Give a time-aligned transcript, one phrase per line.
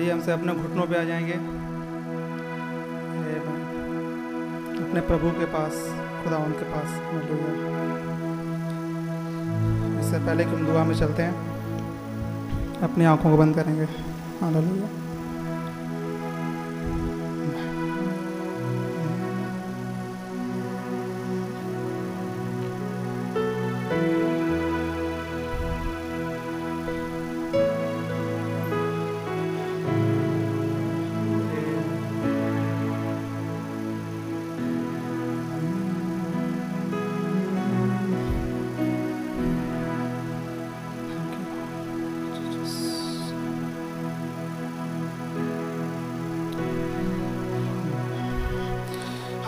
[0.00, 1.32] आइए, हमसे अपने घुटनों पे आ जाएँगे।
[4.82, 5.72] अपने प्रभु के पास,
[6.22, 6.88] खुदा उनके पास
[10.00, 11.34] इससे पहले कि हम दुआ में चलते हैं,
[12.82, 13.84] अपनी आँखों को बंद करेंगे।
[14.40, 14.99] हालेलुया।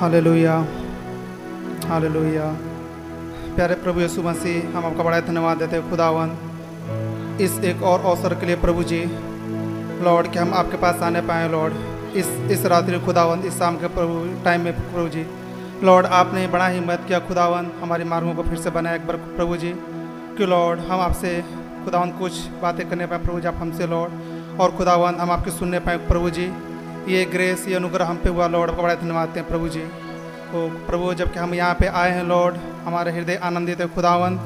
[0.03, 0.67] हालेलुया
[1.89, 2.57] हालेलुया
[3.57, 6.37] प्यारे प्रभु यीशु मसीह, हम आपका बड़ा धन्यवाद देते हैं, खुदावन।
[7.41, 9.05] इस एक और अवसर के लिए प्रभु जी,
[10.05, 11.75] लॉर्ड, कि हम आपके पास आने पाए, लॉर्ड।
[12.17, 15.27] इस इस रात्रि खुदावन, इस शाम के प्रभु, टाइम में प्रभु जी।
[15.83, 19.17] लॉर्ड, आपने बड़ा ही मदद किया, खुदावन, हमारी मार्गों को फिर से बनाया एक बार,
[19.17, 19.73] प्रभु जी।
[20.39, 21.45] कि लॉर्ड, हम आपसे,
[21.85, 24.13] खुदावन, कुछ बातें करने पाए, प्रभु जी, आप हमसे, लॉर्ड।
[24.61, 26.53] और खुदावन, हम आपके सुनने पाए, प्रभु जी।
[27.09, 29.81] ये ग्रेस ये अनुग्रह हम पे हुआ लॉर्ड आपका बड़ा धन्यवाद हैं प्रभु जी।
[30.53, 34.37] तो प्रभु, जबकि हम यहाँ पे आए हैं लॉर्ड हमारे हृदय आनंदित है खुदावन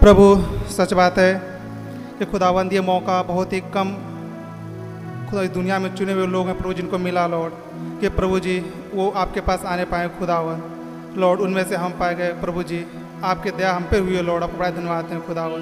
[0.00, 0.24] प्रभु,
[0.70, 1.32] सच बात है
[2.18, 3.94] कि खुदावंद, ये मौका बहुत ही कम
[5.30, 8.58] खुदा दुनिया में चुने हुए लोग हैं प्रभु, जिनको मिला लॉर्ड कि प्रभु जी,
[8.94, 10.62] वो आपके पास आने पाए खुदावन
[11.18, 12.84] लॉर्ड उनमें से हम पाए गए, प्रभु जी,
[13.24, 15.60] आपके दया हम पे हुई है लॉर्ड आपको बड़ा धन्यवाद हैं खुदावन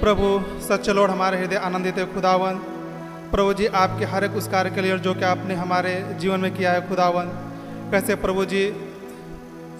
[0.00, 0.26] प्रभु
[0.62, 2.60] सच्चे लॉर्ड हमारे हृदय आनंदित है खुदावन
[3.30, 6.54] प्रभु जी, आपके हर एक उस कार्य के लिए जो कि आपने हमारे जीवन में
[6.56, 7.24] किया है खुदावन
[7.90, 8.62] कैसे प्रभु जी,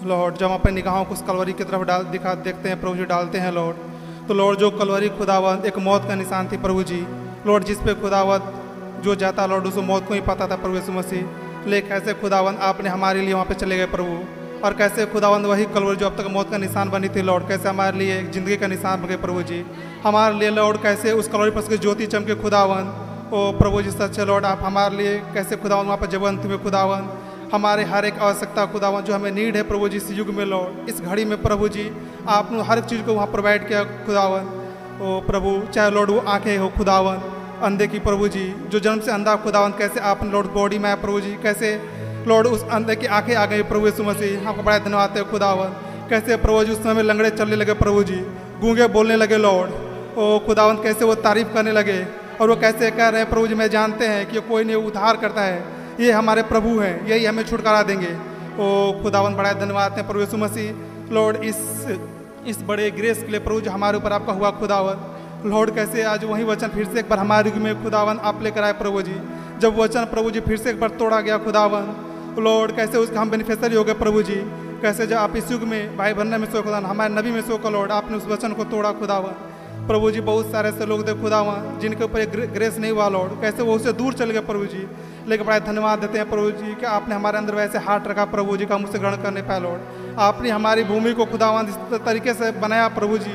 [0.03, 3.05] लॉर्ड, जब अपने निगाहों को उस कलवरी की तरफ़ डाल, दिखा, देखते हैं, प्रभु जी
[3.05, 3.75] डालते हैं, लॉर्ड
[4.27, 7.07] तो लॉर्ड, जो कलवरी खुदावत एक मौत का निशान थी प्रभु जी।
[7.47, 8.53] लॉर्ड, जिस पे खुदावत
[9.03, 12.55] जो जाता, लॉर्ड उसको मौत को ही पता था प्रभु यीशु मसीह। लेकिन कैसे खुदावन
[12.55, 14.23] आपने हमारे लिए वहाँ पे चले गए प्रभु?
[14.65, 17.69] और कैसे खुदावंद वही कलवरी जो अब तक मौत का निशान बनी थी, लॉर्ड, कैसे
[17.69, 19.65] हमारे लिए ज़िंदगी का निशान बन गए प्रभु जी?
[20.03, 23.08] हमारे लिए, लॉर्ड, कैसे उस कलवरी पर ज्योति चमके खुदावंद?
[23.29, 27.09] ओ प्रभु जी सच्चे लॉर्ड, आप हमारे लिए कैसे खुदावन, वहाँ पर जबंत हुए खुदावन।
[27.53, 30.89] हमारे हर एक आवश्यकता खुदावन जो हमें नीड है प्रभु जी इस युग में, लॉर्ड।
[30.89, 31.85] इस घड़ी में प्रभु जी,
[32.27, 34.47] आपने हर एक चीज़ को वहाँ प्रोवाइड किया खुदावन।
[35.01, 37.21] ओ प्रभु, चाहे लॉर्ड वो आँखें हो खुदावन,
[37.63, 40.95] अंधे की प्रभु जी, जो जन्म से अंधा खुदावन, कैसे आपने लॉर्ड बॉडी में आया
[40.95, 41.73] प्रभु जी, कैसे
[42.27, 45.75] लॉर्ड उस अंधे की आँखें आ गई प्रभु यीशु मसीह। आपको बड़ा धन्यवाद है खुदावन।
[46.09, 48.19] कैसे प्रभु जी उस समय लंगड़े चलने लगे प्रभु जी,
[48.61, 51.99] गूँगे बोलने लगे, लॉर्ड। ओ खुदावन, कैसे वो तारीफ़ करने लगे।
[52.41, 55.17] और वो कैसे कह रहे हैं, प्रभु जी, में जानते हैं कि कोई नहीं उद्धार
[55.17, 55.63] करता है।
[55.99, 58.13] ये हमारे प्रभु हैं, यही हमें छुटकारा देंगे।
[58.59, 61.57] ओ खुदावन बड़ा धन्यवाद है प्रभु यीशु मसीह। लॉर्ड, इस
[62.47, 66.23] इस बड़े ग्रेस के लिए प्रभु जो, हमारे ऊपर आपका हुआ खुदावन लॉर्ड, कैसे आज
[66.23, 69.15] वही वचन फिर से एक बार हमारे में खुदावन आप लेकर आए प्रभु जी।
[69.59, 71.93] जब वचन प्रभु जी फिर से एक बार तोड़ा गया खुदावन
[72.39, 74.35] लॉर्ड, कैसे उसका हम बेनिफिशरी हो गए प्रभु जी।
[74.81, 77.69] कैसे जब आप इस युग में भाई बनने में सो खुदा हमारे नबी में सो
[77.69, 79.33] लॉर्ड, आपने उस वचन को तोड़ा खुदावन
[79.89, 83.63] प्रभु जी बहुत सारे ऐसे लोग थे खुदावा, जिनके ऊपर ग्रेस नहीं हुआ, लॉर्ड। कैसे
[83.63, 84.87] वो उससे दूर चले गए प्रभु जी
[85.27, 88.57] लेकिन बड़ा धन्यवाद देते हैं प्रभु जी कि आपने हमारे अंदर वैसे हाथ रखा प्रभु
[88.57, 92.51] जी का मुझसे ग्रहण करने पाया लॉर्ड। आपने हमारी भूमि को खुदावन इस तरीके से
[92.59, 93.33] बनाया प्रभु जी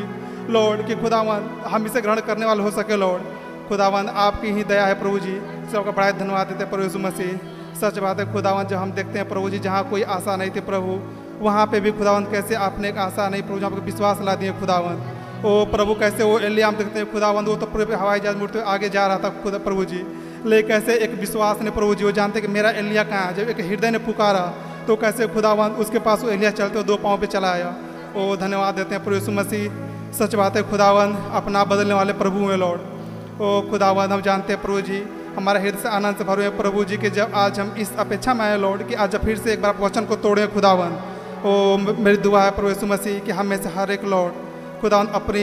[0.51, 3.23] लॉर्ड, कि खुदावन, हम इसे ग्रहण करने वाले हो सके, लॉर्ड।
[3.69, 5.35] खुदावन, आपकी ही दया है प्रभु जी
[5.73, 9.29] सबका बड़ा धन्यवाद देते हैं प्रभु मसीह। सच बात है, खुदावन, जब हम देखते हैं
[9.29, 10.99] प्रभु जी जहाँ कोई आशा नहीं थी प्रभु,
[11.41, 14.53] वहाँ पे भी खुदावन, कैसे आपने एक आशा नहीं, प्रभु, जहाँ आपको विश्वास ला दिए
[14.61, 15.03] खुदावन।
[15.45, 18.89] ओ प्रभु, कैसे वो एलियाम देखते हैं खुदावंद वो तो पूरे हवाई जहाज़ मुड़ते आगे
[18.89, 20.01] जा रहा था खुदा, प्रभु जी।
[20.47, 23.35] ले कैसे एक विश्वास ने प्रभु जी, वो जानते कि मेरा एलिया कहाँ है?
[23.35, 24.45] जब एक हृदय ने पुकारा
[24.87, 27.75] तो कैसे खुदावंद उसके पास वो एलिया चलते दो पाँव पे चला आया।
[28.17, 32.39] ओ, धन्यवाद देते हैं प्रभु यीशु मसीह। सच बात है खुदावंद अपना बदलने वाले प्रभु
[32.41, 35.03] हैं, लॉर्ड। ओ खुदावंद हम जानते हैं प्रभु जी,
[35.37, 38.45] हमारे हृदय से आनंद से भरे प्रभु जी, के जब आज हम इस अपेक्षा में
[38.45, 42.43] आए, लॉर्ड, कि आज फिर से एक बार वचन को तोड़े खुदावंद ओ, मेरी दुआ
[42.43, 44.43] है प्रभु यीशु मसीह, कि हम में से हर एक, लॉर्ड
[44.85, 45.43] खुदावन अपनी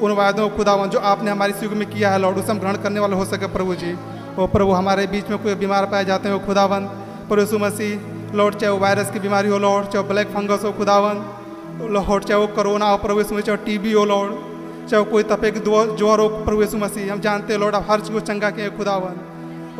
[0.00, 3.00] उन वायदों खुदावन जो आपने हमारे युग में किया है, लॉर्ड, उसे हम ग्रहण करने
[3.00, 3.92] वाले हो सके प्रभु जी।
[4.34, 6.88] और प्रभु, हमारे बीच में कोई बीमार पाए जाते हैं वो खुदावन
[7.32, 11.20] यीशु मसीह, लॉर्ड, चाहे वो वायरस की बीमारी हो, लॉर्ड, चाहे ब्लैक फंगस हो खुदावन
[11.90, 14.32] लॉर्ड, चाहे वो कोरोना हो, प्रभु यीशु चाहे टीबी हो, लॉर्ड,
[14.88, 18.00] चाहे कोई तपे की ज्वर हो, प्रभु यीशु मसीह, हम जानते हैं, लॉर्ड, आप हर
[18.00, 19.20] चीज़ को चंगा किए खुदावन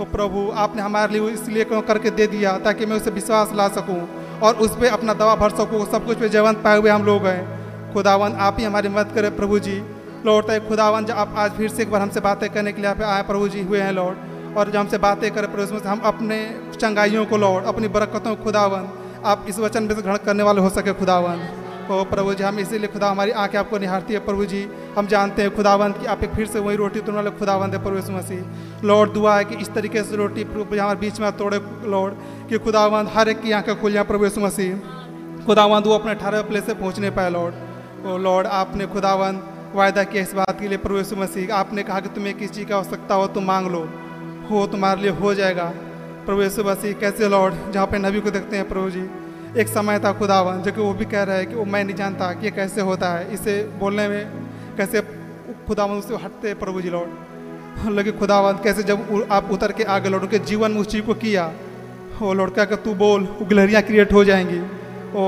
[0.01, 4.01] ओ प्रभु, आपने हमारे लिए इसलिए करके दे दिया, ताकि मैं उसे विश्वास ला सकूँ
[4.43, 7.27] और उस पर अपना दवा भर सकूँ, सब कुछ पे जयवंत पाए हुए हम लोग
[7.27, 7.62] हैं।
[7.93, 9.83] खुदावन, आप ही हमारी मदद करें, प्रभु जी।
[10.27, 12.91] लॉर्ड तय खुदावन, जब आप आज फिर से एक बार हमसे बातें करने के लिए
[12.91, 14.19] आप आए, प्रभु जी हुए हैं, लॉर्ड।
[14.57, 18.45] और जब हमसे बातें करें, प्रभु उसमें हम अपने चंगाइयों को, लॉर्ड, अपनी बरकतों को
[18.45, 18.89] खुदावन,
[19.25, 21.49] आप इस वचन में से ग्रहण करने वाले हो सके, खुदावन।
[21.91, 25.43] ओ प्रभु जी, हम इसीलिए खुदा, हमारी आँखें आपको निहारती है, प्रभु जी। हम जानते
[25.43, 28.87] हैं खुदावंत कि आप एक फिर से वही रोटी तोड़ने वाले खुदावंत है प्रभु मसीह।
[28.87, 32.15] लॉर्ड, दुआ है कि इस तरीके से रोटी प्रभु हमारे बीच में तोड़े, लॉर्ड,
[32.49, 34.77] कि खुदावंत हर एक की आँखें खुल जाए, प्रभु मसीह।
[35.47, 37.55] खुदावंत वो अपने अठारह प्लेस से पहुँचने पाए, लॉर्ड।
[38.07, 42.01] ओ लॉर्ड, आपने खुदावंत वायदा किया इस बात के लिए प्रभु यीशु मसीह, आपने कहा
[42.01, 43.89] कि तुम्हें किस चीज़ की आवश्यकता हो, तुम मांग लो।
[44.51, 45.73] हो, तुम्हारे लिए हो जाएगा।
[46.27, 49.11] प्रभु मसीह, कैसे लॉर्ड, जहाँ पे नबी को देखते हैं प्रभु जी,
[49.61, 51.97] एक समय था खुदावन, जो कि वो भी कह रहा है कि वो मैं नहीं
[51.97, 54.31] जानता कि ये कैसे होता है। इसे बोलने में
[54.77, 55.01] कैसे
[55.67, 60.23] खुदावन उससे हटते प्रभु जी, लॉर्ड। लेकिन खुदावन, कैसे जब आप उतर के आगे लौट
[60.23, 61.53] उनके जीवन में उस चीज़ को किया
[62.21, 64.61] वो लौट क्या तू बोल, वो गिलहरियाँ क्रिएट हो जाएँगी।
[65.17, 65.25] ओ,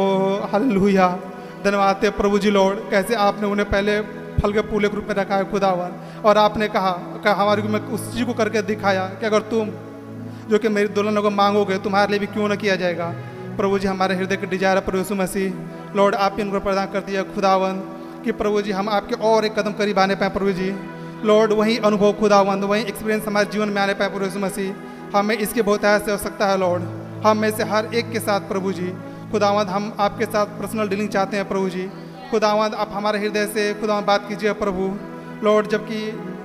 [0.54, 1.18] हल्लुया।
[1.64, 4.00] धन्यवाद प्रभु जी लॉर्ड, कैसे आपने उन्हें पहले
[4.36, 5.92] फल के फूले के रूप में रखा है खुदावन?
[6.22, 6.90] और आपने कहा
[7.24, 9.70] कहा, हमारे में उस चीज़ को करके दिखाया कि अगर तुम,
[10.48, 13.06] जो कि मेरी दुल्हनों को मांगोगे, तुम्हारे लिए भी क्यों ना किया जाएगा?
[13.56, 15.52] प्रभु जी, हमारे हृदय के डिज़ायर है प्रभु मसीह,
[15.96, 17.80] लॉर्ड, आप इनको प्रदान कर दिया खुदावन,
[18.24, 20.68] कि प्रभु जी, हम आपके और एक कदम करीब आने पाए प्रभु जी।
[21.24, 25.62] लॉर्ड, वही अनुभव खुदावंद वही एक्सपीरियंस हमारे जीवन में आने पाए प्रभु मसीह। हमें इसकी
[25.62, 26.82] बहुत से आवश्यकता है, लॉर्ड।
[27.26, 28.92] हम में से हर एक के साथ प्रभु जी
[29.34, 31.84] खुदावंद, हम आपके साथ पर्सनल डीलिंग चाहते हैं प्रभु जी।
[32.30, 34.84] खुदावंद, आप हमारे हृदय से खुदावंद बात कीजिए प्रभु।
[35.44, 35.98] लॉर्ड, जबकि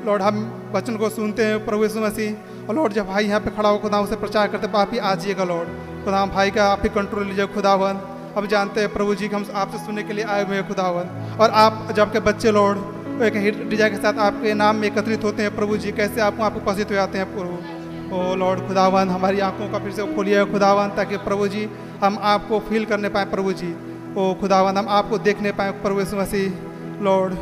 [0.06, 0.39] लॉर्ड, हम
[0.73, 3.78] वचन को सुनते हैं प्रभु यीशु मसीह। और लॉर्ड, जब भाई यहाँ पे खड़ा हो
[3.78, 5.69] खुदा उसे प्रचार करते आप ही जाइएगा लॉर्ड।
[6.06, 8.02] खुदा भाई का आप ही कंट्रोल लीजिए खुदावन
[8.38, 11.38] अब जानते हैं प्रभु जी कि हम आपसे सुनने के लिए आए हुए हैं खुदावन
[11.39, 12.78] और आप जब आपके बच्चे, लॉर्ड,
[13.23, 16.58] एक डिज़ाइन के साथ आपके नाम में एकत्रित होते हैं प्रभु जी, कैसे आपको आप
[16.58, 17.78] उपस्थित हो जाते हैं प्रभु?
[18.10, 21.67] ओ लॉर्ड खुदावन हमारी आँखों का फिर से खोलिए खुदावन ताकि प्रभु जी,
[22.02, 23.69] हम आपको फील करने पाए प्रभु जी।
[24.17, 27.34] ओ खुदावन हम आपको देखने पाए प्रभु यीशु मसीह। लॉर्ड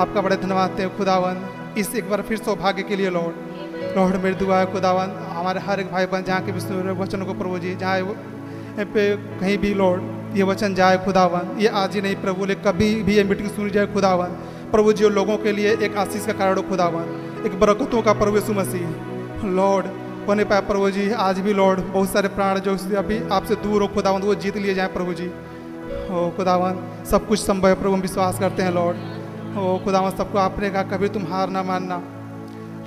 [0.00, 1.42] आपका बड़े धन्यवाद थे खुदावन
[1.78, 5.80] इस एक बार फिर सौभाग्य के लिए लॉर्ड लॉर्ड मेरी दुआ है खुदावन हमारे हर
[5.80, 9.04] एक भाई बहन जहाँ के विष्णु वचन को प्रभु जी, जहाँ पे
[9.40, 13.16] कहीं भी लॉर्ड ये वचन जाए खुदावन ये आज ही नहीं, प्रभु ले कभी भी
[13.16, 14.38] ये मीटिंग सुनी जाए खुदावन
[14.72, 18.36] प्रभु जी लोगों के लिए एक आशीष का कारण हो खुदावन एक बरकतों का प्रभु
[18.36, 19.86] यीशु मसीह। लॉर्ड
[20.28, 23.88] होने पाए प्रभु जी, आज भी लॉर्ड बहुत सारे प्राण जो अभी आपसे दूर हो
[23.88, 28.00] खुदावन वो जीत लिए जाए प्रभु जी। ओ खुदावन सब कुछ संभव है, प्रभु हम
[28.00, 32.00] विश्वास करते हैं लॉर्ड ओ खुदावन सबको आपने कहा, कभी तुम हार ना मानना।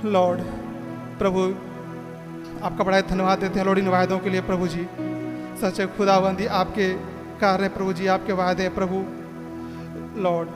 [0.06, 0.40] लॉर्ड
[1.18, 1.40] प्रभु,
[2.64, 4.86] आपका बड़ा धन्यवाद देते हैं लॉर्ड इन वायदों के लिए प्रभु जी।
[5.60, 6.88] सच खुदाबंदी आपके
[7.40, 9.04] कार्य प्रभु जी, आपके वायदे प्रभु।
[10.20, 10.48] लॉर्ड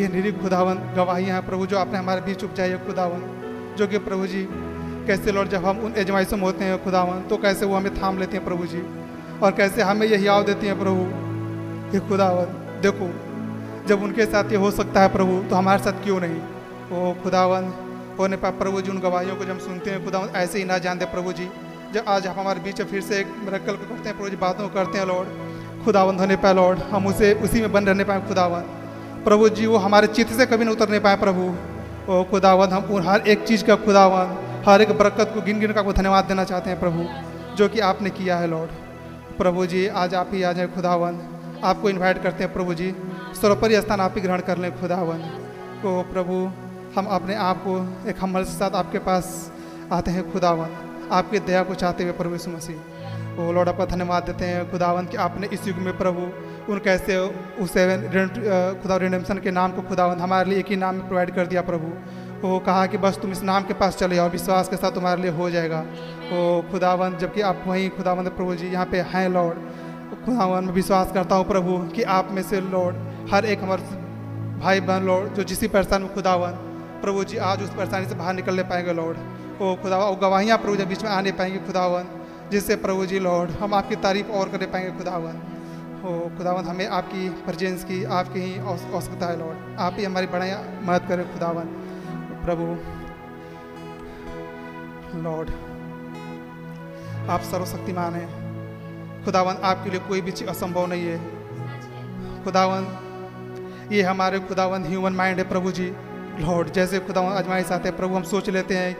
[0.00, 3.20] ये निरी खुदावन गवाहियाँ हैं, प्रभु, जो आपने हमारे बीच उपजाई है खुदावन
[3.78, 4.46] जो कि प्रभु जी,
[5.06, 8.18] कैसे लॉर्ड जब हम उन एजमाइशों में होते हैं खुदावन तो कैसे वो हमें थाम
[8.18, 8.82] लेते हैं प्रभु जी?
[9.42, 11.02] और कैसे हमें यही याव देती हैं प्रभु?
[11.94, 12.44] ये खुदावन,
[12.80, 13.08] देखो,
[13.88, 16.40] जब उनके साथ ये हो सकता है प्रभु तो हमारे साथ क्यों नहीं?
[16.92, 17.72] ओ खुदावन
[18.18, 21.04] होने पर प्रभु जी, उन गवाहियों को जब सुनते हैं, खुदावन, ऐसे ही ना जानते
[21.04, 21.48] प्रभु जी,
[21.94, 24.68] जब आज हम हमारे बीच फिर से एक मरकल को करते हैं, प्रभु जी, बातों
[24.68, 28.20] को करते हैं लॉर्ड खुदावन होने पाए लॉर्ड हम उसे, उसी में बन रहने पाए,
[28.20, 28.60] खुदावन।
[29.24, 31.71] प्रभु जी, वो हमारे चित्त से कभी नहीं उतरने पाए, प्रभु।
[32.02, 35.72] ओ खुदावन हम उन हर एक चीज़ का खुदावन हर एक बरकत को गिन गिन
[35.72, 37.04] का आपको धन्यवाद देना चाहते हैं प्रभु,
[37.56, 38.70] जो कि आपने किया है लॉर्ड।
[39.38, 41.20] प्रभु जी, आज आप ही आ जाए खुदावन
[41.64, 42.90] आपको इनवाइट करते हैं प्रभु जी,
[43.40, 45.18] सर्वोपरि स्थान आप ही ग्रहण कर लें खुदावन
[45.82, 46.38] को प्रभु,
[46.96, 47.78] हम अपने आप को
[48.10, 49.30] एक हमल के साथ आपके पास
[49.92, 54.22] आते हैं खुदावन आपकी दया को चाहते हुए प्रभु यीशु मसीह। वो लॉर्ड, आपका धन्यवाद
[54.22, 56.26] देते हैं खुदावन कि आपने इस युग में प्रभु
[56.68, 57.16] उन कैसे
[57.62, 57.84] उसे
[58.82, 61.88] खुदा रिडेम्सन के नाम को खुदावन हमारे लिए एक ही नाम प्रोवाइड कर दिया प्रभु।
[62.42, 65.22] वो कहा कि बस तुम इस नाम के पास चले और विश्वास के साथ तुम्हारे
[65.22, 65.80] लिए हो जाएगा।
[66.32, 69.58] वो खुदावन जबकि आप वहीं, खुदावंद प्रभु जी, यहाँ पे हैं लॉर्ड
[70.24, 72.96] खुदावन में विश्वास करता हूँ प्रभु कि आप में से लॉर्ड
[73.32, 73.82] हर एक हमारे
[74.60, 76.52] भाई बहन लॉर्ड जो जिसी परेशान में खुदावन
[77.02, 79.16] प्रभु जी आज उस परेशानी से बाहर निकलने पाएँगे लॉर्ड
[79.62, 82.04] ओ, खुदा वो गवाहियाँ प्रभु जी, बीच में आने पाएँगे खुदावन
[82.50, 85.40] जिससे प्रभु जी लॉर्ड हम आपकी तारीफ़ और करने पाएँगे खुदावन
[86.02, 90.46] ओ खुदावन हमें आपकी प्रजेंस की, आपकी ही आवश्यकता है लॉर्ड आप ही हमारी बड़ा
[90.82, 91.64] मदद करें खुदावन
[92.44, 92.64] प्रभु
[95.22, 95.50] लॉर्ड
[97.30, 101.18] आप सर्वशक्तिमान हैं। खुदावन आपके लिए कोई भी चीज़ असंभव नहीं है।
[102.44, 102.86] खुदावन
[103.92, 105.86] ये हमारे खुदावन ह्यूमन माइंड है, प्रभु जी।
[106.40, 108.96] लॉर्ड जैसे खुदावन आजमाइश आते हैं, प्रभु, हम सोच लेते हैं।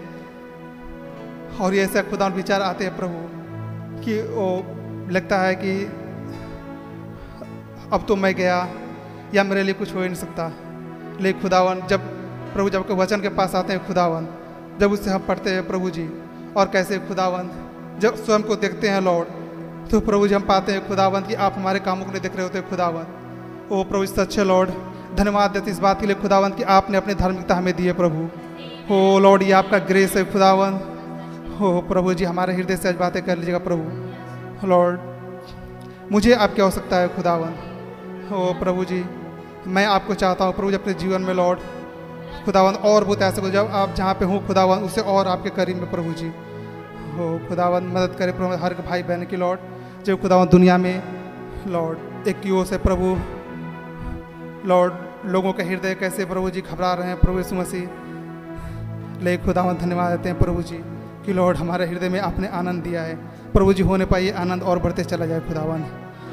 [1.58, 3.18] और ये ऐसे खुदावन विचार आते हैं, प्रभु,
[4.04, 4.46] कि वो
[5.12, 5.72] लगता है कि
[7.92, 8.68] अब तो मैं गया,
[9.35, 10.52] या मेरे लिए कुछ हो ही नहीं सकता।
[11.20, 12.00] लेकिन खुदावन, जब
[12.55, 14.28] प्रभु, जब वचन के पास आते हैं, खुदावन,
[14.81, 16.11] जब उससे हम पढ़ते हैं, प्रभु जी,
[16.57, 17.50] और कैसे खुदावन,
[17.98, 19.28] जब स्वयं को देखते हैं, लॉर्ड
[19.90, 22.42] तो प्रभु जी हम पाते हैं, खुदावन, कि आप हमारे कामों को नहीं देख रहे
[22.42, 23.07] होते, खुदावन।
[23.72, 24.70] ओ प्रभु सच्चे लॉर्ड,
[25.16, 28.24] धन्यवाद देते इस बात के लिए, खुदावन, कि आपने अपनी धार्मिकता हमें दी है, प्रभु।
[28.90, 30.72] हो लॉर्ड, ये आपका ग्रेस है, खुदावन।
[31.61, 35.00] हो प्रभु जी, हमारे हृदय से आज बातें कर लीजिएगा, प्रभु। लॉर्ड,
[36.12, 37.55] मुझे आपकी आवश्यकता है, खुदावन।
[38.32, 39.04] ओ प्रभु जी।
[39.68, 41.58] मैं आपको चाहता हूँ, प्रभु जी, अपने जीवन में लौट।
[42.44, 45.90] खुदावन और बहुत ऐसे जब आप जहाँ पे हूँ खुदावन उसे और आपके करीब में,
[45.90, 46.28] प्रभु जी।
[47.16, 49.58] हो खुदावन मदद करे प्रभु, हर भाई बहन की लौट।
[50.04, 51.02] जब खुदावन दुनिया में
[51.68, 53.16] लॉर्ड एक की ओर से प्रभु
[54.68, 54.92] लॉर्ड
[55.26, 60.10] लोगों के हृदय कैसे प्रभु जी घबरा रहे हैं, प्रभु यीशु मसीह। ले खुदावन धन्यवाद
[60.10, 60.78] देते हैं प्रभु जी,
[61.26, 63.14] कि लॉर्ड हमारे हृदय में आपने आनंद दिया है।
[63.52, 65.84] प्रभु जी होने पाइए आनंद और बढ़ते चला जाए खुदावन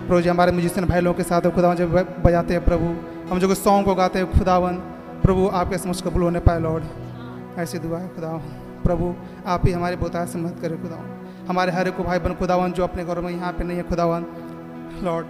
[0.10, 1.92] प्रभु जी, हमारे म्यूजिशियन भाई लोगों के साथ खुदावन जब
[2.24, 2.86] बजाते हैं प्रभु।
[3.30, 4.76] हम जो सॉन्ग को गाते हैं खुदावन
[5.22, 8.40] प्रभु आपके समझ कबूल होने पाए, लॉर्ड। ऐसी दुआ है खुदावन
[8.84, 9.14] प्रभु,
[9.46, 12.84] आप ही हमारे बोता से मदद करें खुदावन हमारे हर एक भाई बन खुदावन जो
[12.84, 14.26] अपने घरों में यहाँ पे नहीं है खुदावन
[15.04, 15.28] लॉर्ड,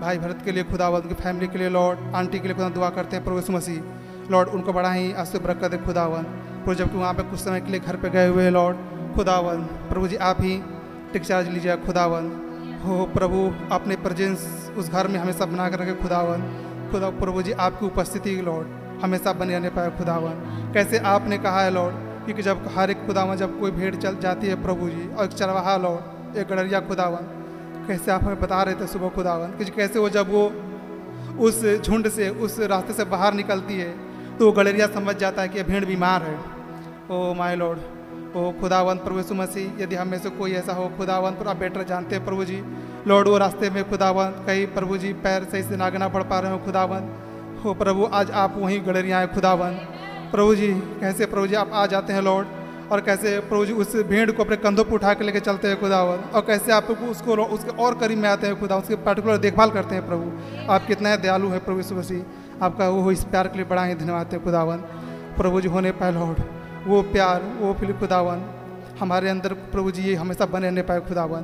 [0.00, 2.90] भाई भरत के लिए खुदावन उनकी फैमिली के लिए लॉर्ड, आंटी के लिए खुदा दुआ
[2.90, 7.14] करते हैं, प्रभु मसीह। लॉर्ड, उनको बड़ा ही अस्त बरकत है खुदावन प्रभु, जबकि वहाँ
[7.14, 8.76] पे कुछ समय के लिए घर पे गए हुए हैं, लॉर्ड
[9.16, 10.62] खुदावन प्रभु जी, आप ही
[11.12, 12.30] टिक चार्ज लीजिए खुदावन
[12.80, 13.38] हो प्रभु
[13.72, 16.42] अपने प्रेजेंस उस घर में हमेशा बना कर रखे खुदावन।
[16.92, 18.68] खुदा, प्रभु जी, आपकी उपस्थिति लॉर्ड
[19.02, 23.36] हमेशा बने रहने पाए खुदावन। कैसे आपने कहा है लॉर्ड क्योंकि जब हर एक खुदावन,
[23.36, 27.28] जब कोई भीड़ चल, जाती है प्रभु जी, और एक चरवाहा लॉर्ड एक गडरिया खुदावन,
[27.86, 29.56] कैसे आप हमें बता रहे थे सुबह खुदावन?
[29.58, 30.44] कि कैसे वो जब वो
[31.38, 33.90] उस झुंड से, उस रास्ते से बाहर निकलती है
[34.38, 36.38] तो वो गडरिया समझ जाता है कि भीड़ बीमार है।
[37.10, 37.78] ओ माय लॉर्ड
[38.30, 41.82] ओ खुदावन प्रभु यीशु मसीह, यदि हमें से कोई ऐसा हो खुदावन पर आप बेटर
[41.84, 42.62] जानते हैं प्रभु जी।
[43.06, 46.52] लॉर्ड, वो रास्ते में खुदावन कहीं प्रभु जी पैर सही से नागना पढ़ पा रहे
[46.52, 47.08] हो खुदावन
[47.64, 49.72] हो प्रभु, आज आप वहीं गडरिया हैं खुदावन
[50.32, 50.68] प्रभु जी,
[51.00, 52.46] कैसे प्रभु जी, आप आ जाते हैं, लॉर्ड,
[52.92, 55.80] और कैसे प्रभु जी उस भीड़ को अपने कंधों पर उठा के लेके चलते हैं
[55.80, 59.70] खुदावन और कैसे आप उसको, उसके और करीब में आते हैं खुदा उसकी पर्टिकुलर देखभाल
[59.70, 63.56] करते हैं, प्रभु। आप कितना दयालु है, प्रभु यीशु मसीह। आपका वो इस प्यार के
[63.56, 64.76] लिए बड़ा ही धन्यवाद है खुदावन
[65.36, 66.42] प्रभु जी होने पाए लॉर्ड।
[66.86, 68.42] वो प्यार, वो फिर खुदावन।
[69.00, 71.42] हमारे अंदर प्रभु जी ये हमेशा बने रहने पाए खुदावन।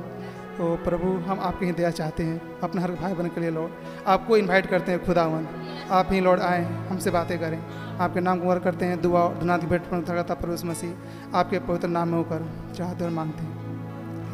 [0.57, 3.71] तो प्रभु, हम आपके ही दया चाहते हैं, अपने हर भाई बहन के लिए लॉर्ड।
[4.07, 5.47] आपको इनवाइट करते हैं खुदावन।
[5.91, 7.63] आप ही लॉर्ड आए, हमसे बातें करें।
[7.97, 9.83] आपके नाम गुमर करते हैं, दुआ धुना भेंट
[10.31, 13.43] प्रभु मसीह। आपके पवित्र नाम में होकर चाहते और मांगते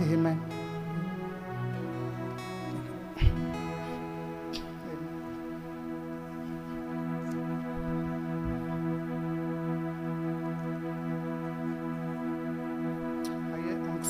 [0.04, 0.53] हे। मैं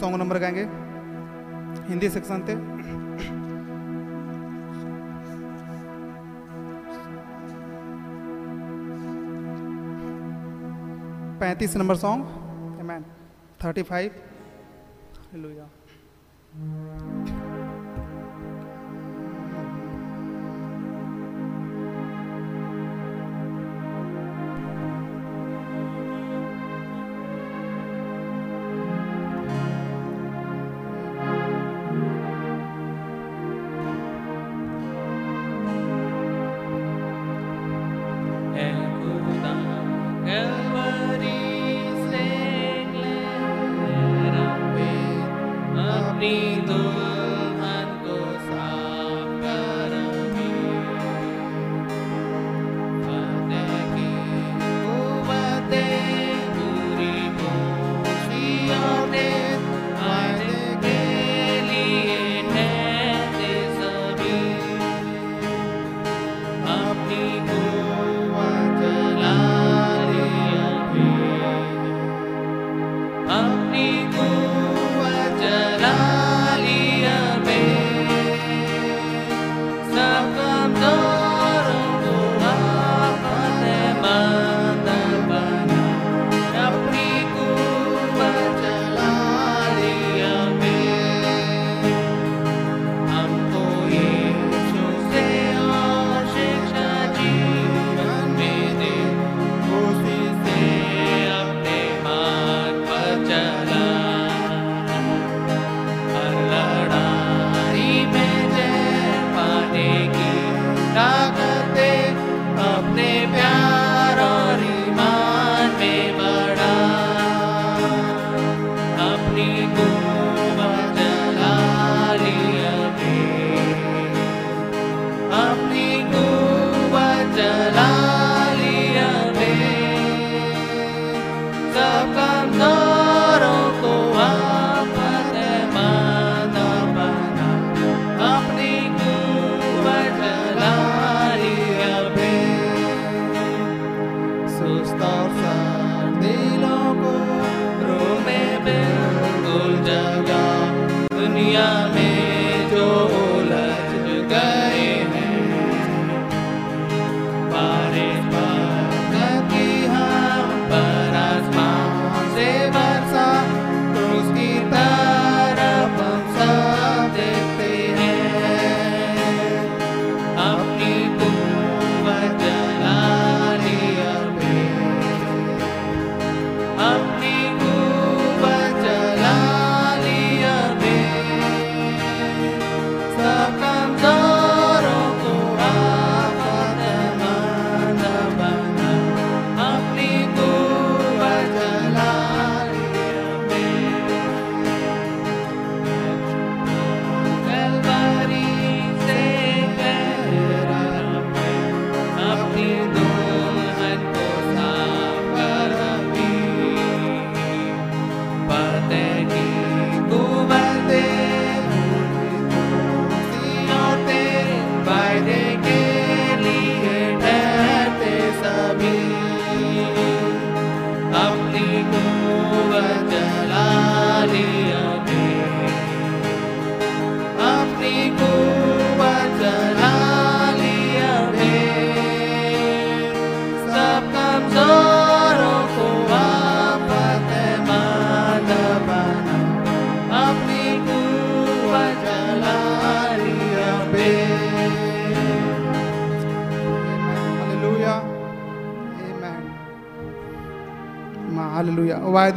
[0.04, 0.64] सॉन्ग नंबर गाएँगे।
[1.90, 2.56] हिंदी सेक्शन थे
[11.40, 13.06] पैंतीस number song man
[13.64, 14.12] thirty five
[15.36, 15.70] Lohia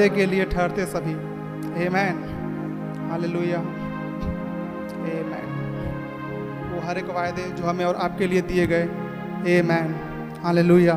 [0.06, 1.14] वायदे के लिए ठहरते सभी।
[1.86, 2.16] आमेन
[3.10, 3.58] हालेलुया
[5.06, 5.48] आमेन
[6.70, 8.86] वो हर एक वायदे जो हमें और आपके लिए दिए गए।
[9.52, 9.88] आमेन
[10.44, 10.94] हालेलुया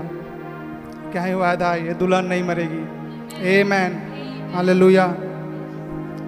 [1.12, 1.86] क्या है वायदा है?
[1.88, 2.84] ये दुल्हन नहीं मरेगी।
[3.54, 3.92] आमेन
[4.56, 5.06] हालेलुया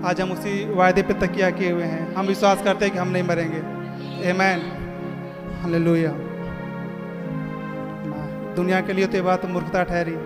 [0.10, 3.10] आज हम उसी वायदे पे तकिया किए हुए हैं। हम विश्वास करते हैं कि हम
[3.10, 3.62] नहीं मरेंगे।
[4.32, 4.60] आमेन
[5.62, 6.14] हालेलुया
[8.56, 10.18] दुनिया के लिए तो ये बात मूर्खता ठहरी।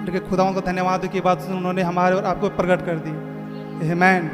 [0.00, 4.30] लेकिन खुदाओं का धन्यवाद की बात उन्होंने हमारे और आपको प्रकट कर दी। हेमैन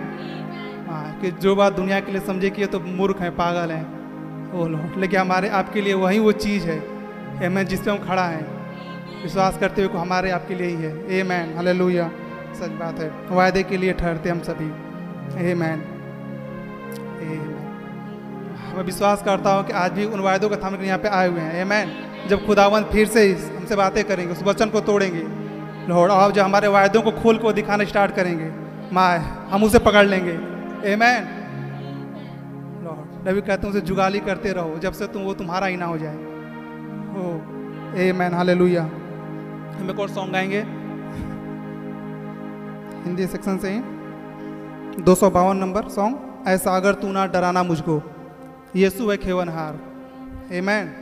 [0.88, 4.52] हाँ कि जो बात दुनिया के लिए समझे कि ये तो मूर्ख हैं, पागल हैं।
[4.52, 6.78] वो लोग लेकिन हमारे, आपके लिए वही वो चीज़ है।
[7.38, 11.18] हेमैन जिस पर हम खड़ा हैं। विश्वास करते हुए को हमारे आपके लिए ही है।
[11.18, 11.72] ए मैन हले
[12.54, 14.68] सच बात है। वायदे के लिए ठहरते हम सभी।
[15.50, 15.80] ए मैन
[17.20, 17.38] ए
[18.76, 21.40] मैं विश्वास करता हूँ कि आज भी उन वायदों का थाम यहाँ पे आए हुए
[21.40, 21.92] हैं। ए मैन
[22.28, 25.24] जब खुदावंत फिर से हमसे बातें करेंगे, उस वचन को तोड़ेंगे।
[25.88, 28.50] लॉर्ड और जो हमारे वायदों को खोल को दिखाना स्टार्ट करेंगे।
[28.94, 29.18] माँ,
[29.50, 30.32] हम उसे पकड़ लेंगे।
[30.92, 31.24] ए मैन
[32.84, 35.86] लॉर्ड नबी कहते हैं उसे जुगाली करते रहो। जब से तुम, वो तुम्हारा ही ना
[35.86, 36.16] हो जाए।
[37.16, 37.38] ओ
[37.96, 40.60] ए मैन हाले हम एक और सॉन्ग गाएँगे।
[43.04, 43.82] हिंदी सेक्शन से ही।
[45.02, 48.02] दो सौ बावन नंबर सॉन्ग ऐसा अगर तू ना डराना मुझको,
[48.76, 49.78] यीशु है खेवन हार
[50.52, 50.92] ए मैन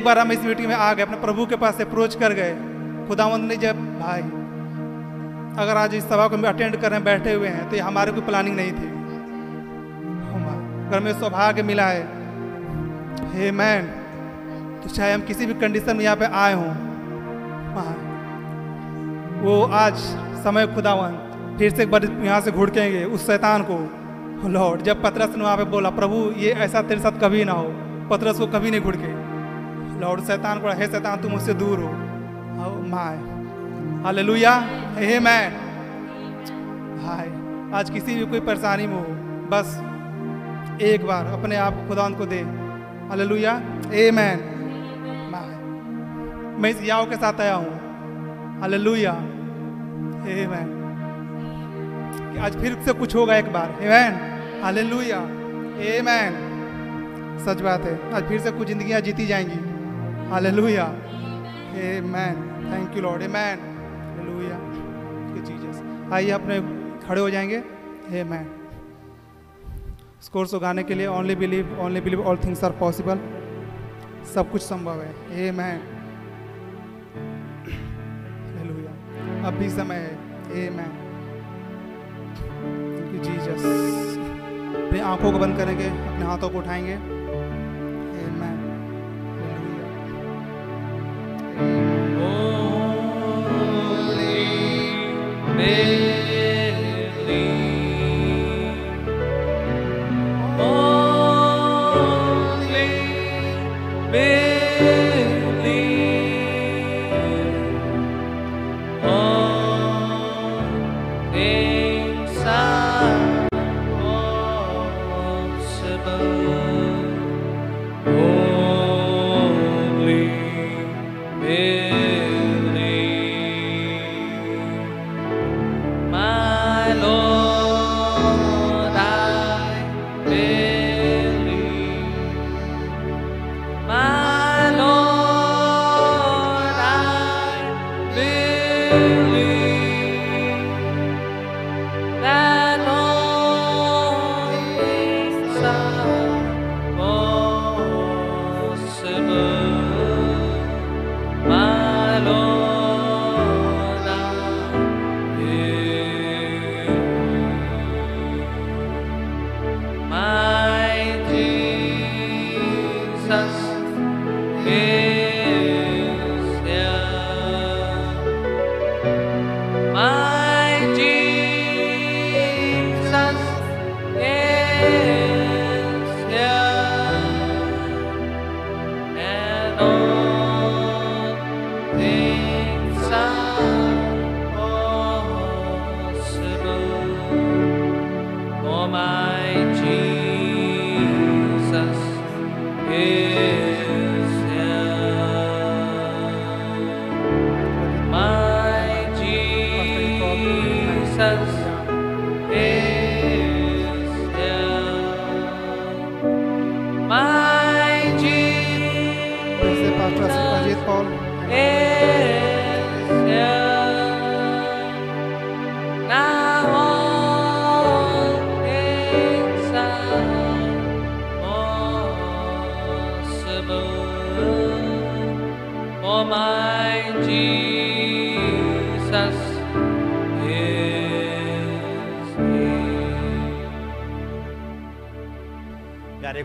[0.00, 2.52] एक बार हम इस मीटिंग में आ गए, अपने प्रभु के पास अप्रोच कर गए।
[3.08, 4.22] खुदावंद ने जब, भाई,
[5.58, 7.82] अगर आज इस सभा को हम अटेंड कर रहे हैं, बैठे हुए हैं तो ये
[7.82, 8.88] हमारे कोई प्लानिंग नहीं थी।
[10.80, 12.02] अगर हमें सौभाग्य मिला है।
[13.32, 13.82] हे मैन
[14.82, 16.72] तो चाहे हम किसी भी कंडीशन में यहाँ पे आए हों
[19.42, 19.94] वो आज
[20.44, 21.12] समय खुदावन
[21.58, 23.78] फिर से एक बार यहाँ से घुड़केंगे उस शैतान को।
[24.50, 27.68] लॉर्ड, जब पतरस ने वहाँ पे बोला, प्रभु, ये ऐसा तेरे साथ कभी ना हो।
[28.10, 29.09] पतरस को कभी नहीं घुड़के
[30.00, 31.88] लॉर्ड शैतान को हे शैतान तुम मुझसे दूर हो।
[32.60, 33.16] Oh my.
[34.04, 34.52] Hallelujah
[34.96, 35.52] hey man
[37.04, 37.28] हाय
[37.78, 39.04] आज किसी भी कोई परेशानी में हो
[39.50, 39.76] बस
[40.82, 42.40] एक बार अपने आप को खुदा को दे।
[43.08, 44.48] हालेलुया आमेन
[46.60, 50.68] मैं इस याव के साथ आया हूँ। हालेलुया आमेन
[52.32, 54.12] कि आज फिर से कुछ होगा एक बार। आमेन
[54.64, 55.18] हालेलुया
[55.90, 56.32] आमेन
[57.46, 59.60] सच बात है। आज फिर से कुछ जिंदगियाँ जीती जाएँगी।
[60.30, 62.36] Hallelujah amen
[62.72, 63.58] thank you Lord amen
[64.16, 64.58] hallelujah
[65.46, 66.60] Jesus आइए अपने
[67.06, 67.58] खड़े हो जाएँगे।
[68.20, 68.46] आमेन
[70.20, 73.18] इस कोर्स को गाने के लिए only believe only believe all things are possible
[74.34, 75.78] सब कुछ संभव है। ए मैन
[79.46, 80.14] अब भी समय है।
[80.54, 80.92] ए मैन
[83.22, 83.64] जीसस
[84.80, 86.94] अपनी आँखों को बंद करेंगे, अपने हाथों को उठाएँगे।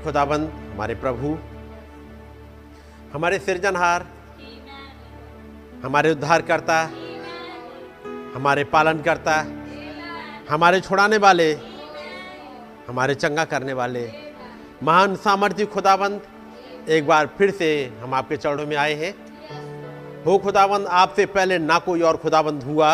[0.05, 1.37] खुदाबंद, हमारे प्रभु,
[3.13, 4.05] हमारे सृजनहार,
[5.83, 6.81] हमारे उद्धारकर्ता,
[8.35, 9.35] हमारे पालनकर्ता,
[10.49, 11.51] हमारे छुड़ाने वाले,
[12.87, 14.11] हमारे चंगा करने वाले,
[14.83, 16.21] महान सामर्थ्य खुदाबंद,
[16.89, 17.69] एक बार फिर से
[18.01, 19.13] हम आपके चरणों में आए हैं।
[20.25, 22.93] हो खुदाबंद, आपसे पहले ना कोई और खुदाबंद हुआ,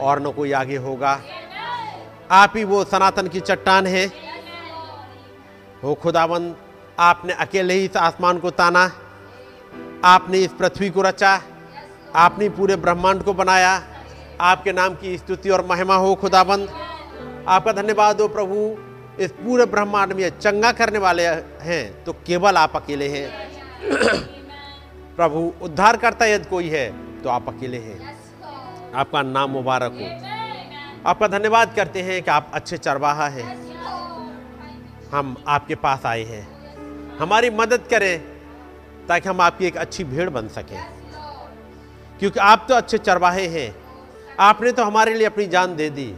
[0.00, 1.20] और न कोई आगे होगा।
[2.30, 4.29] आप ही वो सनातन की चट्टान है
[5.82, 6.56] हो खुदाबंद
[6.98, 8.90] आपने अकेले ही इस आसमान को ताना,
[10.04, 11.40] आपने इस पृथ्वी को रचा,
[12.14, 13.82] आपने पूरे ब्रह्मांड को बनाया।
[14.40, 16.68] आपके नाम की स्तुति और महिमा हो खुदाबंद
[17.48, 18.76] आपका धन्यवाद हो प्रभु,
[19.20, 21.26] इस पूरे ब्रह्मांड में चंगा करने वाले
[21.62, 23.28] हैं तो केवल आप अकेले हैं।
[25.16, 26.86] प्रभु उद्धार करता यदि कोई है
[27.22, 28.16] तो आप अकेले हैं।
[28.94, 33.69] आपका नाम मुबारक हो। आपका धन्यवाद करते हैं कि आप अच्छे चरवाहा हैं।
[35.12, 36.48] हम आपके पास आए हैं।
[37.18, 38.18] हमारी मदद करें
[39.08, 41.00] ताकि हम आपकी एक अच्छी भीड़ बन सकें।
[42.18, 43.76] क्योंकि आप तो अच्छे चरवाहे हैं।
[44.40, 46.16] आपने तो हमारे लिए अपनी जान दे दी।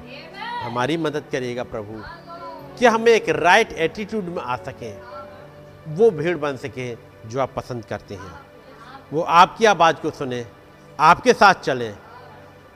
[0.63, 2.03] हमारी मदद करिएगा प्रभु,
[2.79, 5.01] कि हम एक राइट एटीट्यूड में आ सकें।
[5.89, 8.41] वो भीड़ बन सके जो आप पसंद करते हैं।
[9.13, 10.47] वो आपकी आवाज़ को सुने,
[11.01, 11.97] आपके साथ चलें।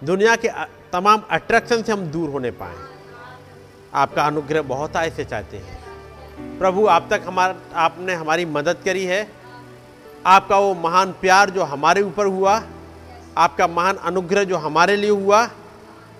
[0.04, 0.48] दुनिया के
[0.92, 2.76] तमाम अट्रैक्शन से हम दूर होने पाएँ।
[3.94, 5.85] आपका अनुग्रह बहुत आय से चाहते हैं।
[6.40, 9.28] प्रभु, आप तक हमारा, आपने हमारी मदद करी है।
[10.26, 12.62] आपका वो महान प्यार जो हमारे ऊपर हुआ,
[13.38, 15.50] आपका महान अनुग्रह जो हमारे लिए हुआ,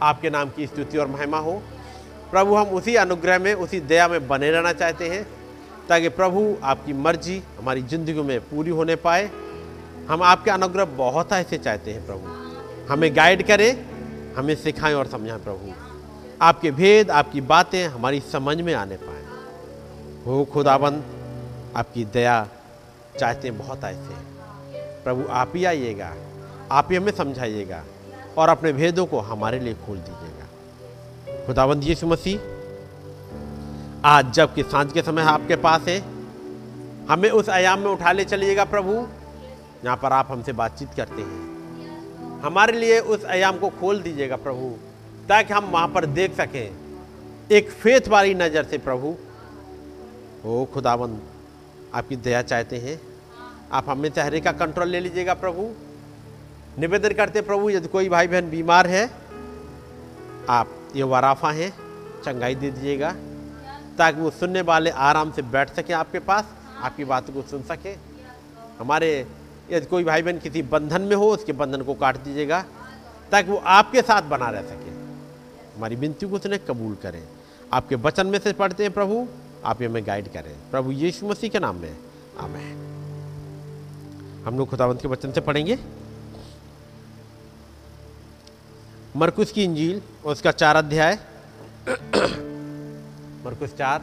[0.02, 1.62] आपके नाम की स्तुति और महिमा हो।
[2.30, 5.26] प्रभु, हम उसी अनुग्रह में, उसी दया में बने रहना चाहते हैं,
[5.88, 9.30] ताकि प्रभु आपकी मर्ज़ी, हमारी ज़िंदगी में पूरी होने पाए।
[10.08, 12.28] हम आपके अनुग्रह बहुत ऐसे चाहते हैं, प्रभु।
[12.92, 13.86] हमें गाइड करें,
[14.36, 15.72] हमें सिखाएँ और समझाएँ, प्रभु।
[16.42, 19.15] आपके भेद, आपकी बातें हमारी समझ में आने पाए।
[20.26, 21.02] हो खुदाबंद,
[21.76, 22.46] आपकी दया
[23.18, 24.14] चाहते बहुत ऐसे
[25.04, 26.12] प्रभु, आप ही आइएगा,
[26.72, 27.82] आप ही हमें समझाइएगा
[28.38, 32.38] और अपने भेदों को हमारे लिए खोल दीजिएगा। खुदाबंद यीशु मसीह,
[34.04, 35.98] आज जबकि साँझ के समय आपके पास है,
[37.10, 38.92] हमें उस आयाम में उठा ले चलिएगा प्रभु।
[39.84, 44.74] यहाँ पर आप हमसे बातचीत करते हैं। हमारे लिए उस आयाम को खोल दीजिएगा प्रभु,
[45.28, 46.76] ताकि हम वहाँ पर देख सकें।
[47.50, 49.14] एक फेथ वाली नज़र से प्रभु
[50.46, 51.20] ओ खुदाबंद
[51.94, 53.00] आपकी दया चाहते हैं।
[53.72, 55.70] आप हमें चेहरे का कंट्रोल ले लीजिएगा प्रभु।
[56.78, 59.10] निवेदन करते प्रभु, यदि कोई भाई बहन बीमार है,
[60.48, 61.72] आप ये वराफा हैं,
[62.24, 63.12] चंगाई दे दीजिएगा,
[63.98, 66.44] ताकि वो सुनने वाले आराम से बैठ सकें आपके पास,
[66.78, 67.94] आपकी बात को सुन सके।
[68.78, 69.26] हमारे,
[69.70, 72.64] यदि कोई भाई बहन किसी बंधन में हो, उसके बंधन को काट दीजिएगा,
[73.30, 74.90] ताकि वो आपके साथ बना रह सके।
[75.76, 77.22] हमारी विनती को उसने कबूल करें।
[77.72, 79.28] आपके वचन में से पढ़ते हैं, प्रभु
[79.66, 81.96] आप ये हमें गाइड करें। प्रभु यीशु मसीह के नाम में।
[82.40, 82.82] आमेन।
[84.46, 85.78] हम लोग खुदावंत के वचन से पढ़ेंगे।
[89.16, 91.14] मरकुस की इंजील और उसका चार अध्याय।
[93.46, 94.02] मरकुस चार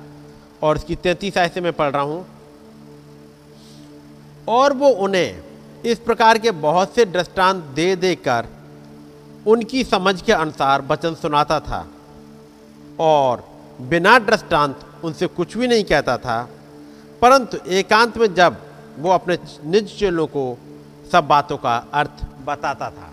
[0.61, 2.28] और उसकी तैंतीस आय से मैं पढ़ रहा हूँ।
[4.47, 5.43] और वो उन्हें
[5.86, 8.47] इस प्रकार के बहुत से दृष्टांत दे देकर
[9.47, 11.88] उनकी समझ के अनुसार वचन सुनाता था।
[12.99, 13.53] और
[13.84, 16.41] बिना दृष्टांत उनसे कुछ भी नहीं कहता था,
[17.21, 18.57] परंतु एकांत में जब
[18.99, 20.57] वो अपने निज चेलों को
[21.11, 23.11] सब बातों का अर्थ बताता था।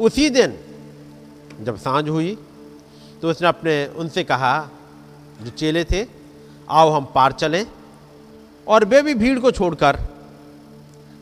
[0.00, 0.58] उसी दिन
[1.62, 2.36] जब साँझ हुई
[3.22, 4.68] तो उसने अपने, उनसे कहा,
[5.42, 6.06] जो चेले थे,
[6.70, 7.64] आओ हम पार चलें
[8.66, 9.98] और वे भी भीड़ को छोड़कर,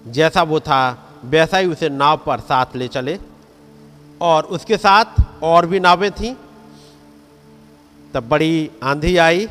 [0.06, 0.80] जैसा वो था,
[1.24, 3.18] वैसा ही उसे नाव पर साथ ले चले
[4.20, 6.34] और उसके साथ और भी नावें थीं
[8.14, 9.48] तब बड़ी आंधी आई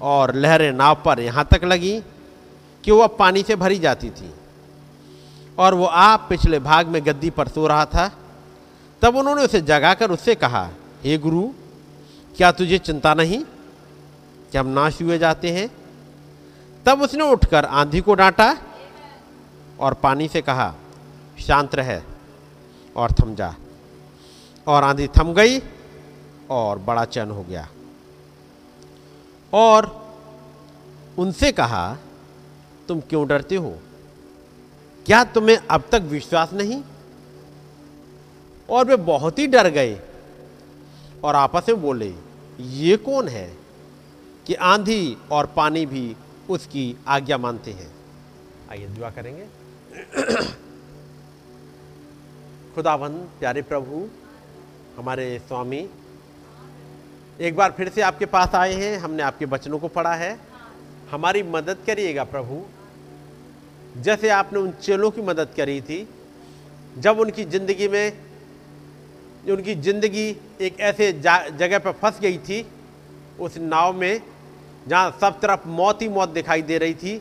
[0.00, 2.02] और लहरें नाव पर यहाँ तक लगी
[2.84, 4.30] कि वो अब पानी से भरी जाती थी।
[5.58, 8.10] और वो आप पिछले भाग में गद्दी पर सो रहा था।
[9.02, 10.70] तब उन्होंने उसे जगाकर उससे कहा,
[11.04, 11.42] हे गुरु,
[12.36, 13.44] क्या तुझे चिंता नहीं
[14.52, 15.68] कि हम नाश हुए जाते हैं?
[16.86, 18.56] तब उसने उठकर आंधी को डांटा
[19.80, 20.74] और पानी से कहा,
[21.40, 22.02] शांत रह
[22.96, 23.54] और थम जा।
[24.66, 25.58] और आंधी थम गई
[26.52, 27.68] और बड़ा चैन हो गया।
[29.52, 30.02] और
[31.18, 31.96] उनसे कहा,
[32.88, 33.78] तुम क्यों डरते हो?
[35.06, 36.82] क्या तुम्हें अब तक विश्वास नहीं?
[38.70, 40.00] और वे बहुत ही डर गए
[41.24, 42.14] और आपस में बोले,
[42.60, 43.56] ये कौन है
[44.46, 46.16] कि आंधी और पानी भी
[46.50, 47.94] उसकी आज्ञा मानते हैं?
[48.70, 49.46] आइए दुआ करेंगे।
[52.74, 54.08] खुदाबंद प्यारे प्रभु,
[54.96, 55.90] हमारे स्वामी
[57.42, 60.38] एक बार फिर से आपके पास आए हैं, हमने आपके वचनों को पढ़ा है।
[61.10, 62.60] हमारी मदद करिएगा प्रभु।
[64.02, 66.06] जैसे आपने उन चेलों की मदद करी थी,
[66.98, 68.12] जब उनकी ज़िंदगी में,
[69.50, 70.28] उनकी ज़िंदगी
[70.60, 72.64] एक ऐसे जगह पर फंस गई थी,
[73.40, 74.20] उस नाव में
[74.88, 77.20] जहाँ सब तरफ़ मौत ही मौत दिखाई दे रही थी,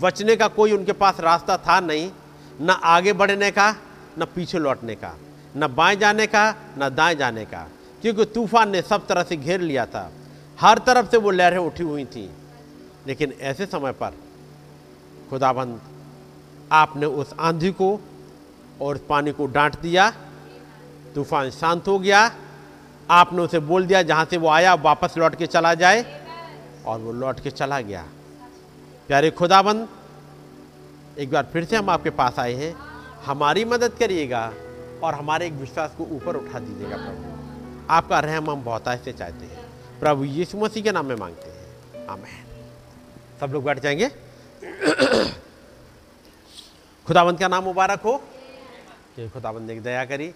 [0.00, 2.10] बचने का कोई उनके पास रास्ता था नहीं,
[2.60, 3.70] न आगे बढ़ने का,
[4.18, 5.14] न पीछे लौटने का,
[5.56, 7.66] न बाएँ जाने का, न दाएँ जाने का।
[8.02, 10.10] क्योंकि तूफ़ान ने सब तरह से घेर लिया था।
[10.60, 12.28] हर तरफ़ से वो लहरें उठी हुई थीं।
[13.06, 14.14] लेकिन ऐसे समय पर
[15.30, 15.80] खुदाबंद,
[16.72, 18.00] आपने उस आंधी को
[18.80, 20.10] और पानी को डांट दिया,
[21.14, 22.30] तूफ़ान शांत हो गया,
[23.10, 26.04] आपने उसे बोल दिया जहाँ से वो आया वापस लौट के चला जाए,
[26.86, 28.04] और वो लौट के चला गया।
[29.08, 29.88] प्यारे खुदाबंद,
[31.18, 32.74] एक बार फिर से हम आपके पास आए हैं।
[33.24, 34.52] हमारी मदद करिएगा
[35.02, 37.39] और हमारे एक विश्वास को ऊपर उठा दीजिएगा प्रभु।
[37.90, 39.70] आपका रहम हम बहुत से चाहते हैं।
[40.00, 42.64] प्रभु यीशु मसीह के नाम में मांगते हैं। आमेन।
[43.40, 44.08] सब लोग बैठ जाएँगे।
[47.06, 48.22] खुदाबंद का नाम मुबारक हो।
[49.16, 50.28] कि खुदावंत ने दया करी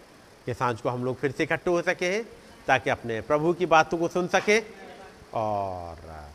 [0.46, 2.24] कि साँझ को हम लोग फिर से इकट्ठे हो सके हैं,
[2.66, 4.62] ताकि अपने प्रभु की बातों को सुन सके
[5.34, 6.30] और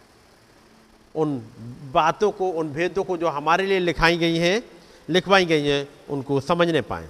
[1.15, 1.37] उन
[1.93, 4.63] बातों को, उन भेदों को जो हमारे लिए लिखाई गई हैं,
[5.09, 7.09] लिखवाई गई हैं, उनको समझने पाए।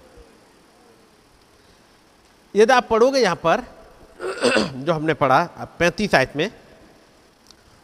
[2.55, 3.78] यदि आप पढ़ोगे यहाँ पर
[4.85, 5.43] जो हमने पढ़ा
[5.79, 6.51] पैंतीस आयत में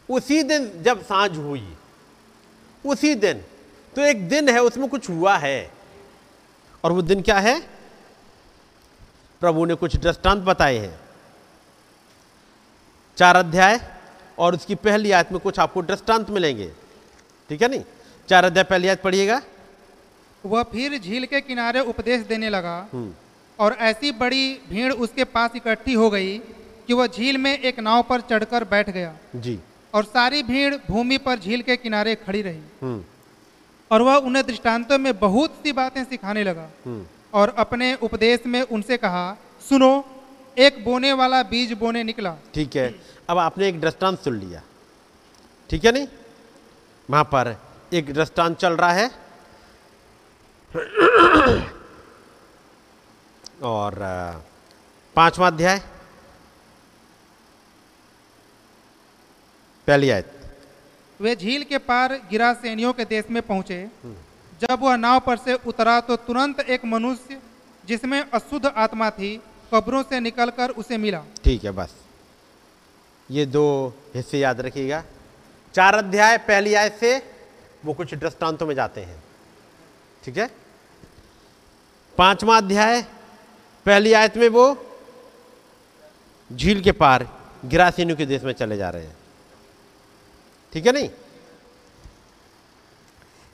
[0.09, 1.67] उसी दिन जब साँझ हुई
[2.85, 3.43] उसी दिन
[3.95, 5.71] तो एक दिन है उसमें कुछ हुआ है।
[6.83, 7.59] और वो दिन क्या है?
[9.41, 10.99] प्रभु ने कुछ दृष्टांत बताए हैं।
[13.17, 13.79] चार अध्याय
[14.39, 16.71] और उसकी पहली आयत में कुछ आपको दृष्टांत मिलेंगे।
[17.49, 17.83] ठीक है नहीं?
[18.29, 19.41] चार अध्याय पहली आयत पढ़िएगा।
[20.45, 23.13] वह फिर झील के किनारे उपदेश देने लगा। हम्म,
[23.59, 26.37] और ऐसी बड़ी भीड़ उसके पास इकट्ठी हो गई
[26.87, 29.59] कि वह झील में एक नाव पर चढ़कर बैठ गया। जी।
[29.93, 33.03] और सारी भीड़ भूमि पर झील के किनारे खड़ी रही। हम्म।
[33.91, 38.61] और वह उन्हें दृष्टांतों में बहुत सी बातें सिखाने लगा। हम्म। और अपने उपदेश में
[38.61, 39.37] उनसे कहा
[39.69, 40.05] सुनो
[40.57, 42.95] एक बोने वाला बीज बोने निकला। ठीक है।
[43.29, 44.61] अब आपने एक दृष्टांत सुन लिया।
[45.69, 46.07] ठीक है नहीं?
[47.09, 47.61] वहाँ पर
[47.93, 49.11] एक दृष्टांत चल रहा है।
[53.65, 53.95] और
[55.15, 55.79] पांचवा अध्याय।
[59.87, 60.31] पहली आयत।
[61.19, 63.77] वे झील के पार गिरा सैनियों के देश में पहुँचे।
[64.61, 67.39] जब वह नाव पर से उतरा तो तुरंत एक मनुष्य
[67.83, 69.35] जिसमें अशुद्ध आत्मा थी
[69.73, 71.93] कब्रों से निकलकर उसे मिला। ठीक है बस।
[73.29, 73.65] ये दो
[74.15, 75.03] हिस्से याद रखिएगा।
[75.75, 77.17] चार अध्याय पहली आयत से
[77.85, 79.23] वो कुछ दृष्टांतों में जाते हैं।
[80.23, 80.49] ठीक है?
[82.17, 83.01] पांचवा अध्याय
[83.85, 84.85] पहली आयत में वो
[86.53, 87.29] झील के पार
[87.65, 89.17] गिरासीनु के देश में चले जा रहे हैं।
[90.73, 91.09] ठीक है नहीं?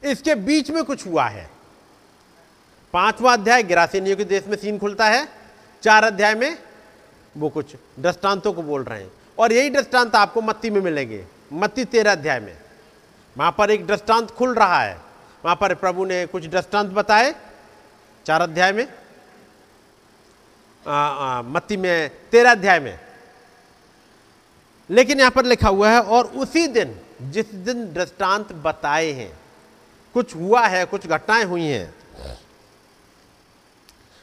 [0.04, 1.50] इसके बीच में कुछ हुआ है।
[2.94, 5.30] पांचवा अध्याय गिरासीनियों के देश में सीन खुलता है।
[5.82, 6.58] चार अध्याय में
[7.38, 11.86] वो कुछ दृष्टांतों को बोल रहे हैं। और यही दृष्टांत आपको मत्ती में मिलेंगे। मत्ती
[11.86, 12.58] तेरह अध्याय में।
[13.38, 15.02] वहाँ पर एक दृष्टांत खुल रहा है।
[15.46, 17.36] वहाँ पर प्रभु ने कुछ दृष्टांत बताए।
[18.26, 19.01] चार अध्याय में
[20.86, 23.00] मत्ती में तेरह अध्याय में।
[24.90, 27.00] लेकिन यहाँ पर लिखा हुआ है और उसी दिन
[27.32, 29.32] जिस दिन दृष्टांत बताए हैं
[30.16, 31.94] कुछ हुआ है कुछ घटनाएँ हुई हैं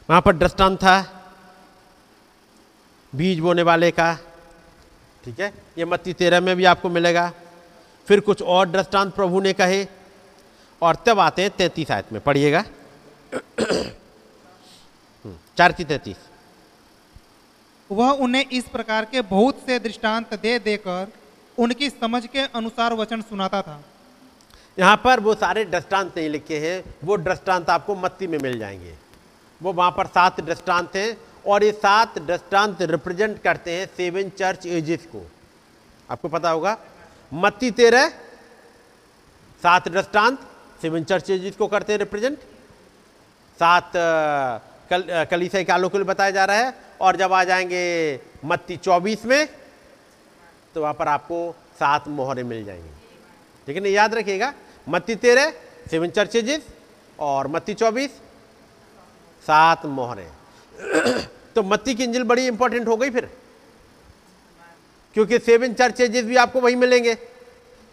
[0.09, 0.97] वहाँ पर दृष्टांत था
[3.13, 4.13] बीज बोने वाले का
[5.23, 7.31] ठीक है ये मत्ती तेरह में भी आपको मिलेगा।
[8.07, 9.85] फिर कुछ और दृष्टांत प्रभु ने कहे
[10.81, 12.63] और तब आते हैं तैतीस आयत में पढ़िएगा।
[15.25, 16.17] हम्म, चार की तैतीस।
[17.89, 21.07] वह उन्हें इस प्रकार के बहुत से दृष्टांत दे देकर
[21.57, 23.81] उनकी समझ के अनुसार वचन सुनाता था।
[24.77, 28.93] यहाँ पर वो सारे दृष्टांत नहीं लिखे हैं, वो दृष्टांत आपको मत्ती में मिल जाएँगे।
[29.61, 34.65] वो वहाँ पर सात दृष्टांत हैं और ये सात दृष्टांत रिप्रेजेंट करते हैं सेवन चर्च
[34.67, 35.25] एजिस को।
[36.09, 36.77] आपको पता होगा,
[37.31, 38.07] मत्ती तेरह,
[39.63, 40.39] सात दृष्टांत
[40.81, 42.37] सेवन चर्च एजिस को करते हैं रिप्रेजेंट।
[43.59, 43.91] सात
[44.91, 49.25] कल कलीसिया कालों के लिए बताया जा रहा है। और जब आ जाएँगे मत्ती चौबीस
[49.25, 49.47] में
[50.75, 52.89] तो वहाँ पर आपको सात मोहरें मिल जाएँगी।
[53.67, 54.53] लेकिन याद रखिएगा,
[54.87, 55.53] मत्ती तेरह,
[55.91, 56.67] सेवन चर्चेजेस
[57.19, 58.11] और मत्ती चौबीस,
[59.45, 60.27] सात मोहरें।
[61.55, 63.29] तो मत्ती की इंजिल बड़ी इंपॉर्टेंट हो गई फिर।
[65.15, 67.15] क्योंकि सेवन चर्चेजेस भी आपको वही मिलेंगे,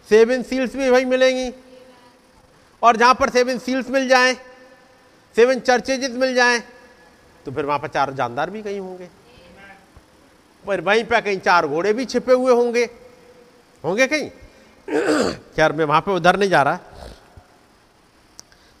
[0.07, 1.51] सेवन सील्स भी वही मिलेंगी।
[2.81, 4.33] और जहाँ पर सेवन सील्स मिल जाएँ,
[5.35, 6.61] सेवन चर्चेजेस मिल जाएँ
[7.47, 9.09] तो फिर वहाँ पर चार जानदार भी कहीं होंगे।
[10.65, 12.83] पर वहीं पे कहीं चार घोड़े भी छिपे हुए होंगे।
[13.83, 14.29] होंगे कहीं?
[15.55, 16.79] खैर मैं वहाँ पे उधर नहीं जा रहा।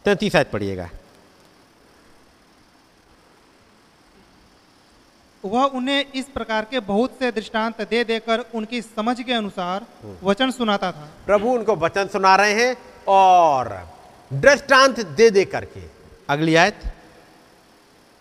[0.05, 0.89] तैतीस आयत पढ़िएगा।
[5.45, 9.85] वह उन्हें इस प्रकार के बहुत से दृष्टांत दे देकर उनकी समझ के अनुसार
[10.23, 13.87] वचन सुनाता था। प्रभु उनको वचन सुना रहे हैं और
[14.33, 15.83] दृष्टांत दे दे करके
[16.29, 16.96] अगली आयत।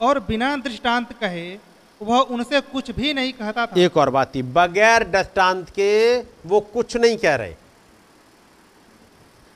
[0.00, 1.58] और बिना दृष्टांत कहे,
[2.00, 6.60] वह उनसे कुछ भी नहीं कहता था। एक और बात थी, बगैर दृष्टांत के वो
[6.72, 7.54] कुछ नहीं कह रहे।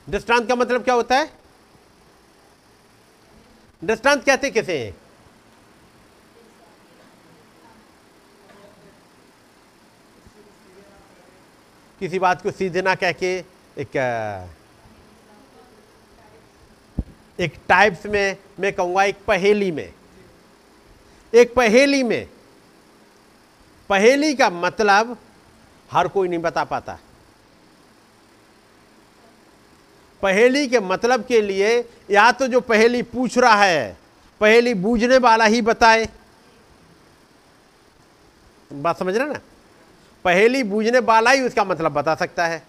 [0.07, 1.29] दृष्टांत का मतलब क्या होता है?
[3.81, 4.93] दृष्टांत कहते किसे?
[11.99, 13.37] किसी बात को सीधे ना कह के,
[13.77, 13.97] एक
[17.39, 19.91] एक टाइप्स में, मैं कहूँगा एक पहेली में।
[21.33, 22.29] एक पहेली में।
[23.89, 25.17] पहेली का मतलब
[25.91, 26.97] हर कोई नहीं बता पाता।
[30.21, 33.97] पहेली के मतलब के लिए या तो जो पहेली पूछ रहा है,
[34.41, 36.09] पहेली बूझने वाला ही बताए।
[38.73, 39.39] बात समझ रहे ना?
[40.25, 42.63] पहेली बूझने वाला ही उसका मतलब बता सकता है।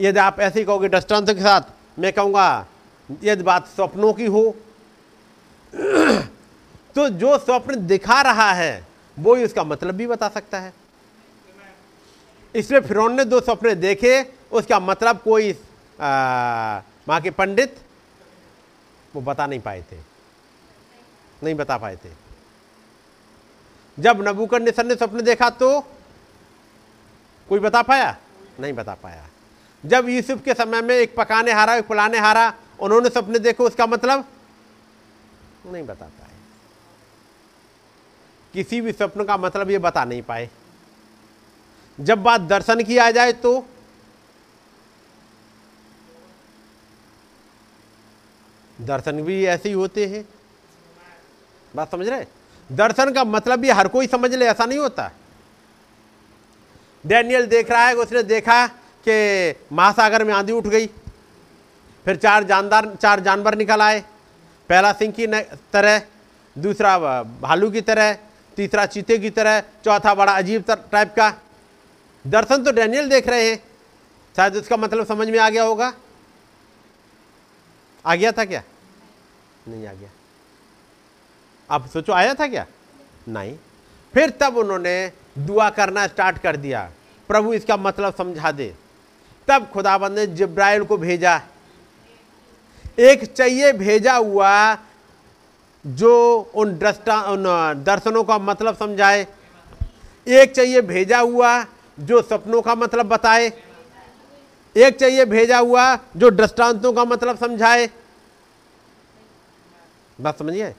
[0.00, 1.60] यदि आप ऐसे कहोगे दृष्टांत के साथ,
[1.98, 2.66] मैं कहूँगा,
[3.22, 4.54] यदि बात स्वप्नों की हो
[6.94, 8.86] तो जो स्वप्न दिखा रहा है,
[9.18, 10.72] वो ही उसका मतलब भी बता सकता है।
[12.54, 15.52] इसलिए फिर ने दो सपने देखे, उसका मतलब कोई
[16.00, 17.76] वहाँ के पंडित,
[19.14, 19.96] वो बता नहीं पाए थे।
[21.42, 22.10] नहीं बता पाए थे।
[23.98, 25.80] जब नबूकन निसर ने स्वप्न देखा तो
[27.48, 28.16] कोई बता पाया?
[28.60, 29.26] नहीं बता पाया।
[29.84, 33.86] जब यूसुफ के समय में एक पकाने हारा, एक पुलाने हारा, उन्होंने सपने देखे, उसका
[33.86, 34.24] मतलब
[35.66, 36.30] नहीं बता पाए
[38.54, 40.48] किसी भी स्वप्न का मतलब ये बता नहीं पाए।
[41.98, 43.58] जब बात दर्शन की आ जाए तो
[48.78, 50.24] दर्शन भी ऐसे ही होते हैं।
[51.74, 52.26] बात समझ रहे
[52.70, 55.10] दर्शन का मतलब भी हर कोई समझ ले, ऐसा नहीं होता।
[57.04, 58.66] डैनियल देख रहा है, उसने देखा
[59.06, 60.86] कि महासागर में आंधी उठ गई।
[62.06, 64.04] फिर चार जानदार, चार जानवर निकल आए।
[64.72, 65.26] पहला सिंह की
[65.72, 66.02] तरह,
[66.58, 68.12] दूसरा भालू की तरह,
[68.56, 71.34] तीसरा चीते की तरह, चौथा बड़ा अजीब टाइप का।
[72.26, 73.64] दर्शन तो डैनियल देख रहे हैं।
[74.36, 75.92] शायद उसका मतलब समझ में आ गया होगा।
[78.06, 78.62] आ गया था क्या?
[79.68, 80.10] नहीं आ गया।
[81.70, 82.66] आप सोचो, आया था क्या?
[83.28, 83.58] नहीं।
[84.14, 86.90] फिर तब उन्होंने दुआ करना स्टार्ट कर दिया।
[87.28, 88.74] प्रभु इसका मतलब समझा दे।
[89.48, 91.42] तब खुदाबंद ने जिब्राइल को भेजा।
[92.98, 94.74] एक चाहिए भेजा हुआ
[95.84, 97.44] जो उन दृष्टा, उन
[97.84, 99.26] दर्शनों का मतलब समझाए।
[100.26, 101.64] एक चाहिए भेजा हुआ
[101.98, 103.52] जो सपनों का मतलब बताए।
[104.76, 107.88] एक चाहिए भेजा हुआ जो दृष्टांतों का मतलब समझाए।
[110.18, 110.72] बात समझिए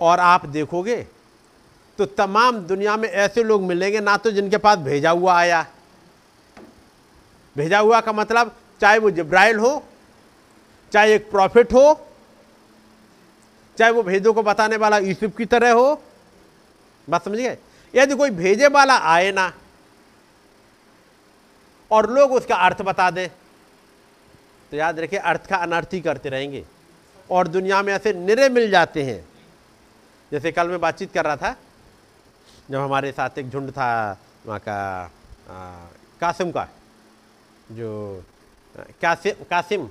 [0.00, 0.96] और आप देखोगे
[1.98, 5.64] तो तमाम दुनिया में ऐसे लोग मिलेंगे ना तो जिनके पास भेजा हुआ आया।
[7.56, 9.82] भेजा हुआ का मतलब चाहे वो जिब्राइल हो
[10.92, 12.06] चाहे एक प्रॉफिट हो
[13.78, 16.02] चाहे वो भेदों को बताने वाला यूसुफ की तरह हो
[17.08, 17.56] बात समझ गए?
[17.94, 19.52] यदि कोई भेजे वाला आए ना
[21.90, 23.28] और लोग उसका अर्थ बता दें
[24.70, 26.64] तो याद रखिए अर्थ का अनर्थ ही करते रहेंगे।
[27.30, 29.24] और दुनिया में ऐसे निरे मिल जाते हैं।
[30.32, 31.54] जैसे कल मैं बातचीत कर रहा था
[32.70, 35.54] जब हमारे साथ एक झुंड था वहाँ का आ,
[36.20, 36.68] कासिम का
[37.72, 38.24] जो
[39.02, 39.88] कासिम कासिम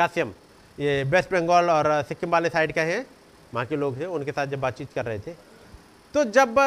[0.00, 0.32] कासिम
[0.78, 3.06] ये वेस्ट बंगाल और सिक्किम वाले साइड का है।
[3.54, 5.32] वहाँ के लोग थे उनके साथ जब बातचीत कर रहे थे।
[6.14, 6.58] तो जब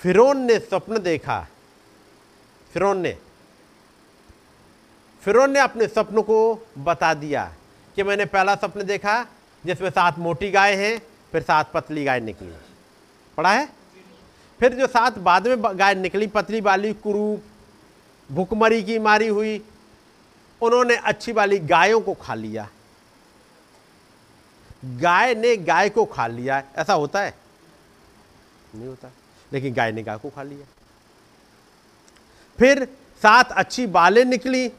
[0.00, 1.46] फिरौन ने स्वप्न देखा,
[2.72, 3.16] फिरौन ने
[5.22, 6.38] फिरौन ने अपने स्वप्न को
[6.78, 7.44] बता दिया
[7.96, 9.22] कि मैंने पहला स्वप्न देखा,
[9.64, 11.00] जिसमें सात मोटी गाय हैं,
[11.32, 12.52] फिर सात पतली गाय निकली।
[13.38, 13.68] पढ़ा है?
[14.60, 17.42] फिर जो सात बाद में गाय निकली, पतली वाली कुरूप,
[18.30, 19.58] भुखमरी की मारी हुई
[20.62, 22.68] उन्होंने अच्छी वाली गायों को खा लिया।
[24.84, 27.34] गाय ने गाय को खा लिया। ऐसा होता है?
[28.74, 29.10] नहीं होता।
[29.52, 30.66] लेकिन गाय ने गाय को खा लिया।
[32.58, 32.84] फिर
[33.22, 34.72] सात अच्छी बालें निकली।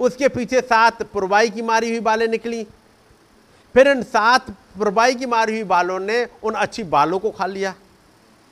[0.00, 2.64] उसके पीछे सात पुरवाई की मारी हुई बालें निकली।
[3.74, 7.74] फिर इन सात पुरवाई की मारी हुई बालों ने उन अच्छी बालों को खा लिया।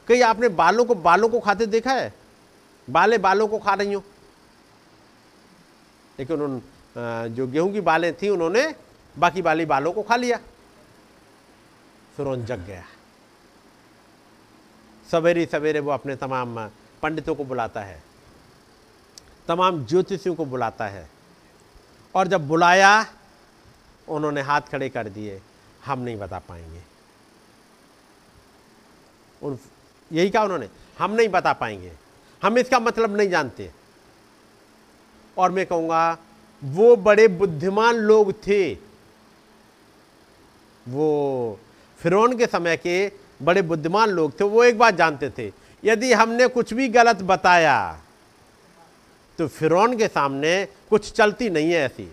[0.09, 2.15] कहीं आपने बालों को बालों को खाते देखा है?
[2.91, 4.05] बाले बालों को खा रही हो।
[6.19, 6.63] लेकिन उन
[7.35, 8.75] जो गेहूँ की बालें थी, उन्होंने
[9.19, 10.39] बाकी बाली बालों को खा लिया।
[12.17, 12.85] फिर उन जग गया।
[15.11, 16.69] सवेरे सवेरे वो अपने तमाम
[17.03, 18.03] पंडितों को बुलाता है।
[19.49, 21.09] तमाम ज्योतिषियों को बुलाता है।
[22.15, 23.07] और जब बुलाया,
[24.09, 25.41] उन्होंने हाथ खड़े कर दिए।
[25.85, 26.83] हम नहीं बता पाएँगे।
[29.43, 29.59] उन,
[30.13, 31.93] यही कहा उन्होंने, हम नहीं बता पाएँगे।
[32.43, 33.71] हम इसका मतलब नहीं जानते।
[35.39, 36.19] और मैं कहूँगा,
[36.63, 38.73] वो बड़े बुद्धिमान लोग थे।
[40.87, 41.59] वो
[42.01, 43.11] फिरौन के समय के
[43.43, 45.53] बड़े बुद्धिमान लोग थे, वो एक बात जानते थे,
[45.85, 48.01] यदि हमने कुछ भी गलत बताया
[49.39, 52.05] तो फिरौन के सामने कुछ चलती नहीं है ऐसी।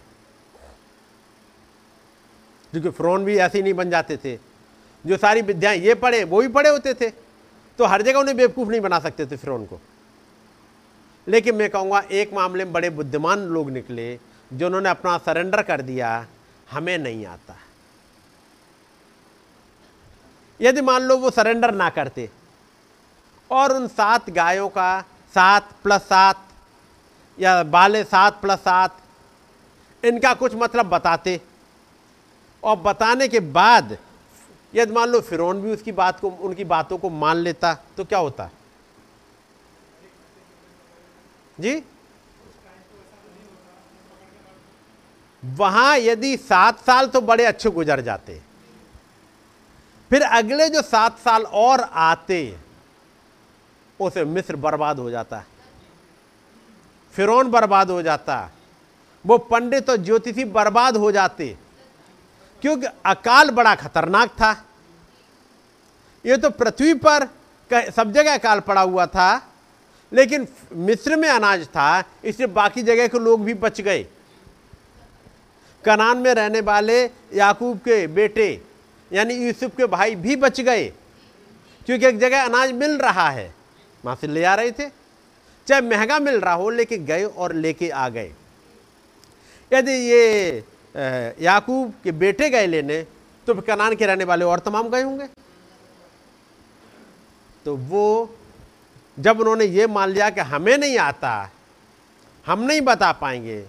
[2.71, 4.35] क्योंकि फिरौन भी ऐसे नहीं बन जाते थे।
[5.05, 7.09] जो सारी विद्याएँ ये पढ़े, वो भी पढ़े होते थे।
[7.79, 9.79] तो हर जगह उन्हें बेवकूफ़ नहीं बना सकते थे फिरौन को।
[11.31, 14.13] लेकिन मैं कहूँगा, एक मामले में बड़े बुद्धिमान लोग निकले
[14.51, 16.25] जो उन्होंने अपना सरेंडर कर दिया,
[16.71, 17.55] हमें नहीं आता।
[20.59, 22.29] यदि मान लो वो सरेंडर ना करते,
[23.49, 25.01] और उन सात गायों का
[25.33, 26.43] सात प्लस सात,
[27.37, 28.97] या बाले सात प्लस सात,
[30.03, 31.39] इनका कुछ मतलब बताते।
[32.63, 33.97] और बताने के बाद,
[34.73, 38.19] यदि मान लो फिरौन भी उसकी बात को, उनकी बातों को मान लेता तो क्या
[38.19, 38.49] होता?
[41.61, 41.83] जी?
[45.45, 48.41] वहाँ यदि सात साल तो बड़े अच्छे गुजर जाते।
[50.09, 52.57] फिर अगले जो सात साल और आते,
[53.99, 55.43] उसे मिस्र बर्बाद हो जाता।
[57.13, 58.51] फिरौन बर्बाद हो जाता।
[59.25, 61.57] वो पंडित और ज्योतिषी बर्बाद हो जाते।
[62.61, 64.51] क्योंकि अकाल बड़ा खतरनाक था।
[66.25, 67.27] ये तो पृथ्वी पर
[67.91, 69.50] सब जगह अकाल पड़ा हुआ था।
[70.11, 70.47] लेकिन
[70.77, 74.05] मिस्र में अनाज था, इसलिए बाकी जगह के लोग भी बच गए।
[75.83, 77.03] कनान में रहने वाले
[77.33, 78.61] याकूब के बेटे,
[79.11, 80.87] यानी यूसुफ के भाई भी बच गए,
[81.87, 83.53] क्योंकि एक जगह अनाज मिल रहा है।
[84.03, 84.89] वहाँ से ले आ रहे थे।
[85.67, 88.31] चाहे महँगा मिल रहा हो, लेके गए और लेके आ गए।
[89.71, 90.63] यदि ये
[91.41, 93.01] याकूब के बेटे गए लेने
[93.47, 95.27] तो कनान के रहने वाले और तमाम गए होंगे।
[97.65, 98.35] तो वो
[99.21, 101.49] जब उन्होंने ये मान लिया कि हमें नहीं आता,
[102.45, 103.61] हम नहीं बता पाएँगे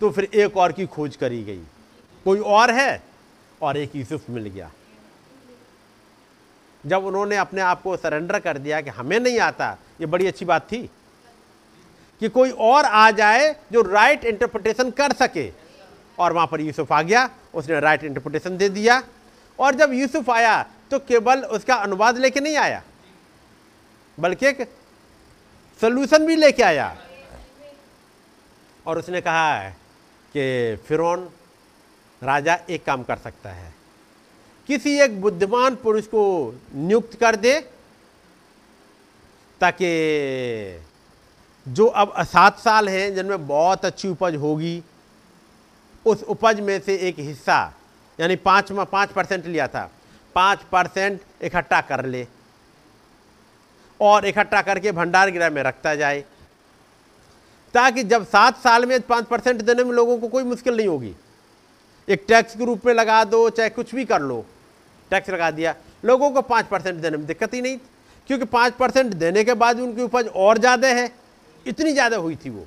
[0.00, 1.62] तो फिर एक और की खोज करी गई।
[2.26, 3.02] कोई और है?
[3.62, 4.70] और एक यूसुफ मिल गया।
[6.84, 10.44] जब उन्होंने अपने आप को सरेंडर कर दिया कि हमें नहीं आता, ये बड़ी अच्छी
[10.44, 10.82] बात थी
[12.20, 15.50] कि कोई और आ जाए जो राइट इंटरप्रिटेशन कर सके।
[16.18, 19.02] और वहाँ पर यूसुफ आ गया, उसने राइट इंटरप्रिटेशन दे दिया।
[19.58, 22.82] और जब यूसुफ आया तो केवल उसका अनुवाद लेके नहीं आया।
[24.18, 24.62] बल्कि एक
[25.80, 26.96] सोल्यूशन भी लेके आया।
[28.86, 29.70] और उसने कहा है
[30.34, 31.28] कि फिरौन
[32.22, 33.74] राजा एक काम कर सकता है।
[34.68, 36.22] किसी एक बुद्धिमान पुरुष को
[36.74, 37.58] नियुक्त कर दे,
[39.60, 39.90] ताकि
[41.66, 44.82] जो अब सात साल हैं, जिनमें बहुत अच्छी उपज होगी,
[46.06, 47.72] उस उपज में से एक हिस्सा,
[48.18, 49.90] यानी पाँच पाँच परसेंट लिया था,
[50.34, 52.26] पाँच परसेंट इकट्ठा कर ले।
[54.00, 56.24] और इकट्ठा करके भंडार गृह में रखता जाए।
[57.74, 61.14] ताकि जब सात साल में पाँच परसेंट देने में लोगों को कोई मुश्किल नहीं होगी।
[62.08, 64.44] एक टैक्स के रूप में लगा दो चाहे कुछ भी कर लो
[65.10, 65.74] टैक्स लगा दिया
[66.04, 67.78] लोगों को पाँच परसेंट देने में दिक्कत ही नहीं।
[68.28, 71.10] क्योंकि पाँच परसेंट देने के बाद उनकी उपज और ज़्यादा है
[71.66, 72.66] इतनी ज़्यादा हुई थी वो।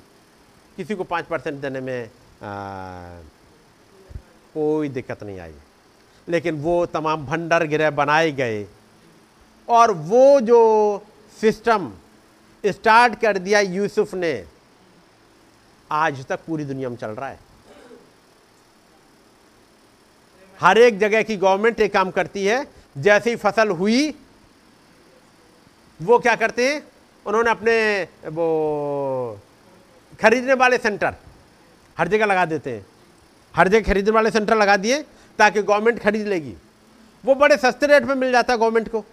[0.76, 2.10] किसी को पाँच परसेंट देने में
[2.42, 3.20] आ,
[4.54, 5.52] कोई दिक्कत नहीं आई।
[6.28, 8.66] लेकिन वो तमाम भंडार गृह बनाए गए।
[9.68, 10.60] और वो जो
[11.40, 11.92] सिस्टम
[12.66, 14.44] स्टार्ट कर दिया यूसुफ ने।
[15.90, 17.38] आज तक पूरी दुनिया में चल रहा है।
[20.60, 22.66] हर एक जगह की गवर्नमेंट एक काम करती है,
[22.98, 24.14] जैसी फ़सल हुई,
[26.02, 26.82] वो क्या करते हैं?
[27.26, 29.40] उन्होंने अपने, वो
[30.20, 31.14] खरीदने वाले सेंटर
[31.98, 32.86] हर जगह लगा देते हैं।
[33.56, 35.02] हर जगह खरीदने वाले सेंटर लगा दिए
[35.38, 36.54] ताकि गवर्नमेंट खरीद लेगी।
[37.24, 39.04] वो बड़े सस्ते रेट में मिल जाता है गवर्नमेंट को।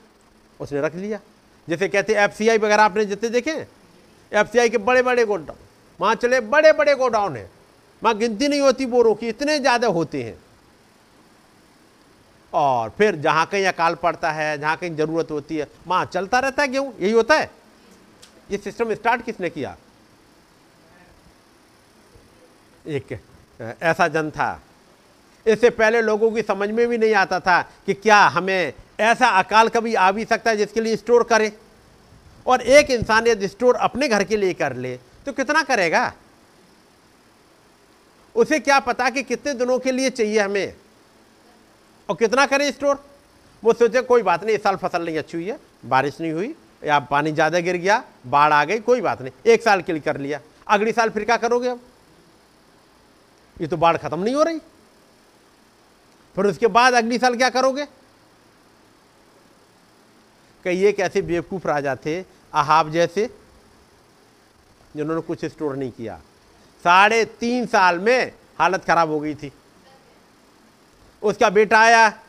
[0.59, 1.19] उसने रख लिया।
[1.68, 3.51] जैसे कहते हैं एफ़ वगैरह आपने जितने देखे
[4.32, 5.57] एफसीआई के बड़े बड़े गोडाउन,
[5.99, 7.49] वहाँ चले बड़े बड़े गोडाउन है।
[8.01, 10.38] वहाँ गिनती नहीं होती बोरों की, इतने ज़्यादा होते हैं।
[12.53, 16.61] और फिर जहाँ कहीं अकाल पड़ता है, जहाँ कहीं ज़रूरत होती है, वहाँ चलता रहता
[16.61, 17.49] है गेहूँ, यही होता है।
[18.51, 19.76] ये सिस्टम स्टार्ट किसने किया?
[22.86, 23.20] एक,
[23.59, 24.59] ऐसा जन था।
[25.45, 29.70] इससे पहले लोगों की समझ में भी नहीं आता था कि क्या हमें ऐसा अकाल
[29.70, 31.52] कभी आ भी सकता है जिसके लिए स्टोर करे।
[32.45, 34.95] और एक इंसान यदि स्टोर अपने घर के लिए कर ले
[35.26, 36.12] तो कितना करेगा?
[38.36, 40.74] उसे क्या पता कि कितने दिनों के लिए चाहिए हमें?
[42.10, 43.04] और कितना करें स्टोर?
[43.64, 46.54] वो सोचे, कोई बात नहीं, इस साल फ़सल नहीं अच्छी हुई है, बारिश नहीं हुई,
[46.84, 50.02] या पानी ज़्यादा गिर गया, बाढ़ आ गई, कोई बात नहीं, एक साल के लिए
[50.02, 51.80] कर लिया, अगली साल फिर क्या करोगे अब?
[53.58, 54.60] ये तो बाढ़ खत्म नहीं हो रही।
[56.38, 57.88] फिर उसके बाद अगली साल क्या करोगे?
[60.68, 62.22] कई एक ऐसे बेवकूफ़ राजा थे,
[62.53, 63.30] अहाब जैसे,
[64.95, 66.18] जिन्होंने कुछ स्टोर नहीं किया।
[66.84, 69.53] साढ़े तीन साल में हालत खराब हो गई थी।
[71.24, 72.20] उसका बेटा आया,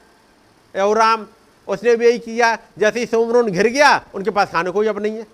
[0.77, 1.27] एवराम,
[1.69, 5.17] उसने भी यही किया, जैसे ही सोमरोन घिर गया, उनके पास खाने को अब नहीं
[5.17, 5.27] है।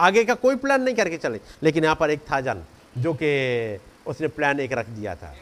[0.00, 2.64] आगे का कोई प्लान नहीं करके चले। लेकिन यहाँ पर एक था जन,
[2.98, 5.36] जो कि उसने प्लान एक रख दिया था।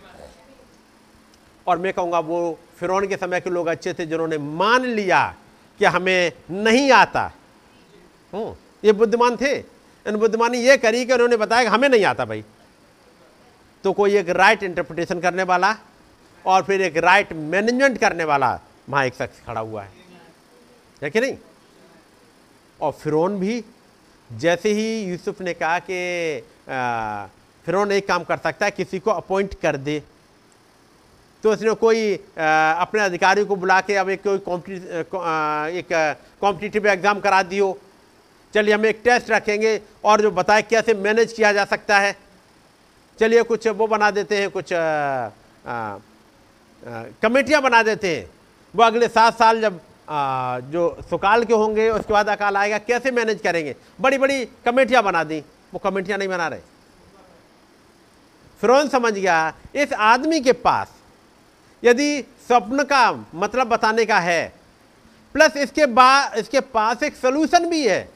[1.66, 5.22] और मैं कहूँगा वो फिरौन के समय के लोग अच्छे थे जिन्होंने मान लिया
[5.80, 7.30] कि हमें नहीं आता।
[8.33, 9.53] हूँ ये बुद्धिमान थे।
[10.07, 12.45] इन बुद्धिमानी ये करी कि उन्होंने बताया कि हमें नहीं आता भाई।
[13.85, 15.74] तो कोई एक राइट इंटरप्रिटेशन करने वाला
[16.45, 18.59] और फिर एक राइट मैनेजमेंट करने वाला
[18.89, 19.91] वहाँ एक शख्स खड़ा हुआ है।
[21.03, 21.37] है कि नहीं?
[22.80, 23.64] और फिरौन भी,
[24.30, 26.43] जैसे ही यूसुफ ने कहा कि
[27.66, 30.03] फिरौन एक काम कर सकता है, किसी को अपॉइंट कर दे।
[31.43, 34.84] तो उसने कोई अपने अधिकारी को बुला के अब एक कोई कॉम्पिटि-
[35.78, 37.78] एक कॉम्पिटिटिव एग्ज़ाम करा दियो
[38.55, 42.16] चलिए हम एक टेस्ट रखेंगे और जो बताए कैसे मैनेज किया जा सकता है।
[43.20, 44.70] चलिए कुछ वो बना देते हैं कुछ
[47.22, 48.30] कमेटियाँ बना देते हैं।
[48.76, 53.11] वो अगले सात साल जब आ, जो सुकाल के होंगे उसके बाद अकाल आएगा कैसे
[53.11, 53.74] मैनेज करेंगे?
[54.01, 55.38] बड़ी बड़ी कमेटियाँ बना दी।
[55.72, 56.61] वो कमेटियाँ नहीं बना रहे।
[58.61, 60.93] फिरौन समझ गया इस आदमी के पास
[61.83, 64.53] यदि स्वप्न का मतलब बताने का है,
[65.35, 68.09] प्लस इसके बाद इसके पास एक सोल्यूशन भी है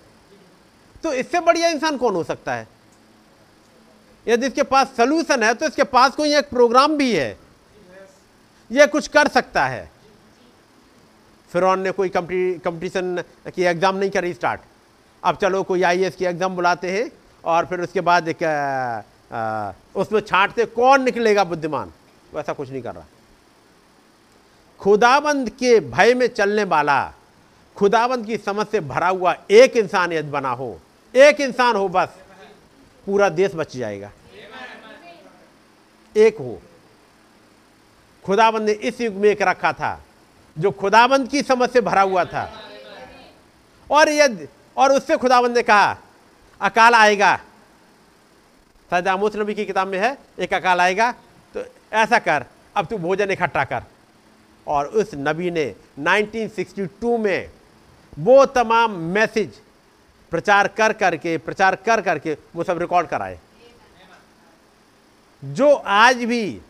[1.05, 2.67] तो इससे बढ़िया इंसान कौन हो सकता है?
[4.27, 7.37] यदि इसके पास सोल्यूशन है तो इसके पास कोई एक प्रोग्राम भी है।
[8.71, 9.91] यह कुछ कर सकता है।
[11.51, 14.61] फिर ने कोई कंपटीशन की एग्ज़ाम नहीं करी स्टार्ट
[15.23, 17.11] अब चलो कोई आईएएस की एग्ज़ाम बुलाते हैं,
[17.45, 18.43] और फिर उसके बाद एक
[19.97, 21.93] उसमें छांटते कौन निकलेगा बुद्धिमान?
[22.33, 23.05] वैसा कुछ नहीं कर रहा।
[24.81, 27.13] खुदाबंद के भय में चलने वाला,
[27.77, 30.79] खुदाबंद की समझ से भरा हुआ एक इंसान यदि बना हो,
[31.15, 32.09] एक इंसान हो बस,
[33.07, 34.11] पूरा देश बच जाएगा।
[36.17, 36.61] एक हो।
[38.25, 40.01] खुदाबंद ने इस युग में एक रखा था,
[40.57, 42.45] जो खुदाबंद की समझ से भरा हुआ था।
[43.91, 44.47] और यदि,
[44.77, 45.97] और उससे खुदाबंद ने कहा,
[46.61, 47.39] अकाल आएगा।
[48.91, 51.13] आमोस नबी की किताब में है, एक अकाल आएगा
[51.55, 52.45] तो ऐसा कर,
[52.77, 53.83] अब तू भोजन इकट्ठा कर।
[54.67, 55.65] और उस नबी ने
[56.01, 57.51] 1962 में
[58.19, 59.61] वो तमाम मैसेज
[60.33, 63.39] प्रचार कर करके, प्रचार कर करके वो सब रिकॉर्ड कराए।
[65.43, 66.61] जो आज भी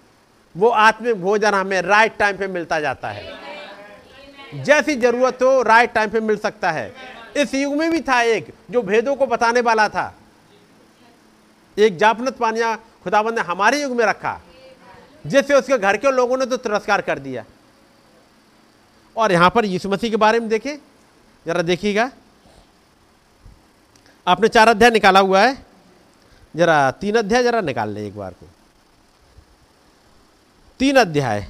[0.55, 6.11] वो आत्मिक भोजन हमें राइट टाइम पे मिलता जाता है। जैसी ज़रूरत हो राइट टाइम
[6.11, 6.93] पे मिल सकता है।
[7.37, 10.15] इस युग में भी था एक जो भेदों को बताने वाला था।
[11.77, 12.75] एक जापनत पानिया
[13.05, 14.41] खुदाबंद ने हमारे युग में रखा,
[15.27, 17.45] जिससे उसके घर के लोगों ने तो तिरस्कार कर दिया।
[19.17, 20.77] और यहाँ पर यीशु मसीह के बारे में देखें।
[21.47, 22.11] जरा देखिएगा।
[24.27, 25.67] आपने चार अध्याय निकाला हुआ है।
[26.57, 28.49] जरा तीन अध्याय, जरा निकाल ले एक बार को।
[30.79, 31.49] तीन अध्याय।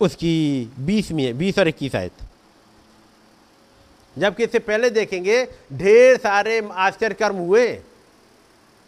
[0.00, 2.12] उसकी बीस में बीस और इक्कीस आयत।
[4.18, 7.82] जबकि इससे पहले देखेंगे, ढेर सारे आश्चर्य कर्म हुए।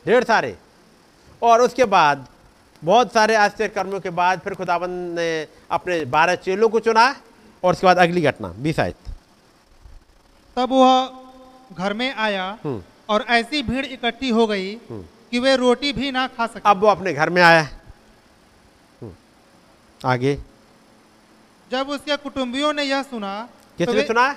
[0.07, 0.59] ढेर सारे।
[1.43, 2.29] और उसके बाद
[2.85, 7.17] बहुत सारे आश्चर्य कर्मों के बाद फिर खुदाबंद ने अपने बारह चेलों को चुना
[7.65, 8.97] और उसके बाद अगली घटना बीस आयत।
[10.57, 11.13] तब वह
[11.75, 16.27] घर में आया हम्म। और ऐसी भीड़ इकट्ठी हो गई कि वे रोटी भी ना
[16.27, 17.63] खा सके। अब वो अपने घर में आया।
[19.03, 19.13] हम्म।
[20.05, 20.39] आगे।
[21.71, 24.37] जब उसके कुटुंबियों ने यह सुना तो किसने वे- सुना?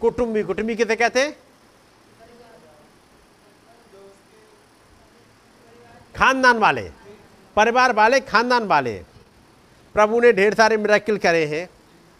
[0.00, 1.36] कुटुंबी कुटुंबी किसे कहते हैं?
[6.22, 6.82] खानदान वाले
[7.56, 8.92] परिवार वाले खानदान वाले।
[9.94, 11.68] प्रभु ने ढेर सारे मिराकिल करे हैं।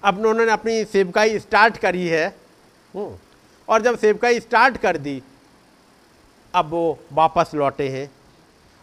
[0.03, 2.27] अब उन्होंने अपनी सेवकाई स्टार्ट करी है।
[2.95, 3.15] हम्म,
[3.69, 5.23] और जब सेवकाई स्टार्ट कर दी
[6.55, 8.11] अब वो वापस लौटे हैं।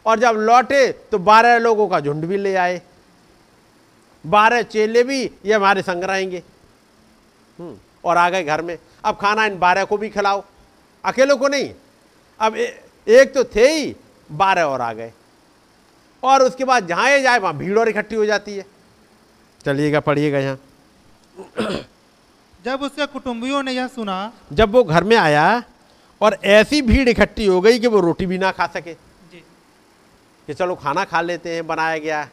[0.05, 2.81] और जब लौटे तो बारह लोगों का झुंड भी ले आए।
[4.25, 6.43] बारह चेले भी ये हमारे संग रहेंगे।
[7.59, 10.43] हम्म, और आ गए घर में। अब खाना इन बारह को भी खिलाओ।
[11.05, 11.73] अकेलों को नहीं।
[12.39, 13.95] अब ए, एक तो थे ही
[14.31, 15.11] बारह और आ गए।
[16.23, 18.65] और उसके बाद जहाँ ये जाए वहाँ भीड़ और इकट्ठी हो जाती है।
[19.65, 20.59] चलिएगा पढ़िएगा यहाँ।
[22.65, 25.63] जब उसके कुटुंबियों ने यह सुना जब वो घर में आया
[26.21, 28.93] और ऐसी भीड़ इकट्ठी हो गई कि वो रोटी भी ना खा सके।
[29.31, 29.43] जी।
[30.47, 32.23] कि चलो खाना खा लेते हैं बनाया गया।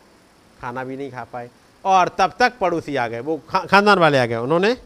[0.60, 1.50] खाना भी नहीं खा पाए।
[1.84, 4.76] और तब तक पड़ोसी आ गए। वो खा, खानदान वाले आ गए। उन्होंने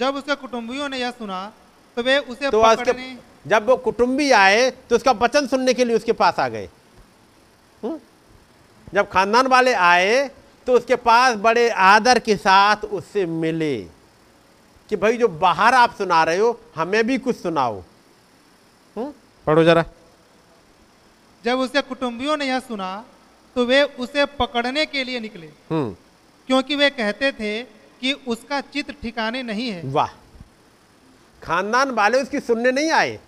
[0.00, 1.52] जब उसके कुटुंबियों ने यह सुना
[1.96, 5.96] तो वे उसे तो पकड़ने जब वो कुटुंबी आए तो उसका वचन सुनने के लिए
[5.96, 6.68] उसके पास आ गए।
[7.82, 7.98] हम्म?
[8.94, 10.30] जब खानदान वाले आए
[10.66, 13.76] तो उसके पास बड़े आदर के साथ उससे मिले
[14.90, 17.80] कि भाई जो बाहर आप सुना रहे हो हमें भी कुछ सुनाओ।
[18.96, 19.12] हम्म?
[19.46, 19.84] पढ़ो जरा।
[21.44, 23.04] जब उसे कुटुंबियों ने यह सुना
[23.56, 25.96] तो वे उसे पकड़ने के लिए निकले। हम्म
[26.46, 27.62] क्योंकि वे कहते थे
[28.00, 30.08] कि उसका चित्र ठिकाने नहीं है। वाह।
[31.42, 33.18] खानदान वाले उसकी सुनने नहीं आए।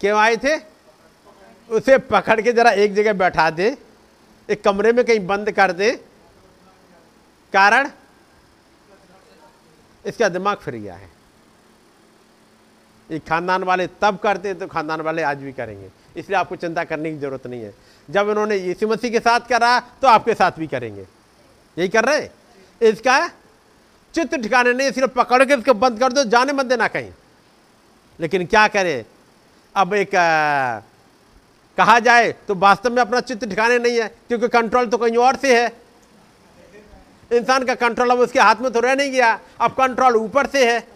[0.00, 0.56] क्यों आए थे?
[1.70, 3.76] उसे पकड़ के जरा एक जगह बैठा दे।
[4.48, 5.90] एक कमरे में कहीं बंद कर दे।
[7.52, 7.90] कारण?
[10.04, 11.08] इसका दिमाग फिर गया है।
[13.10, 16.84] ये खानदान वाले तब करते हैं तो खानदान वाले आज भी करेंगे। इसलिए आपको चिंता
[16.84, 17.74] करने की ज़रूरत नहीं है।
[18.08, 21.06] जब इन्होंने यीशु मसीह के साथ करा तो आपके साथ भी करेंगे।
[21.76, 22.30] यही कर रहे हैं?
[22.80, 23.26] इसका
[24.14, 27.12] चित्त ठिकाने नहीं सिर्फ़ पकड़ के इसको बंद कर दो, जाने मत देना कहीं।
[28.20, 29.04] लेकिन क्या करें?
[29.74, 30.80] अब एक आ,
[31.78, 35.36] कहा जाए तो वास्तव में अपना चित्त ठिकाने नहीं है क्योंकि कंट्रोल तो कहीं और
[35.36, 35.70] से है।
[37.30, 40.70] इंसान का कंट्रोल अब उसके हाथ में तो रह नहीं गया अब कंट्रोल ऊपर से
[40.70, 40.86] है।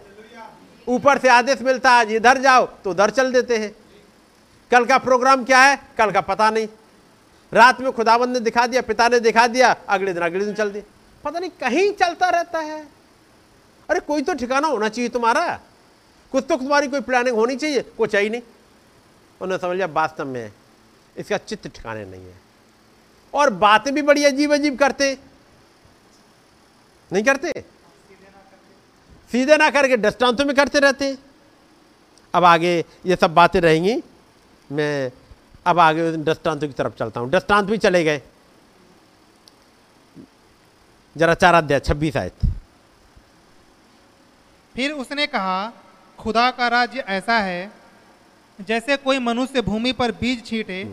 [0.87, 3.71] ऊपर से आदेश मिलता है आज इधर जाओ तो उधर चल देते हैं।
[4.71, 5.79] कल का प्रोग्राम क्या है?
[5.97, 6.67] कल का पता नहीं।
[7.51, 10.71] रात में खुदाबंद ने दिखा दिया पिता ने दिखा दिया अगले दिन अगले दिन चल
[10.71, 10.83] दिया।
[11.23, 12.81] पता नहीं कहीं चलता रहता है।
[13.89, 15.47] अरे कोई तो ठिकाना होना चाहिए तुम्हारा।
[16.33, 18.41] कुछ तो तुम्हारी कोई प्लानिंग होनी चाहिए कुछ है ही नहीं।
[19.41, 20.51] उन्होंने समझ लिया, वास्तव में
[21.17, 22.35] इसका चित्त ठिकाने नहीं है।
[23.33, 25.17] और बातें भी बड़ी अजीब अजीब करते।
[27.11, 27.63] नहीं करते?
[29.31, 31.17] सीधे ना करके दृष्टांतों में करते रहते।
[32.33, 34.03] अब आगे ये सब बातें रहेंगी।
[34.71, 35.11] मैं
[35.65, 38.21] अब आगे दृष्टांतों की तरफ़ चलता हूँ। दृष्टांत भी चले गए।
[41.17, 42.33] जरा चार अध्याय, छब्बीस आयत।
[44.75, 45.73] फिर उसने कहा,
[46.19, 47.71] खुदा का राज्य ऐसा है
[48.59, 50.87] जैसे कोई मनुष्य भूमि पर बीज छींटे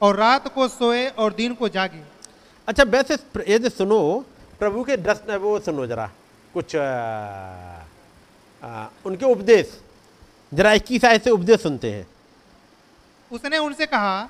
[0.00, 2.02] और रात को सोए और दिन को जागे।
[2.68, 3.16] अच्छा वैसे
[3.48, 4.24] यदि सुनो
[4.58, 6.10] प्रभु के दस वो सुनो जरा
[6.54, 6.80] कुछ आ,
[8.62, 9.80] आ, उनके उपदेश
[10.52, 12.06] जरा इक्कीस आय से उपदेश सुनते हैं।
[13.30, 14.22] उसने उनसे कहा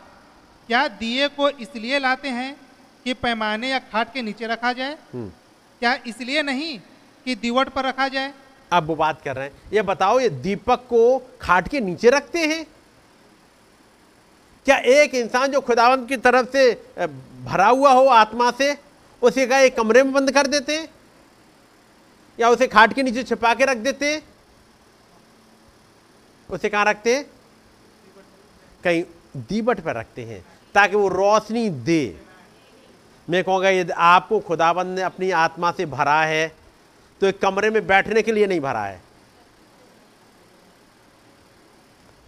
[0.69, 2.57] क्या दिए को इसलिए लाते हैं
[3.05, 4.97] कि पैमाने या खाट के नीचे रखा जाए?
[5.15, 5.29] हम्म।
[5.81, 6.79] क्या इसलिए नहीं
[7.25, 8.33] कि दीवट पर रखा जाए?
[8.73, 12.39] अब वो बात कर रहे हैं। ये बताओ, ये दीपक को खाट के नीचे रखते
[12.39, 12.65] हैं?
[14.67, 16.73] क्या एक इंसान जो खुदावंत की तरफ़ से
[17.45, 18.77] भरा हुआ हो आत्मा से,
[19.23, 20.89] उसे का एक कमरे में बंद कर देते हैं?
[22.39, 24.23] या उसे खाट के नीचे छिपा के रख देते हैं?
[26.51, 27.25] उसे कहाँ रखते हैं?
[28.85, 29.03] कहीं
[29.37, 30.45] दीवट पर रखते हैं,
[30.75, 32.21] ताकि वो रोशनी दे।
[33.29, 36.62] मैं कहूँगा, यदि आपको खुदाबंद ने अपनी आत्मा से भरा है
[37.23, 39.01] तो एक कमरे में बैठने के लिए नहीं भरा है।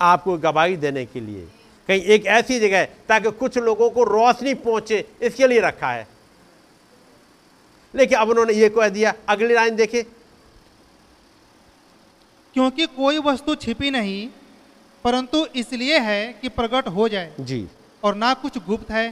[0.01, 1.47] आपको गवाही देने के लिए।
[1.89, 6.07] कहीं एक ऐसी जगह है ताकि कुछ लोगों को रोशनी पहुँचे इसके लिए रखा है।
[7.95, 10.03] लेकिन अब उन्होंने ये कह दिया अगली लाइन देखे
[12.55, 14.29] क्योंकि कोई वस्तु छिपी नहीं
[15.05, 17.66] परंतु इसलिए है कि प्रकट हो जाए जी।
[18.03, 19.11] और ना कुछ गुप्त है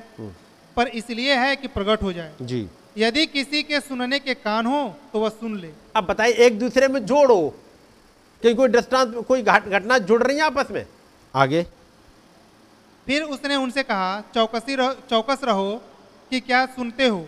[0.76, 4.96] पर इसलिए है कि प्रकट हो जाए। जी। यदि किसी के सुनने के कान हो
[5.12, 7.54] तो वह सुन ले। अब बताइए एक दूसरे में जोड़ो।
[8.42, 10.86] कि कोई दृष्टांत कोई घटना जुड़ रही है आपस में?
[11.34, 11.62] आगे।
[13.06, 15.80] फिर उसने उनसे कहा चौकसी रहो चौकस रहो
[16.30, 17.26] कि क्या सुनते हो।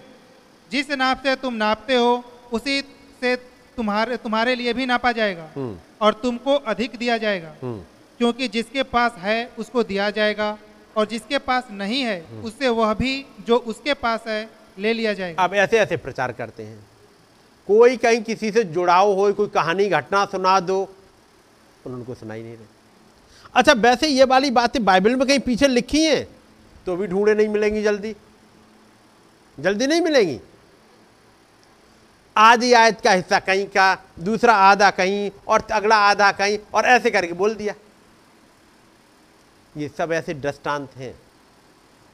[0.71, 2.81] जिस नाप से तुम नापते हो उसी
[3.21, 3.37] से
[3.77, 7.81] तुम्हारे तुम्हारे लिए भी नापा जाएगा हम्म। और तुमको अधिक दिया जाएगा। हम्म।
[8.19, 10.59] क्योंकि जिसके पास है उसको दिया जाएगा
[10.97, 14.43] और जिसके पास नहीं है उससे वह भी जो उसके पास है
[14.79, 16.79] ले लिया जाएगा। अब ऐसे ऐसे प्रचार करते हैं।
[17.69, 20.97] कोई कहीं किसी से जुड़ाव हो, कोई कहानी, घटना सुना दो
[21.87, 22.73] उनको सुनाई नहीं रहे
[23.55, 26.27] अच्छा वैसे ये वाली बातें बाइबल में कहीं पीछे लिखी हैं
[26.87, 28.15] तो भी ढूंढे नहीं मिलेंगी जल्दी।
[29.61, 30.41] जल्दी नहीं मिलेंगी।
[32.37, 37.11] आधी आयत का हिस्सा कहीं का, दूसरा आधा कहीं, और अगला आधा कहीं, और ऐसे
[37.11, 37.75] करके बोल दिया।
[39.77, 41.15] ये सब ऐसे दृष्टांत हैं।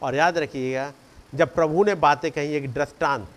[0.03, 0.93] और याद रखिएगा
[1.33, 3.29] जब प्रभु ने बातें कही एक दृष्टांत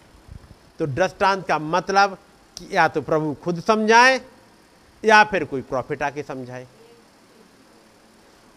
[0.79, 2.17] तो दृष्टांत का मतलब
[2.57, 4.19] कि या तो प्रभु खुद समझाए,
[5.03, 6.65] या फिर कोई प्रॉफिट आके समझाए।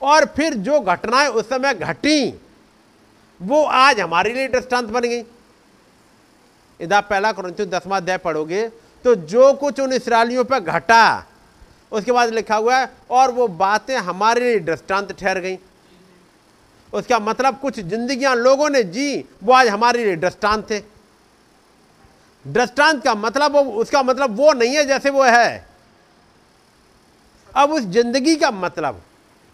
[0.00, 2.28] और फिर जो घटनाएँ उस समय घटी,
[3.40, 5.22] वो आज हमारे लिए दृष्टांत बन गई।
[6.80, 8.68] इधर पहला क्रंथियो दसवा अध्याय पढ़ोगे
[9.04, 11.24] तो जो कुछ उन इसराइलियों पर घटा,
[11.92, 15.56] उसके बाद लिखा हुआ है, और वो बातें हमारे लिए दृष्टांत ठहर गई।
[16.92, 20.80] उसका मतलब कुछ जिंदगियाँ लोगों ने जी वो आज हमारे लिए दृष्टांत थे।
[22.44, 25.66] दृष्टांत का मतलब वो उसका मतलब वो नहीं है जैसे वो है।
[27.52, 29.02] अब उस ज़िंदगी का मतलब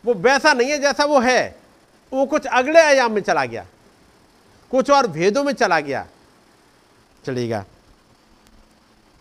[0.05, 1.57] वो वैसा नहीं है जैसा वो है।
[2.13, 3.67] वो कुछ अगले आयाम में चला गया
[4.71, 6.07] कुछ और भेदों में चला गया।
[7.25, 7.65] चलेगा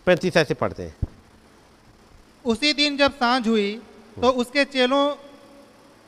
[0.06, 1.08] पैंतीस ऐसे पढ़ते हैं।
[2.44, 3.74] उसी दिन जब साँझ हुई
[4.16, 5.04] तो उसके चेलों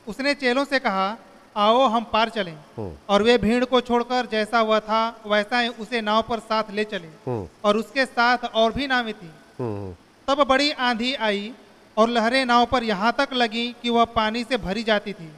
[0.07, 1.07] उसने चेलों से कहा
[1.55, 5.67] आओ हम पार चलें। हम्म। और वे भीड़ को छोड़कर जैसा हुआ था वैसा ही
[5.81, 9.93] उसे नाव पर साथ ले चले। हम्म, और उसके साथ और भी नावें थी। हम्म,
[10.27, 11.51] तब बड़ी आंधी आई
[11.97, 15.29] और लहरें नाव पर यहाँ तक लगी कि वह पानी से भरी जाती थी।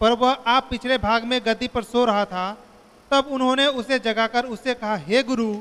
[0.00, 2.46] पर वह आप पिछले भाग में गद्दी पर सो रहा था
[3.10, 5.52] तब उन्होंने उसे जगाकर उससे कहा हे गुरु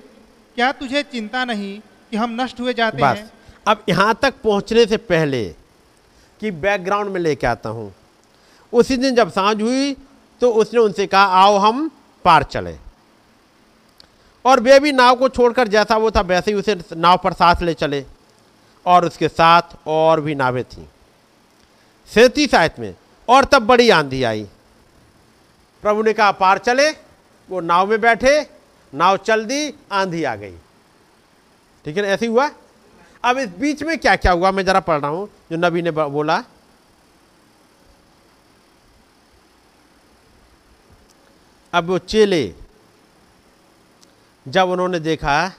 [0.55, 1.79] क्या तुझे चिंता नहीं
[2.11, 3.31] कि हम नष्ट हुए जाते हैं?
[3.67, 5.43] अब यहाँ तक पहुँचने से पहले
[6.41, 7.93] की बैकग्राउंड में लेके आता हूँ।
[8.75, 9.93] उसी दिन जब साँझ हुई
[10.41, 11.89] तो उसने उनसे कहा, आओ हम
[12.25, 12.75] पार चले।
[14.45, 17.61] और वे भी नाव को छोड़कर जैसा वो था, वैसे ही उसे नाव पर साथ
[17.61, 18.03] ले चले
[18.85, 20.85] और उसके साथ और भी नावें थीं।
[22.09, 22.93] सैतीस आयत में,
[23.27, 24.43] और तब बड़ी आंधी आई।
[25.83, 26.89] प्रभु ने कहा, पार चले।
[27.49, 28.39] वो नाव में बैठे,
[28.93, 30.55] नाव चल दी, आंधी आ गई।
[31.85, 32.49] ठीक है ऐसे हुआ?
[33.23, 34.51] अब इस बीच में क्या क्या हुआ?
[34.51, 36.43] मैं जरा पढ़ रहा हूँ, जो नबी ने बोला।
[41.75, 42.53] अब वो चेले,
[44.45, 45.51] जब उन्होंने देखा,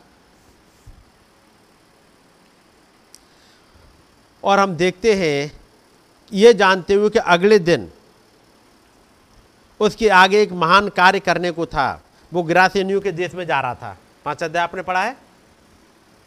[4.44, 5.52] और हम देखते हैं,
[6.32, 7.88] ये जानते हुए कि अगले दिन,
[9.80, 12.02] उसके आगे एक महान कार्य करने को था,
[12.32, 15.16] वो ग्रासेनियों के देश में जा रहा था। पाँच अध्याय आपने पढ़ा है?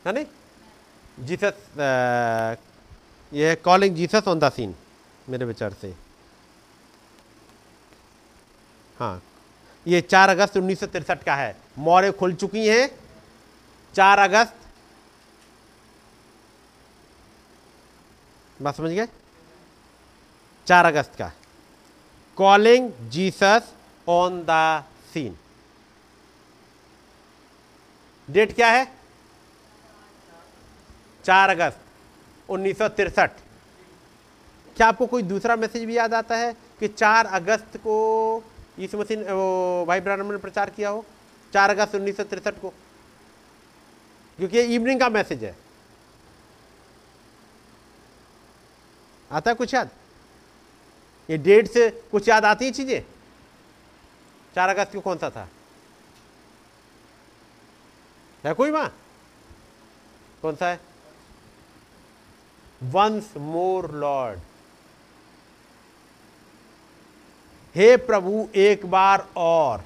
[0.05, 0.25] है नहीं?
[1.19, 1.53] जीसस
[3.31, 4.75] ये calling Jesus on the scene,
[5.29, 5.93] मेरे विचार से।
[8.99, 9.21] हाँ
[9.87, 12.89] ये चार अगस्त उन्नीस का है। मोहरें खुल चुकी हैं।
[13.95, 14.55] चार अगस्त।
[18.61, 19.07] बात समझ गए?
[20.67, 21.31] चार अगस्त का।
[22.35, 23.73] Calling Jesus
[24.07, 24.83] on the
[25.13, 25.37] scene
[28.29, 28.85] date क्या है?
[31.25, 31.79] चार अगस्त
[32.49, 32.77] उन्नीस
[34.77, 37.95] क्या आपको कोई दूसरा मैसेज भी याद आता है कि चार अगस्त को
[38.79, 41.05] यीशु मसीह वो भाई ब्राह्मण ने प्रचार किया हो,
[41.53, 42.19] चार अगस्त उन्नीस
[42.61, 42.73] को।
[44.37, 45.55] क्योंकि ये इवनिंग का मैसेज है।
[49.31, 49.89] आता है कुछ याद?
[51.29, 53.01] ये डेट से कुछ याद आती है चीज़ें?
[54.55, 55.49] चार अगस्त को कौन सा था?
[58.45, 58.97] है कोई वहाँ?
[60.41, 60.79] कौन सा है?
[62.83, 64.39] वंस मोर लॉर्ड
[67.75, 69.83] हे प्रभु, एक बार और।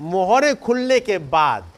[0.00, 1.70] मोहरे खुलने के बाद,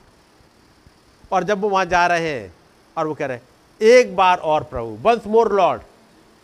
[1.32, 2.52] और जब वो वहाँ जा रहे हैं,
[2.97, 3.43] और वो कह रहे हैं,
[3.81, 5.82] एक बार और प्रभु बंस मोर लॉर्ड।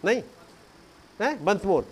[0.04, 0.22] नहीं,
[1.20, 1.36] है?
[1.42, 1.86] वंस मोर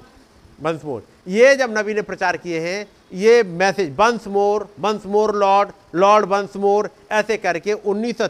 [0.58, 5.34] बंस मोर ये जब नबी ने प्रचार किए हैं, ये message once more once more
[5.34, 8.20] lord lord once more ऐसे करके उन्नीस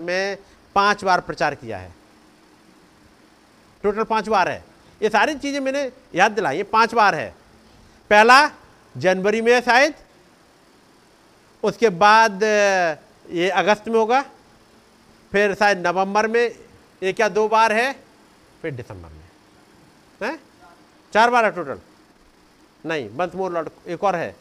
[0.00, 0.36] में
[0.76, 1.92] पाँच बार प्रचार किया है।
[3.84, 4.64] टोटल पाँच बार है।
[5.00, 7.34] ये सारी चीज़ें मैंने याद दिलाई, ये पाँच बार है।
[8.10, 8.50] पहला,
[8.96, 9.94] जनवरी में है शायद।
[11.62, 12.42] उसके बाद
[13.30, 14.20] ये अगस्त में होगा।
[15.32, 16.58] फिर शायद नवंबर में
[17.02, 17.92] एक या दो बार है?
[18.62, 19.28] फिर दिसंबर में।
[20.22, 20.36] है?
[21.12, 21.78] चार बार है टोटल
[22.86, 24.36] नहीं बंस मोर लॉर्ड, एक और है।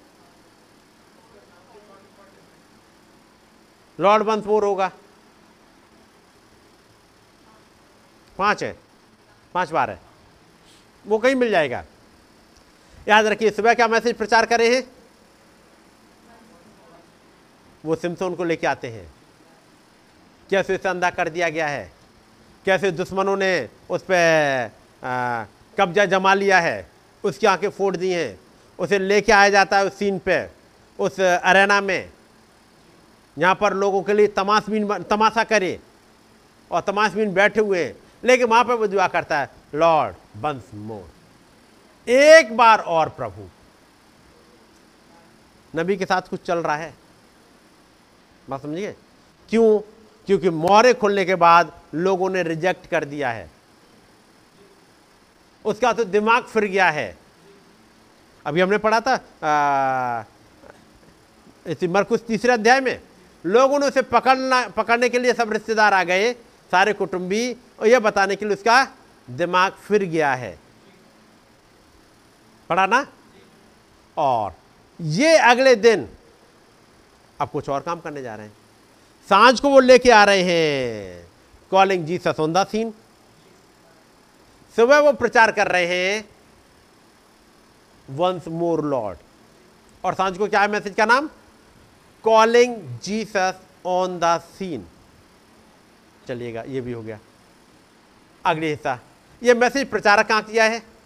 [4.00, 4.92] लॉर्ड बंस मोर होगा।
[8.38, 8.80] पाँच है।
[9.54, 10.00] पाँच बार है।
[11.08, 11.84] वो कहीं मिल जाएगा।
[13.08, 14.84] याद रखिए, सुबह क्या मैसेज प्रचार करे हैं?
[17.86, 19.08] वो सिमसोन को लेके आते हैं।
[20.50, 21.92] कैसे उसे अंधा कर दिया गया है?
[22.66, 24.72] कैसे दुश्मनों ने उस पर
[25.78, 26.90] कब्जा जमा लिया है?
[27.24, 28.40] उसकी आँखें फोड़ दी हैं।
[28.80, 30.48] उसे लेके आया जाता है उस सीन पे,
[31.00, 32.10] उस अरेना में।
[33.38, 35.80] यहाँ पर लोगों के लिए तमाशबीन तमाशा करे
[36.72, 41.19] और तमाशबीन बैठे हुए हैं। लेकिन वहाँ पर वो दुआ करता है, लॉर्ड बंस मोर।
[42.10, 43.48] एक बार और प्रभु।
[45.74, 46.94] नबी के साथ कुछ चल रहा है।
[48.50, 48.96] बात समझिए?
[49.50, 49.80] क्यों?
[50.28, 53.50] क्योंकि मोहरे खुलने के बाद लोगों ने रिजेक्ट कर दिया है।
[55.66, 57.18] उसका तो दिमाग फिर गया है।
[58.46, 59.16] अभी हमने पढ़ा था
[61.84, 63.02] मरकुस तीसरे अध्याय में,
[63.46, 66.34] लोगों ने उसे पकड़ना, पकड़ने के लिए सब रिश्तेदार आ गए,
[66.72, 68.88] सारे कुटुंबी, और यह बताने के लिए उसका
[69.30, 70.69] दिमाग फिर गया है।
[72.70, 73.08] पढ़ा ना?
[74.18, 74.54] और
[75.02, 76.10] ये अगले दिन
[77.42, 78.54] अब कुछ और काम करने जा रहे हैं।
[79.30, 81.28] साँझ को वो लेके आ रहे हैं।
[81.72, 82.94] Calling Jesus on the scene.
[84.76, 86.30] सुबह वो प्रचार कर रहे हैं।
[88.10, 89.18] Once more Lord.
[90.06, 91.30] और साँझ को क्या है मैसेज का नाम?
[92.24, 93.54] Calling Jesus
[93.86, 94.88] on the scene.
[96.28, 97.20] चलिएगा, ये भी हो गया।
[98.46, 99.00] अगले हिस्सा।
[99.44, 100.99] ये मैसेज प्रचारक कहाँ किया है?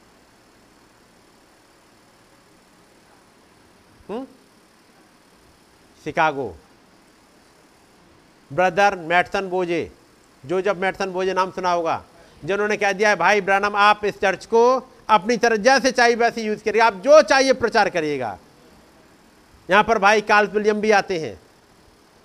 [6.02, 6.56] शिकागो
[8.52, 9.92] ब्रदर मैटसन बोजे
[10.44, 12.04] जो जब मैटसन बोजे नाम सुना होगा,
[12.44, 14.64] जिन्होंने कह दिया है, भाई ब्रानम आप इस चर्च को
[15.10, 18.38] अपनी तरह जैसे चाहिए वैसे यूज़ करिए आप जो चाहिए प्रचार करिएगा।
[19.70, 21.40] यहाँ पर भाई कार्ल विलियम भी आते हैं।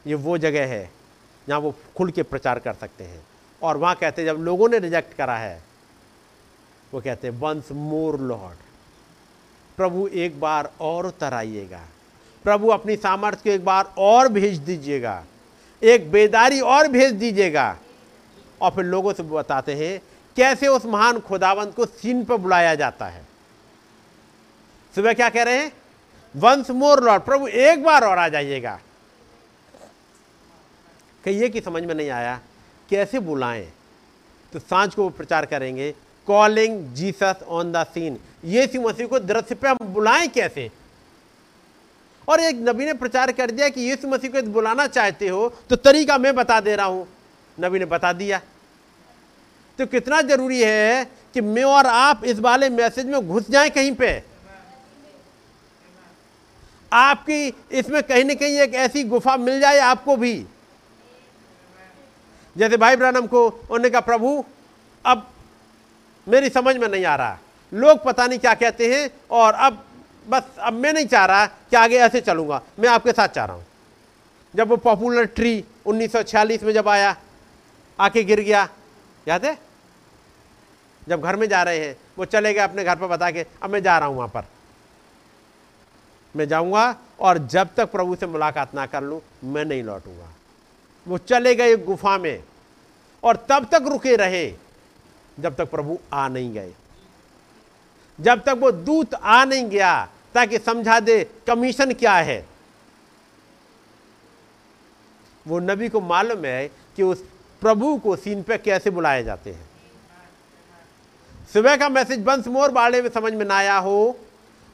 [0.05, 0.91] ये वो जगह है,
[1.47, 3.23] जहाँ वो खुल के प्रचार कर सकते हैं।
[3.63, 5.63] और वहाँ कहते हैं, जब लोगों ने रिजेक्ट करा है,
[6.93, 8.57] वो कहते हैं वंस मोर लॉर्ड
[9.79, 11.81] प्रभु एक बार और उतर आइएगा।
[12.45, 15.25] प्रभु अपनी सामर्थ्य को एक बार और भेज दीजिएगा।
[15.83, 17.79] एक बेदारी और भेज दीजिएगा।
[18.63, 20.03] और फिर लोगों से बताते हैं,
[20.37, 23.25] कैसे उस महान खुदावंत को सीन पर बुलाया जाता है।
[24.95, 25.73] सुबह क्या कह रहे हैं?
[26.37, 28.81] वंस मोर लॉर्ड, प्रभु एक बार और आ जाइएगा।
[31.25, 32.41] कहिए कि समझ में नहीं आया,
[32.91, 33.73] कैसे बुलाएँ?
[34.53, 35.95] तो साँझ को वो प्रचार करेंगे
[36.29, 40.71] calling Jesus on the scene यीशु मसीह को दृश्य पे हम बुलाएँ कैसे?
[42.29, 45.77] और एक नबी ने प्रचार कर दिया कि यीशु मसीह को बुलाना चाहते हो तो
[45.79, 47.07] तरीका मैं बता दे रहा हूँ।
[47.59, 48.41] नबी ने बता दिया।
[49.79, 53.93] तो कितना ज़रूरी है कि मैं और आप इस वाले मैसेज में घुस जाएँ कहीं
[53.95, 54.11] पे?
[56.93, 60.35] आपकी इसमें कहीं ना कहीं एक ऐसी गुफा मिल जाए आपको भी।
[62.57, 64.45] जैसे भाई ब्रानम को उन्होंने कहा, प्रभु,
[65.05, 65.27] अब
[66.29, 67.39] मेरी समझ में नहीं आ रहा।
[67.73, 69.85] लोग पता नहीं क्या कहते हैं और अब
[70.29, 73.57] बस अब मैं नहीं चाह रहा कि आगे ऐसे चलूँगा। मैं आपके साथ चाह रहा
[73.57, 73.65] हूँ।
[74.55, 77.17] जब वो पॉपुलर ट्री 1946 में जब आया,
[77.99, 78.69] आके गिर गया,
[79.29, 79.59] याद है?
[81.09, 83.71] जब घर में जा रहे हैं, वो चले गए अपने घर पर बता के, अब
[83.71, 84.45] मैं जा रहा हूँ वहाँ पर।
[86.37, 90.33] मैं जाऊँगा और जब तक प्रभु से मुलाकात ना कर लूँ, मैं नहीं लौटूँगा।
[91.07, 92.43] वो चले गए गुफा में
[93.23, 94.55] और तब तक रुके रहे।
[95.39, 96.73] जब तक प्रभु आ नहीं गए।
[98.19, 102.45] जब तक वो दूत आ नहीं गया, ताकि समझा दे कमीशन क्या है।
[105.47, 107.23] वो नबी को मालूम है कि उस
[107.63, 109.67] प्रभु को सीन पे कैसे बुलाए जाते हैं।
[111.53, 114.17] सुबह का मैसेज बंस मोर बाड़े में समझ में ना आया हो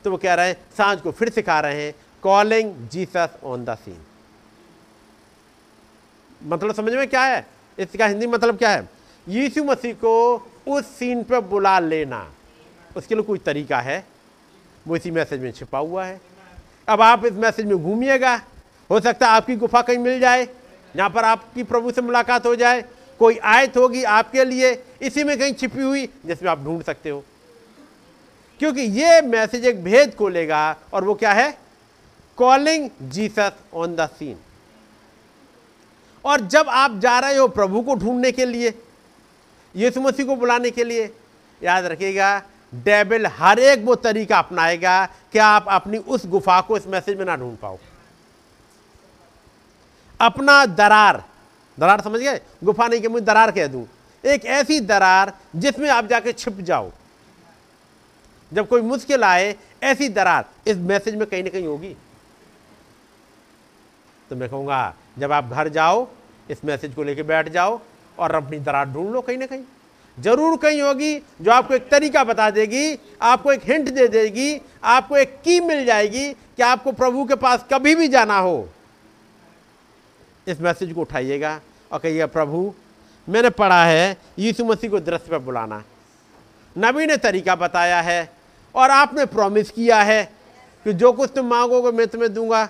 [0.05, 3.74] तो वो कह रहे हैं, साँझ को फिर सिखा रहे हैं calling Jesus on the
[3.74, 3.99] scene
[6.43, 7.47] मतलब समझ में क्या है?
[7.78, 8.89] इसका हिंदी मतलब क्या है?
[9.27, 10.36] यीशु मसीह को
[10.69, 12.32] उस सीन पर बुला लेना।
[12.97, 14.05] उसके लिए कोई तरीका है?
[14.89, 16.20] वो इसी मैसेज में छिपा हुआ है।
[16.89, 18.35] अब आप इस मैसेज में घूमिएगा।
[18.91, 20.49] हो सकता है आपकी गुफा कहीं मिल जाए,
[20.97, 22.85] जहाँ पर आपकी प्रभु से मुलाकात हो जाए।
[23.19, 27.24] कोई आयत होगी आपके लिए, इसी में कहीं छिपी हुई, जिसमें आप ढूंढ सकते हो।
[28.59, 31.59] क्योंकि ये मैसेज एक भेद खोलेगा और वो क्या है?
[32.36, 34.36] Calling Jesus on the scene
[36.24, 38.70] और जब आप जा रहे हो प्रभु को ढूँढने के लिए
[39.74, 41.12] यीशु मसीह को बुलाने के लिए।
[41.60, 42.38] याद रखिएगा,
[42.74, 47.24] डेबिल हर एक वो तरीका अपनाएगा कि आप अपनी उस गुफा को इस मैसेज में
[47.24, 47.78] ना ढूंढ पाओ।
[50.20, 51.22] अपना दरार
[51.78, 52.40] दरार समझ गए?
[52.64, 53.86] गुफा नहीं कि मुझे दरार कह दूँ।
[54.24, 56.90] एक ऐसी दरार जिसमें आप जाके छिप जाओ।
[58.52, 61.96] जब कोई मुश्किल आए ऐसी दरार इस मैसेज में कहीं ना कहीं होगी।
[64.30, 66.06] तो मैं कहूँगा, जब आप घर जाओ,
[66.51, 67.80] इस मैसेज को लेके बैठ जाओ
[68.19, 69.62] और अपनी दरार ढूंढ लो कहीं ना कहीं।
[70.19, 75.16] ज़रूर कहीं होगी जो आपको एक तरीका बता देगी, आपको एक हिंट दे देगी, आपको
[75.16, 78.69] एक की मिल जाएगी कि आपको प्रभु के पास कभी भी जाना हो।
[80.47, 81.61] इस मैसेज को उठाइएगा
[81.91, 82.73] और कहिएगा, प्रभु,
[83.28, 85.82] मैंने पढ़ा है, यीशु मसीह को दृश्य पर बुलाना।
[86.77, 88.31] नबी ने तरीका बताया है
[88.74, 90.24] और आपने प्रॉमिस किया है
[90.86, 92.69] कि जो कुछ तुम मांगोगे मैं तुम्हें दूँगा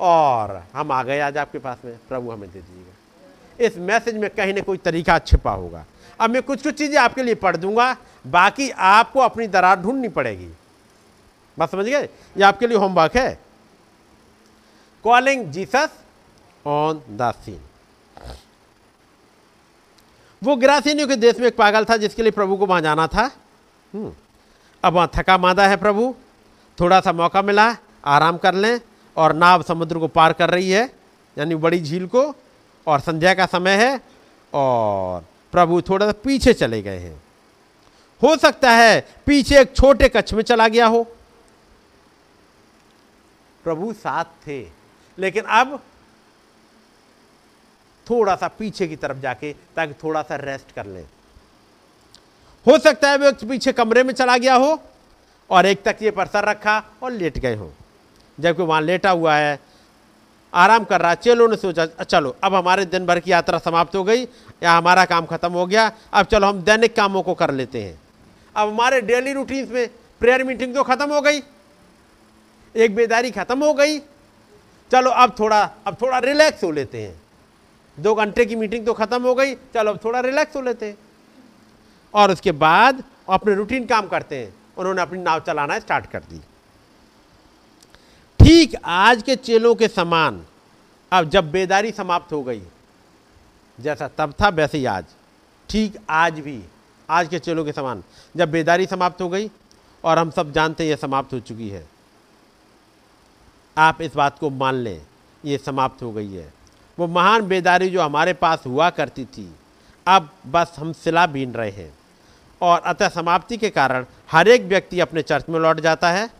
[0.00, 2.87] और हम आ गए आज आपके पास में। प्रभु हमें दे दीजिएगा।
[3.58, 5.84] इस मैसेज में कहीं ना कोई तरीका छिपा होगा।
[6.20, 10.48] अब मैं कुछ कुछ चीज़ें आपके लिए पढ़ दूँगा बाकी आपको अपनी दरार ढूंढनी पड़ेगी।
[11.58, 12.02] बात समझ गए?
[12.02, 13.38] ये आपके लिए होमवर्क है।
[15.04, 15.90] Calling Jesus
[16.66, 17.60] on the scene
[20.42, 23.22] वो गिरासीनियों के देश में एक पागल था जिसके लिए प्रभु को वहाँ जाना था।
[23.94, 24.12] हम्म,
[24.84, 26.14] अब वहाँ थका मादा है प्रभु।
[26.78, 27.64] थोड़ा सा मौका मिला
[28.06, 28.80] आराम कर लें
[29.16, 30.84] और नाव समुद्र को पार कर रही है
[31.36, 32.22] यानी बड़ी झील को।
[32.86, 34.00] और संध्या का समय है
[34.52, 37.22] और प्रभु थोड़ा सा पीछे चले गए हैं।
[38.22, 41.02] हो सकता है पीछे एक छोटे कच्छ में चला गया हो।
[43.64, 44.60] प्रभु साथ थे,
[45.18, 45.78] लेकिन अब
[48.06, 51.00] थोड़ा सा पीछे की तरफ़ जाके ताकि थोड़ा सा रेस्ट कर ले।
[52.66, 54.78] हो सकता है वो पीछे कमरे में चला गया हो
[55.50, 57.72] और एक तकिए पर सर रखा और लेट गए हो।
[58.38, 59.58] जबकि वहाँ लेटा हुआ है
[60.54, 64.04] आराम कर रहा चलो ने सोचा, चलो, अब हमारे दिन भर की यात्रा समाप्त हो
[64.04, 64.22] गई
[64.62, 67.98] या हमारा काम खत्म हो गया, अब चलो हम दैनिक कामों को कर लेते हैं।
[68.56, 69.88] अब हमारे डेली रूटीन में
[70.20, 71.42] प्रेयर मीटिंग तो खत्म हो गई,
[72.74, 73.98] एक बेदारी खत्म हो गई।
[74.90, 77.20] चलो, अब थोड़ा अब थोड़ा रिलैक्स हो लेते हैं।
[77.98, 80.96] दो घंटे की मीटिंग तो खत्म हो गई, चलो, अब थोड़ा रिलैक्स हो लेते हैं।
[82.14, 86.40] और उसके बाद अपने रूटीन काम करते हैं। उन्होंने अपनी नाव चलाना स्टार्ट कर दी।
[88.48, 90.44] ठीक आज के चेलों के समान।
[91.12, 92.62] अब जब बेदारी समाप्त हो गई,
[93.80, 95.04] जैसा तब था, वैसे ही आज।
[95.68, 96.62] ठीक आज भी
[97.10, 98.04] आज के चेलों के समान।
[98.36, 99.50] जब बेदारी समाप्त हो गई,
[100.04, 101.88] और हम सब जानते हैं ये समाप्त हो चुकी है।
[103.78, 105.02] आप इस बात को मान लें,
[105.44, 106.52] ये समाप्त हो गई है।
[106.98, 109.54] वो महान बेदारी जो हमारे पास हुआ करती थी,
[110.06, 111.98] अब बस हम सिला बीन रहे हैं।
[112.62, 116.37] और अतः समाप्ति के कारण हर एक व्यक्ति अपने चर्च में लौट जाता है।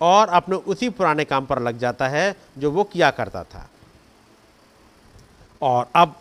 [0.00, 3.68] और अपने उसी पुराने काम पर लग जाता है जो वो किया करता था।
[5.62, 6.14] और अब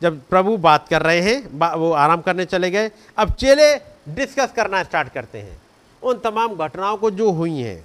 [0.00, 3.74] जब प्रभु बात कर रहे हैं वो आराम करने चले गए, अब चेले
[4.08, 5.60] डिस्कस करना स्टार्ट करते हैं।
[6.02, 7.84] उन तमाम घटनाओं को जो हुई हैं,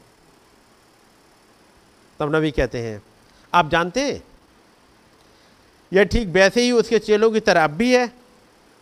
[2.19, 3.02] तब नबी कहते हैं,
[3.53, 4.23] आप जानते हैं?
[5.91, 8.11] यह ठीक वैसे ही उसके चेलों की तरह अब भी है।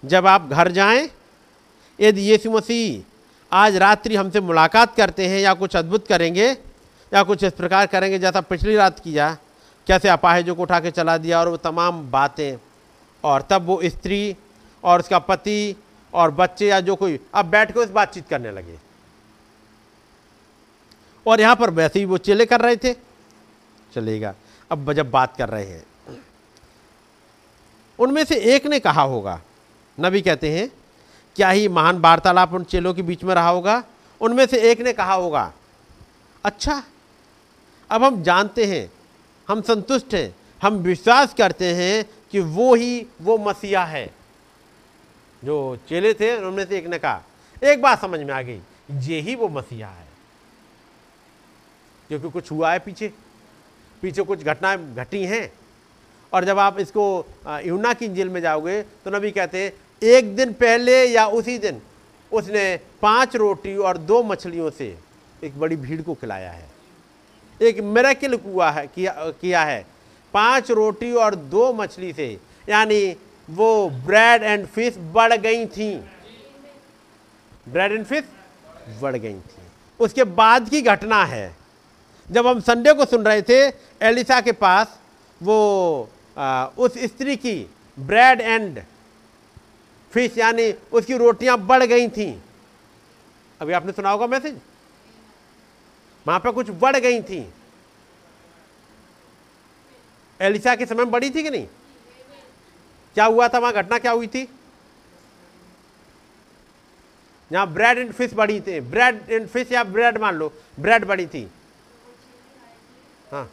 [0.03, 1.09] जब आप घर जाएँ,
[1.99, 3.03] यदि यीशु मसीह
[3.51, 6.51] आज रात्रि हमसे मुलाकात करते हैं, या कुछ अद्भुत करेंगे,
[7.13, 9.37] या कुछ इस प्रकार करेंगे जैसा पिछली रात किया।
[9.87, 12.57] कैसे अपाहिजों को उठा के चला दिया और वो तमाम बातें।
[13.23, 14.35] और तब वो स्त्री
[14.83, 15.75] और उसका पति
[16.13, 18.79] और बच्चे या जो कोई, अब बैठ के उस बातचीत करने लगे।
[21.27, 22.93] और यहाँ पर वैसे ही वो चेले कर रहे थे।
[23.95, 24.33] चलेगा,
[24.71, 25.85] अब जब बात कर रहे हैं।
[27.99, 29.41] उनमें से एक ने कहा होगा,
[29.99, 30.69] नबी कहते हैं
[31.35, 33.83] क्या ही महान वार्तालाप उन चेलों के बीच में रहा होगा?
[34.21, 35.51] उनमें से एक ने कहा होगा
[36.43, 36.81] अच्छा
[37.89, 38.91] अब हम जानते हैं,
[39.47, 44.05] हम संतुष्ट हैं, हम विश्वास करते हैं कि वो ही, वो मसीहा है।
[45.43, 47.21] जो चेले थे, उनमें से एक ने कहा,
[47.63, 48.61] एक बात समझ में आ गई,
[49.01, 50.07] ये ही वो मसीहा है।
[52.09, 53.11] क्योंकि कुछ हुआ है पीछे
[54.01, 55.51] पीछे कुछ घटनाएँ घटी हैं,
[56.33, 57.25] और जब आप इसको
[57.65, 59.73] यूना की इंजिल में जाओगे तो नबी कहते हैं
[60.05, 61.81] एक दिन पहले या उसी दिन
[62.31, 62.63] उसने
[63.01, 64.95] पाँच रोटी और दो मछलियों से
[65.43, 66.69] एक बड़ी भीड़ को खिलाया है।
[67.61, 69.11] एक मेरेकिल हुआ है किया
[69.41, 69.85] किया है।
[70.33, 72.27] पाँच रोटी और दो मछली से
[72.69, 73.15] यानी
[73.49, 75.93] वो ब्रेड एंड फ़िश बढ़ गई थी।
[77.69, 78.23] ब्रेड एंड फ़िश
[79.01, 79.61] बढ़ गई थी।
[79.99, 81.55] उसके बाद की घटना है।
[82.29, 83.61] जब हम संडे को सुन रहे थे
[84.01, 84.99] एलिसा के पास
[85.41, 87.55] वो आ, उस स्त्री की
[87.97, 88.79] ब्रेड एंड
[90.15, 92.27] फ़िश यानी उसकी रोटियाँ बढ़ गई थी।
[93.61, 94.59] अभी आपने सुना होगा मैसेज?
[96.25, 97.39] वहाँ पर कुछ बढ़ गई थी।
[100.39, 101.67] एलिशा के समय बढ़ी थी कि नहीं?
[103.15, 103.73] क्या हुआ था वहाँ?
[103.73, 104.47] घटना क्या हुई थी?
[107.51, 111.25] यहाँ ब्रेड एंड फ़िश बढ़ी थी, ब्रेड एंड फ़िश या ब्रेड मान लो, ब्रेड बढ़ी
[111.27, 111.47] थी।
[113.31, 113.49] हाँ।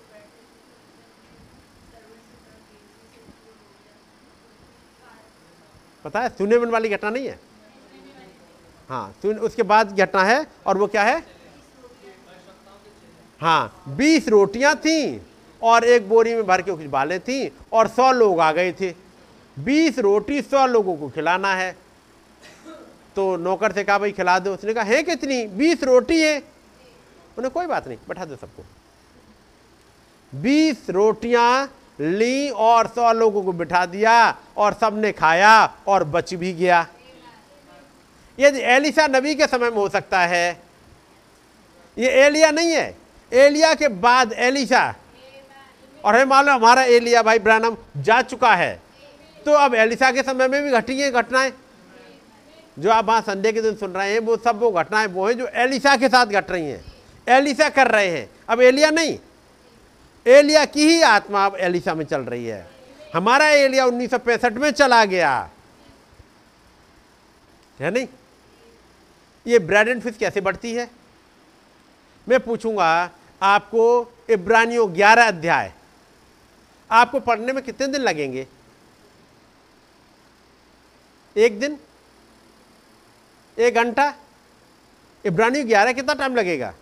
[6.05, 6.29] पता है?
[6.29, 7.39] सुने मन वाली घटना नहीं है।
[8.89, 11.25] हाँ सुन, उसके बाद घटना है और वो क्या है?
[13.41, 15.23] हाँ बीस रोटियाँ थी
[15.63, 18.95] और एक बोरी में भर के कुछ बालें थी और सौ लोग आ गए थे।
[19.57, 21.77] बीस रोटी सौ लोगों को खिलाना है।
[23.17, 25.47] तो नौकर से कहा, भाई, खिला दो। उसने कहा, है कितनी?
[25.47, 26.39] बीस रोटी है।
[27.39, 28.65] उन्हें कोई बात नहीं, बैठा दो सबको।
[30.33, 31.67] बीस रोटियाँ
[32.03, 34.15] ली और सौ लोगों को बिठा दिया
[34.57, 35.55] और सबने खाया
[35.87, 36.87] और बच भी गया।
[38.39, 40.61] यदि एलिसा नबी के समय में हो सकता है
[41.97, 42.95] ये एलिया नहीं है।
[43.33, 44.95] एलिया के बाद एलिसा
[46.05, 48.81] और हमें मालूम है, हमारा एलिया भाई ब्रानम जा चुका है।
[49.47, 51.53] तो अब एलिसा के समय में भी घटी हैं घटनाएँ।
[52.77, 55.37] जो आप वहाँ संडे के दिन सुन रहे हैं वो सब वो घटनाएँ वो हैं
[55.39, 56.85] जो एलिसा के साथ घट रही हैं।
[57.27, 59.19] एलिसा कर रहे हैं। अब एलिया नहीं
[60.27, 62.71] एलिया की ही आत्मा अब एलिशा में चल रही है।
[63.15, 65.51] हमारा एलिया 1965 में चला गया।
[67.81, 68.09] है नहीं?
[69.47, 70.91] ये ब्रेड एंड फ़िश कैसे बढ़ती है?
[72.29, 73.11] मैं पूछूँगा
[73.43, 75.73] आपको इब्रानियों 11 अध्याय।
[76.91, 78.47] आपको पढ़ने में कितने दिन लगेंगे?
[81.37, 81.79] एक दिन?
[83.59, 84.15] एक घंटा?
[85.25, 86.75] इब्रानियों 11 कितना टाइम लगेगा?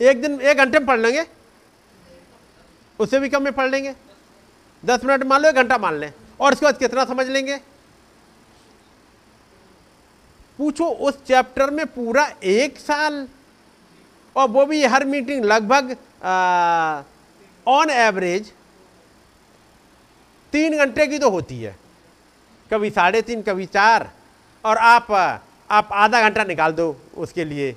[0.00, 1.24] एक दिन, एक घंटे में पढ़ लेंगे।
[2.98, 3.94] उससे भी कम में पढ़ लेंगे।
[4.82, 7.56] दस मिनट मान लो, एक घंटा मान लें। और उसके बाद कितना समझ लेंगे?
[10.58, 13.28] पूछो, उस चैप्टर में पूरा एक साल।
[14.36, 15.96] और वो भी हर मीटिंग लगभग
[17.66, 18.52] ऑन एवरेज
[20.52, 21.76] तीन घंटे की तो होती है।
[22.70, 24.10] कभी साढ़े तीन, कभी चार।
[24.64, 25.10] और आप
[25.70, 27.76] आप आधा घंटा निकाल दो उसके लिए।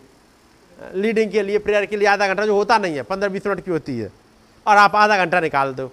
[0.82, 3.64] लीडिंग के लिए प्रेयर के लिए आधा घंटा जो होता नहीं है पंद्रह बीस मिनट
[3.66, 4.12] की होती है।
[4.66, 5.92] और आप आधा घंटा निकाल दो।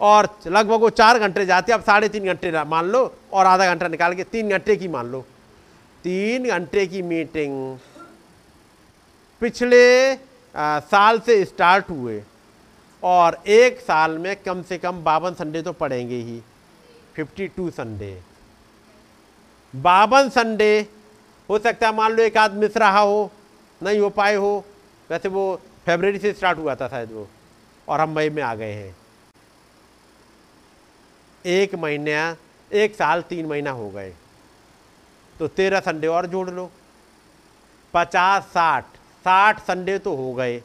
[0.00, 3.02] और लगभग वो चार घंटे जाते आप साढ़े तीन घंटे मान लो
[3.32, 5.20] और आधा घंटा निकाल के तीन घंटे की मान लो।
[6.04, 7.78] तीन घंटे की मीटिंग
[9.42, 10.12] पिछले
[10.54, 12.22] आ, साल से स्टार्ट हुए
[13.02, 16.40] और एक साल में कम से कम बावन संडे तो पड़ेंगे ही।
[17.14, 18.10] Fifty two Sunday.
[19.74, 20.86] बावन संडे
[21.48, 23.30] हो सकता है मान लो एक आध मिस रहा हो
[23.82, 24.64] नहीं हो पाए हो।
[25.10, 27.28] वैसे वो फरवरी से स्टार्ट हुआ था शायद वो,
[27.88, 28.96] और हम मई में आ गए हैं।
[31.44, 32.36] एक महीना,
[32.70, 34.12] एक साल, तीन महीना हो गए।
[35.38, 36.70] तो तेरह संडे और जोड़ लो।
[37.94, 38.84] पचास, साठ
[39.24, 40.62] साठ संडे तो हो गए।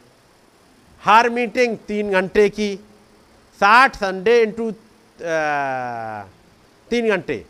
[1.03, 2.75] हर मीटिंग तीन घंटे की।
[3.59, 4.71] साठ संडे इंटू
[6.91, 7.45] तीन घंटे।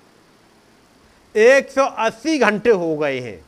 [1.36, 3.40] 180 घंटे हो गए हैं।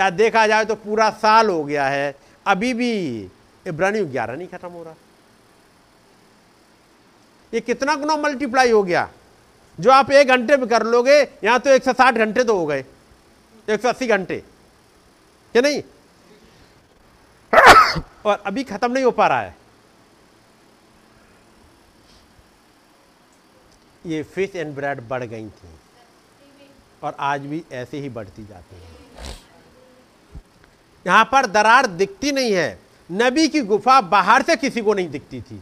[0.00, 2.14] या देखा जाए तो पूरा साल हो गया है।
[2.46, 2.92] अभी भी
[3.66, 4.94] इब्रानी ग्यारह नहीं खत्म हो रहा।
[7.52, 9.08] ये कितना गुना मल्टीप्लाई हो गया।
[9.78, 12.84] जो आप एक घंटे में कर लोगे, यहाँ तो 160 घंटे तो हो गए।
[13.68, 14.38] 180 घंटे।
[15.54, 15.82] क्या नहीं?
[18.24, 19.56] और अभी खत्म नहीं हो पा रहा है।
[24.06, 25.74] ये फ़िश एंड ब्रेड बढ़ गई थी।
[27.02, 28.99] और आज भी ऐसे ही बढ़ती जाती है।
[31.06, 32.80] यहाँ पर दरार दिखती नहीं है।
[33.12, 35.60] नबी की गुफा बाहर से किसी को नहीं दिखती थी।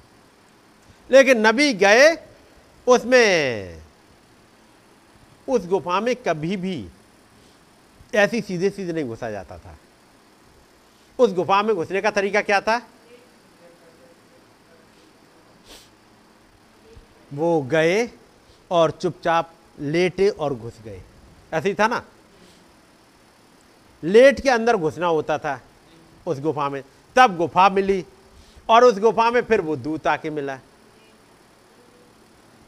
[1.10, 2.16] लेकिन नबी गए
[2.86, 3.82] उसमें,
[5.48, 6.88] उस गुफा में कभी भी
[8.14, 9.78] ऐसी सीधे सीधे नहीं घुसा जाता था।
[11.18, 12.88] उस गुफा में घुसने का तरीका क्या था?
[17.32, 18.10] वो गए
[18.70, 21.02] और चुपचाप लेटे और घुस गए।
[21.52, 22.02] ऐसे ही था ना?
[24.02, 25.60] लेट के अंदर घुसना होता था
[26.26, 26.82] उस गुफा में।
[27.16, 28.04] तब गुफा मिली
[28.68, 30.58] और उस गुफा में फिर वो दूत आके मिला।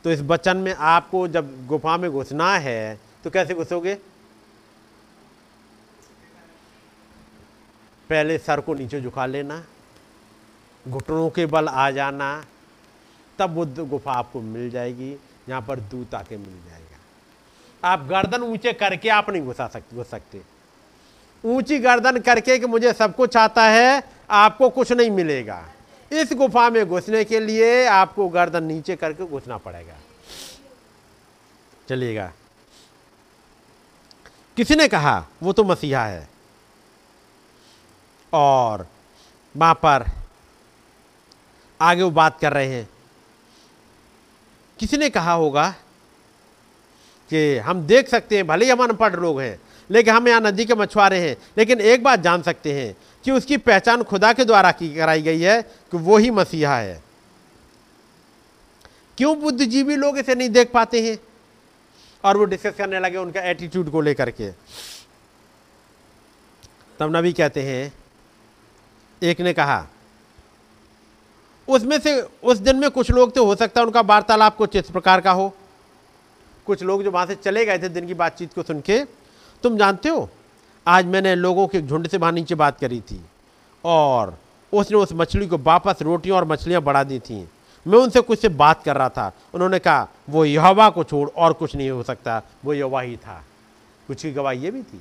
[0.05, 3.95] तो इस बचन में आपको जब गुफा में घुसना है तो कैसे घुसोगे?
[8.11, 9.63] पहले सर को नीचे झुका लेना,
[10.87, 12.45] घुटनों के बल आ जाना,
[13.39, 15.11] तब वो गुफा आपको मिल जाएगी
[15.49, 16.99] यहाँ पर दूत आके मिल जाएगा।
[17.83, 20.41] आप गर्दन ऊँचे करके आप नहीं घुसा सकते घुस सकते।
[21.45, 25.69] ऊँची गर्दन करके कि मुझे सब कुछ आता है, आपको कुछ नहीं मिलेगा।
[26.13, 29.95] इस गुफा में घुसने के लिए आपको गर्दन नीचे करके घुसना पड़ेगा।
[31.89, 32.33] चलिएगा।
[34.57, 36.29] किसी ने कहा, वो तो मसीहा है।
[38.33, 38.87] और
[39.57, 40.05] वहाँ पर
[41.81, 42.89] आगे वो बात कर रहे हैं।
[44.79, 45.75] किसी ने कहा होगा
[47.31, 49.61] कि हम देख सकते हैं, भले ही हम अनपढ़ लोग हैं
[49.91, 53.57] लेकिन हम यहाँ नदी के मछुआरे हैं, लेकिन एक बात जान सकते हैं कि उसकी
[53.57, 57.03] पहचान खुदा के द्वारा की कराई गई है कि वो ही मसीहा है।
[59.19, 61.19] क्यों बुद्धिजीवी लोग इसे नहीं देख पाते हैं?
[62.25, 64.51] और वो डिस्कस करने लगे उनका एटीट्यूड को लेकर के।
[66.99, 67.93] तब नबी कहते हैं,
[69.23, 69.87] एक ने कहा,
[71.69, 74.91] उसमें से उस दिन में कुछ लोग तो हो सकता है उनका वार्तालाप कुछ इस
[74.91, 75.49] प्रकार का हो।
[76.67, 79.03] कुछ लोग जो वहाँ से चले गए थे दिन की बातचीत को सुन के
[79.63, 80.29] तुम जानते हो?
[80.87, 83.21] आज मैंने लोगों के झुंड से वहाँ नीचे बात करी थी
[83.85, 84.39] और
[84.73, 87.49] उसने उस मछली को वापस रोटियाँ और मछलियाँ बढ़ा दी थी।
[87.87, 91.53] मैं उनसे कुछ से बात कर रहा था। उन्होंने कहा, वो यहवा को छोड़, और
[91.53, 93.45] कुछ नहीं हो सकता। वो यवा ही था।
[94.07, 95.01] कुछ की गवाही ये भी थी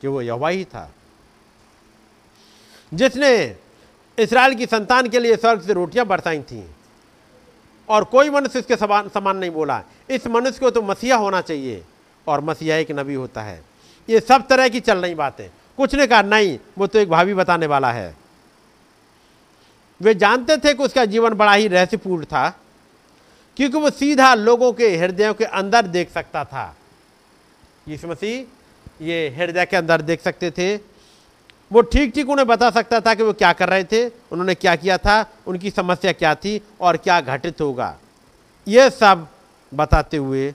[0.00, 0.90] कि वो यवा ही था।
[2.94, 3.56] जिसने
[4.18, 6.70] इसराइल की संतान के लिए स्वर्ग से रोटियाँ बरसाई थी
[7.88, 11.84] और कोई मनुष्य इसके समान समान नहीं बोला। इस मनुष्य को तो मसीहा होना चाहिए
[12.28, 13.69] और मसीहा एक नबी होता है।
[14.10, 17.34] ये सब तरह की चल रही बातें। कुछ ने कहा, नहीं, वो तो एक भाभी
[17.34, 18.14] बताने वाला है।
[20.00, 22.48] वे जानते थे कि उसका जीवन बड़ा ही रहस्यपूर्ण था,
[23.56, 26.74] क्योंकि वो सीधा लोगों के हृदयों के अंदर देख सकता था।
[27.88, 28.44] यीशु मसीह,
[29.00, 30.74] ये हृदय के अंदर देख सकते थे।
[31.70, 34.74] वो ठीक ठीक उन्हें बता सकता था कि वो क्या कर रहे थे, उन्होंने क्या
[34.76, 37.96] किया था, उनकी समस्या क्या थी और क्या घटित होगा।
[38.66, 39.26] ये सब
[39.72, 40.50] बताते हुए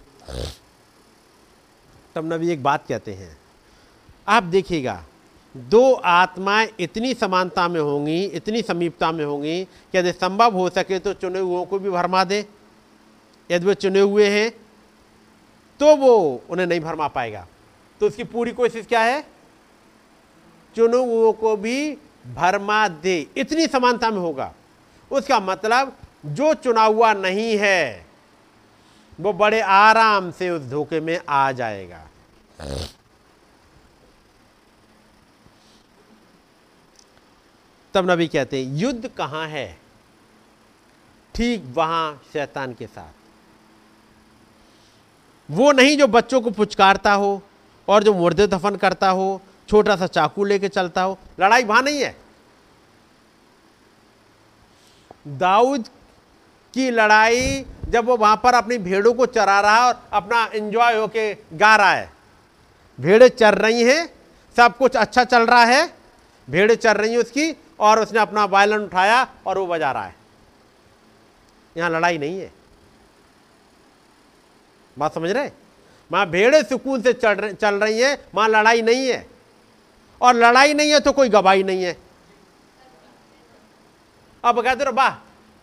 [2.15, 3.35] तब नबी एक बात कहते हैं।
[4.27, 5.03] आप देखिएगा,
[5.55, 10.99] दो आत्माएँ इतनी समानता में होंगी, इतनी समीपता में होंगी कि यदि संभव हो सके
[10.99, 12.45] तो चुने हुओं को भी भरमा दे।
[13.49, 14.51] यदि वे चुने हुए हैं
[15.79, 17.45] तो वो उन्हें नहीं भरमा पाएगा।
[18.01, 19.23] तो उसकी पूरी कोशिश क्या है?
[20.75, 21.91] चुने हुओं को भी
[22.35, 24.53] भरमा दे। इतनी समानता में होगा।
[25.11, 25.95] उसका मतलब
[26.27, 28.05] जो चुना हुआ नहीं है,
[29.19, 32.01] वो बड़े आराम से उस धोखे में आ जाएगा।
[37.95, 39.77] तब नबी कहते हैं, युद्ध कहाँ है?
[41.35, 43.13] ठीक वहाँ शैतान के साथ।
[45.49, 47.41] वो नहीं जो बच्चों को पुचकारता हो
[47.87, 52.01] और जो मुर्दे दफन करता हो, छोटा सा चाकू लेके चलता हो, लड़ाई वहाँ नहीं
[52.01, 52.15] है।
[55.27, 55.87] दाऊद
[56.73, 60.95] की लड़ाई जब वो वहाँ पर अपनी भेड़ों को चरा रहा है और अपना एंजॉय
[60.95, 62.09] होके गा रहा है।
[62.99, 64.09] भेड़ें चर रही हैं,
[64.55, 65.93] सब कुछ अच्छा चल रहा है।
[66.47, 70.15] भेड़ें चर रही हैं उसकी और उसने अपना वायलन उठाया और वो बजा रहा है।
[71.75, 72.51] यहाँ लड़ाई नहीं है।
[74.97, 75.49] बात समझ रहे
[76.11, 79.25] वहाँ भेड़े सुकून से चल रहे, चल रही हैं वहाँ लड़ाई नहीं है।
[80.21, 81.97] और लड़ाई नहीं है तो कोई गवाही नहीं है।
[84.43, 85.15] अब कहते वाह,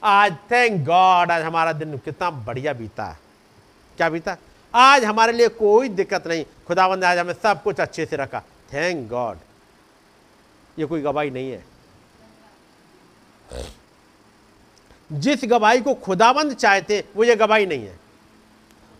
[0.02, 3.18] आज थैंक गॉड आज हमारा दिन कितना बढ़िया बीता है।
[3.98, 4.36] क्या बीता?
[4.74, 8.40] आज हमारे लिए कोई दिक्कत नहीं। खुदावंद आज हमें सब कुछ अच्छे से रखा।
[8.72, 9.38] थैंक गॉड
[10.76, 11.64] ये कोई गवाही नहीं है।
[15.12, 18.00] जिस गवाही को खुदावंद चाहते, वो ये गवाही नहीं है।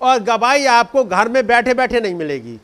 [0.00, 2.58] और गवाही आपको घर में बैठे बैठे नहीं मिलेगी।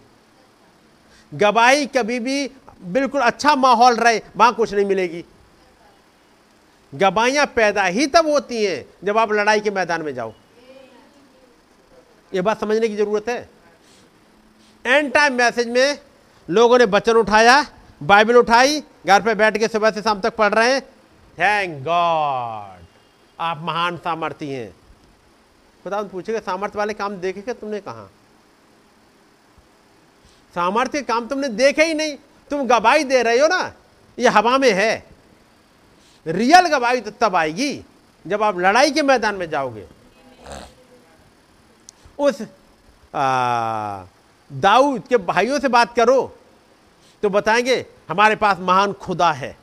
[1.35, 2.51] गवाही कभी भी
[2.82, 5.24] बिल्कुल अच्छा माहौल रहे, वहाँ कुछ नहीं मिलेगी।
[6.94, 10.32] गवाहियाँ पैदा ही तब होती हैं जब आप लड़ाई के मैदान में जाओ।
[12.35, 13.48] ये बात समझने की ज़रूरत है।
[14.85, 15.98] एंड टाइम मैसेज में
[16.48, 17.65] लोगों ने बचन उठाया
[18.02, 20.82] बाइबल उठाई, घर पे बैठ के सुबह से शाम तक पढ़ रहे हैं।
[21.39, 22.86] थैंक गॉड
[23.39, 24.70] आप महान सामर्थ्य हैं।
[25.85, 28.09] खुदा पूछेगा सामर्थ्य वाले काम देखे क्या तुमने कहा?
[30.55, 32.16] सामर्थ्य काम तुमने देखे ही नहीं।
[32.51, 33.73] तुम गवाही दे रहे हो ना,
[34.19, 35.06] ये हवा में है।
[36.27, 37.85] रियल गवाही तो तब आएगी,
[38.24, 39.86] जब आप लड़ाई के मैदान में जाओगे।
[42.19, 42.43] उस
[44.51, 46.20] दाऊद के भाइयों से बात करो
[47.23, 49.56] तो बताएँगे, हमारे पास महान खुदा है।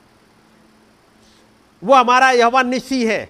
[1.82, 3.30] वो हमारा यहवा निशी है।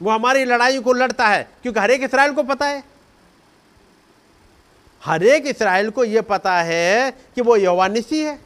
[0.00, 2.82] वो हमारी लड़ाई को लड़ता है, क्योंकि हरेक इसराइल को पता है।
[5.02, 8.38] हरेक इसराइल को यह पता है कि वो यवा निशी है,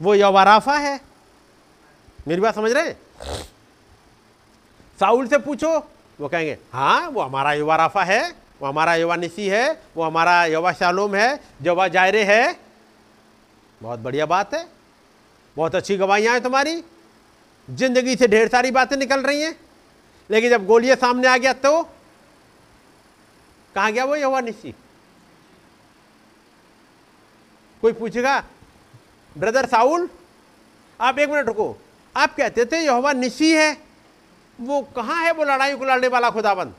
[0.00, 1.00] वो यवा राफा है।
[2.28, 2.96] मेरी बात समझ रहे हैं?
[4.98, 5.76] साउल से पूछो,
[6.18, 8.22] वो कहेंगे हाँ वो हमारा युवा राफा है,
[8.60, 12.56] वो हमारा युवा निसी है, वो हमारा युवा शालोम है युवा जायरे है।
[13.80, 14.66] बहुत बढ़िया बात है।
[15.56, 16.82] बहुत अच्छी गवाहियाँ हैं तुम्हारी।
[17.68, 19.54] ज़िंदगी से ढेर सारी बातें निकल रही हैं।
[20.30, 21.82] लेकिन जब गोलियाँ सामने आ गया तो
[23.74, 24.74] कहा गया वो यवा निसी
[27.82, 28.38] कोई पूछेगा,
[29.36, 30.08] ब्रदर साउल,
[31.00, 31.76] आप एक मिनट रुको।
[32.14, 33.76] आप कहते थे यहोवा निसी है।
[34.58, 36.74] वो कहाँ है वो लड़ाई को लड़ने वाला खुदाबंद?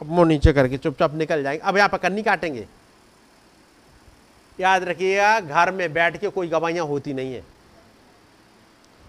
[0.00, 2.66] अब मुँह नीचे करके चुपचाप निकल जाएँगे। अब यहाँ पर कन्नी काटेंगे।
[4.58, 7.42] याद रखिएगा, घर में बैठ के कोई गवाहियाँ होती नहीं है।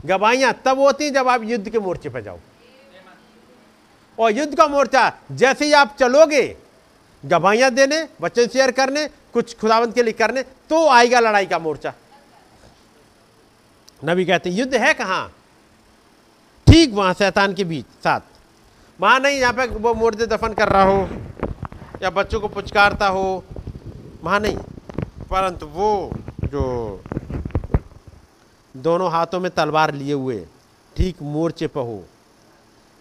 [0.05, 2.39] गवाहियाँ तब होती जब आप युद्ध के मोर्चे पर जाओ।
[4.17, 6.45] और युद्ध का मोर्चा जैसे ही आप चलोगे,
[7.23, 11.93] गवाहियाँ देने, वचन शेयर करने, कुछ खुदावंत के लिए करने तो आएगा लड़ाई का मोर्चा।
[14.01, 15.27] नबी कहते युद्ध है कहाँ?
[16.67, 18.21] ठीक वहाँ शैतान के बीच, साथ।
[18.99, 21.07] वहाँ नहीं, यहाँ पे वो मुर्दे दफन कर रहा हो,
[22.01, 23.43] या बच्चों को पुचकारता हो,
[24.23, 24.57] वहाँ नहीं।
[25.25, 26.11] परंतु वो
[26.45, 26.63] जो
[28.75, 30.45] दोनों हाथों में तलवार लिए हुए
[30.95, 32.03] ठीक मोर्चे पर हो।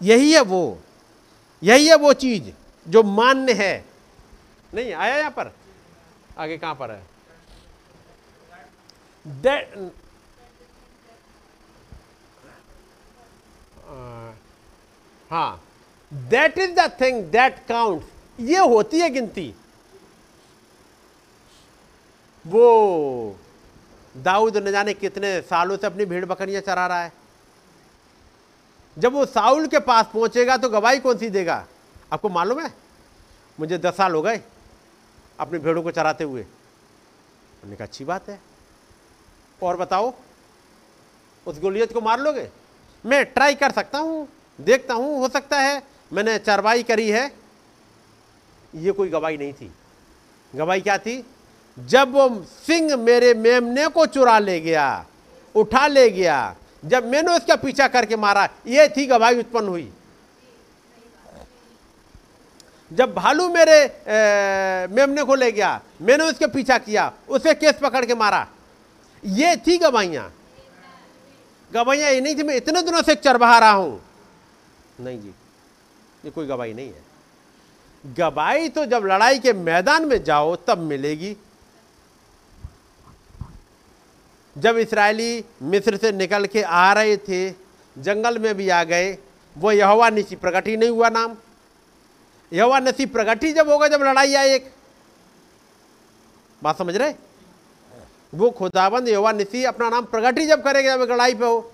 [0.01, 0.77] यही है वो
[1.61, 2.49] यही है वो चीज़
[2.85, 3.85] जो मान्य है।
[4.73, 5.51] नहीं आया यहाँ पर?
[6.37, 7.03] आगे कहाँ पर है?
[9.43, 9.91] That,
[15.31, 15.61] हाँ
[16.11, 18.03] that is the thing that count
[18.39, 19.53] ये होती है गिनती।
[22.45, 23.37] वो
[24.15, 27.11] दाऊद न जाने कितने सालों से अपनी भेड़ बकरियाँ चरा रहा है।
[28.97, 31.65] जब वो साउल के पास पहुंचेगा तो गवाही कौन सी देगा?
[32.13, 32.73] आपको मालूम है?
[33.59, 34.41] मुझे दस साल हो गए
[35.39, 38.39] अपनी भेड़ों को चराते हुए। उन्होंने कहा, अच्छी बात है।
[39.63, 40.13] और बताओ,
[41.47, 42.49] उस गोलियत को मार लोगे?
[43.05, 44.27] मैं ट्राई कर सकता हूँ,
[44.59, 45.81] देखता हूँ, हो सकता है
[46.13, 47.31] मैंने चरवाई करी है।
[48.73, 49.71] ये कोई गवाही नहीं थी।
[50.53, 51.23] गवाही क्या थी?
[51.77, 55.05] जब वो सिंह मेरे मेमने को चुरा ले गया
[55.55, 59.91] उठा ले गया जब मैंने उसका पीछा करके मारा ये थी गवाही उत्पन्न हुई।
[62.91, 68.05] जब भालू मेरे ए, मेमने को ले गया मैंने उसके पीछा किया उसे केस पकड़
[68.05, 68.47] के मारा।
[69.23, 70.31] ये थी गवाहियाँ।
[71.71, 74.01] गवाहियाँ ये नहीं थी मैं इतने दिनों से चरबहा रहा हूँ।
[74.99, 75.33] नहीं जी
[76.25, 81.35] ये कोई गवाही नहीं है। गवाही तो जब लड़ाई के मैदान में जाओ तब मिलेगी।
[84.55, 87.49] जब इसराइली मिस्र से निकल के आ रहे थे,
[87.95, 89.17] जंगल में भी आ गए,
[89.55, 91.35] वो यहोवा निशी प्रकट ही नहीं हुआ नाम।
[92.51, 94.71] यहोवा नसी प्रकट ही जब होगा जब लड़ाई आए एक।
[96.61, 97.13] बात समझ रहे?
[98.33, 101.71] वो खुदाबंद यहोवा निसी अपना नाम प्रकट ही जब करेगा, जब लड़ाई पे हो,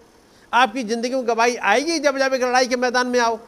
[0.53, 3.40] आपकी ज़िंदगी में गवाही आएगी जब जब एक लड़ाई के मैदान में आओ।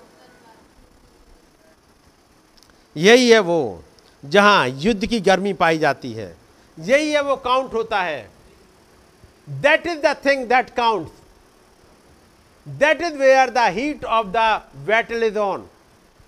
[2.95, 3.83] यही है वो
[4.23, 6.35] जहाँ युद्ध की गर्मी पाई जाती है।
[6.77, 8.32] यही है वो काउंट होता है।
[9.47, 11.11] That is the thing that count
[12.67, 15.67] that is where the heat of the battle is on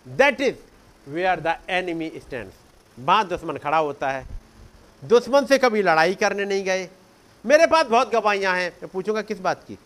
[0.08, 0.56] that is
[1.08, 2.52] where the enemy stand
[2.98, 4.26] वहाँ दुश्मन खड़ा होता है।
[5.04, 6.90] दुश्मन से कभी लड़ाई करने नहीं गए।
[7.46, 9.78] मेरे पास बहुत गवाहियाँ हैं। मैं पूछूँगा किस बात की?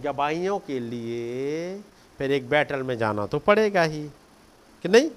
[0.00, 1.80] गवाहियों के लिए
[2.18, 4.02] फिर एक बैटल में जाना तो पड़ेगा ही।
[4.84, 5.10] कि नहीं?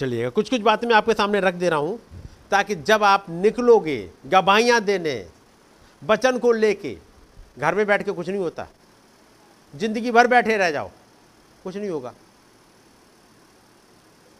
[0.00, 1.98] चलिएगा। कुछ कुछ बातें मैं आपके सामने रख दे रहा हूँ,
[2.50, 5.26] ताकि जब आप निकलोगे, गवाहियाँ देने,
[6.02, 6.96] वचन को लेके,
[7.58, 8.66] घर में बैठ के कुछ नहीं होता।
[9.74, 10.90] ज़िंदगी भर बैठे रह जाओ,
[11.64, 12.12] कुछ नहीं होगा।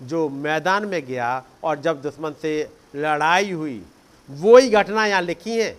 [0.00, 2.52] जो मैदान में गया और जब दुश्मन से
[2.96, 3.82] लड़ाई हुई
[4.28, 5.76] वो ही घटना यहाँ लिखी हैं।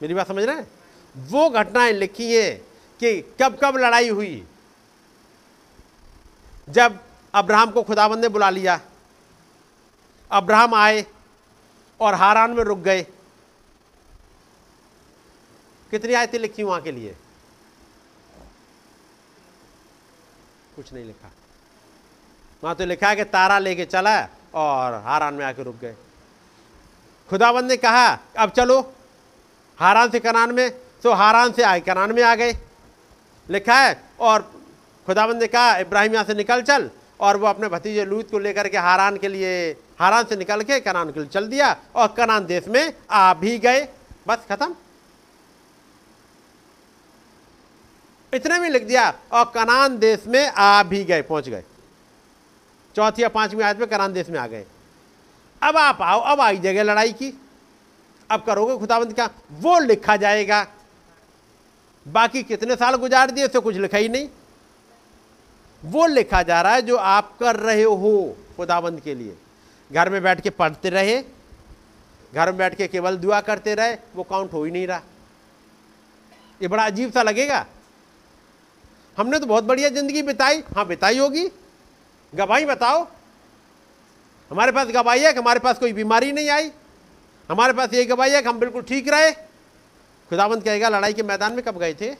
[0.00, 0.66] मेरी बात समझ रहे हैं?
[1.14, 2.56] वो घटनाएँ लिखी हैं
[3.00, 4.42] कि कब कब लड़ाई हुई।
[6.68, 6.98] जब
[7.36, 8.80] अब्राहम को खुदाबंद ने बुला लिया।
[10.30, 11.06] अब्राहम आए
[12.00, 13.02] और हारान में रुक गए।
[15.90, 17.16] कितनी आयतें लिखी वहाँ के लिए?
[20.76, 21.30] कुछ नहीं लिखा।
[22.64, 25.94] वहाँ तो लिखा है कि तारा लेके चला और हारान में आके रुक गए।
[27.30, 28.92] खुदाबंद ने कहा, अब चलो,
[29.78, 30.70] हारान से कनान में।
[31.02, 32.52] तो हारान से आए, कनान में आ गए।
[33.50, 34.62] लिखा है, और
[35.06, 36.90] खुदाबंद ने कहा, इब्राहिम यहाँ से निकल चल।
[37.20, 39.70] और वो अपने भतीजे लूत को लेकर के हारान के लिए,
[40.00, 43.58] हारान से निकल के कनान के लिए चल दिया और कनान देश में आ भी
[43.58, 43.88] गए।
[44.28, 44.74] बस खत्म।
[48.32, 51.64] इतने में लिख दिया और कनान देश में आ भी गए, पहुँच गए।
[52.96, 54.64] चौथी या पांचवी आयत में कनान देश में आ गए।
[55.62, 57.32] अब आप आओ, अब आई जगह लड़ाई की।
[58.30, 59.28] अब करोगे खुदाबंद क्या?
[59.52, 60.66] वो लिखा जाएगा।
[62.06, 64.28] बाकी कितने साल गुजार दिए तो कुछ लिखा ही नहीं।
[65.86, 69.36] वो लिखा जा रहा है जो आप कर रहे हो खुदाबंद के लिए।
[69.90, 71.16] घर में बैठ के पढ़ते रहे,
[72.32, 75.02] घर में बैठ के केवल दुआ करते रहे, वो काउंट हो ही नहीं रहा।
[76.60, 77.64] ये बड़ा अजीब सा लगेगा।
[79.16, 81.48] हमने तो बहुत बढ़िया ज़िंदगी बिताई। हाँ बिताई होगी।
[82.32, 83.06] गवाही बताओ।
[84.50, 86.70] हमारे पास गवाही है कि हमारे पास कोई बीमारी नहीं आई।
[87.48, 89.30] हमारे पास ये गवाही है कि हम बिल्कुल ठीक रहे।
[90.30, 92.14] खुदाबंद कहेगा, लड़ाई के मैदान में कब गए थे?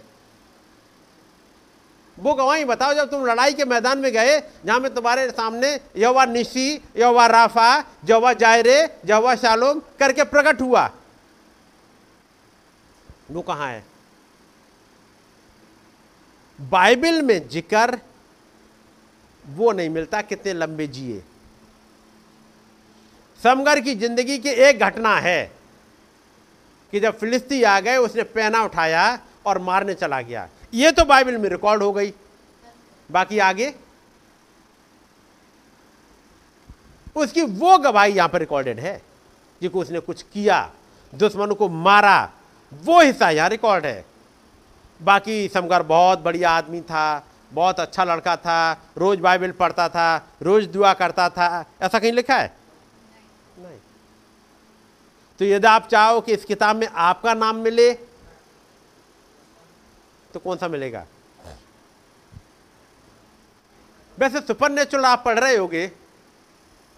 [2.18, 6.24] वो गवाही बताओ, जब तुम लड़ाई के मैदान में गए, जहाँ में तुम्हारे सामने यवा
[6.26, 10.90] निशी यवा राफा जवा जायरे जवा शालोम करके प्रकट हुआ।
[13.30, 13.84] वो कहाँ है?
[16.58, 17.98] बाइबल में ज़िक्र
[19.44, 21.22] वो नहीं मिलता कितने लंबे जिए।
[23.40, 25.44] समगर की ज़िंदगी की एक घटना है
[26.92, 31.36] कि जब फिलिस्ती आ गए, उसने पैना उठाया और मारने चला गया। ये तो बाइबल
[31.38, 32.12] में रिकॉर्ड हो गई।
[33.10, 33.74] बाकी आगे?
[37.16, 39.00] उसकी वो गवाही यहाँ पर रिकॉर्डेड है
[39.60, 40.58] कि उसने कुछ किया
[41.12, 42.18] दुश्मनों को मारा
[42.72, 44.04] वो हिस्सा यहाँ रिकॉर्ड है।
[45.00, 50.66] बाकी समगर बहुत बढ़िया आदमी था बहुत अच्छा लड़का था रोज बाइबल पढ़ता था रोज
[50.66, 52.52] दुआ करता था। ऐसा कहीं लिखा है?
[53.58, 53.78] नहीं।
[55.40, 57.92] तो यदि आप चाहो कि इस किताब में आपका नाम मिले
[60.36, 61.06] तो कौन सा मिलेगा?
[64.18, 65.90] वैसे सुपर नेचुरल आप पढ़ रहे होगे।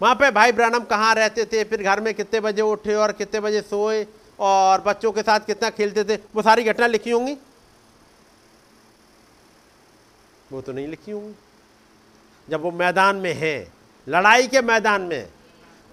[0.01, 1.63] वहाँ पे भाई ब्रानम कहाँ रहते थे?
[1.63, 4.07] फिर घर में कितने बजे उठे और कितने बजे सोए?
[4.39, 6.15] और बच्चों के साथ कितना खेलते थे?
[6.15, 7.37] वो सारी घटना लिखी होंगी?
[10.51, 11.35] वो तो नहीं लिखी होंगी।
[12.49, 13.71] जब वो मैदान में है,
[14.09, 15.29] लड़ाई के मैदान में,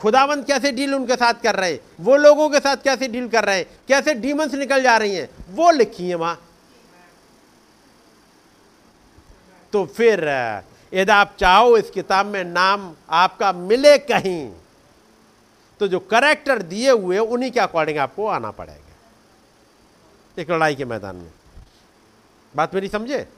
[0.01, 1.79] खुदावंत कैसे डील उनके साथ कर रहे?
[2.01, 3.57] वो लोगों के साथ कैसे डील कर रहे?
[3.57, 5.31] हैं कैसे डीमंस निकल जा रही हैं?
[5.51, 6.43] वो लिखी है वहाँ।
[9.77, 10.25] तो फिर
[10.95, 14.53] यदि आप चाहो इस किताब में नाम आपका मिले कहीं
[15.81, 21.17] तो जो करेक्टर दिए हुए उन्हीं के अकॉर्डिंग आपको आना पड़ेगा। एक लड़ाई के मैदान
[21.17, 21.31] में।
[22.57, 23.29] बात मेरी समझे?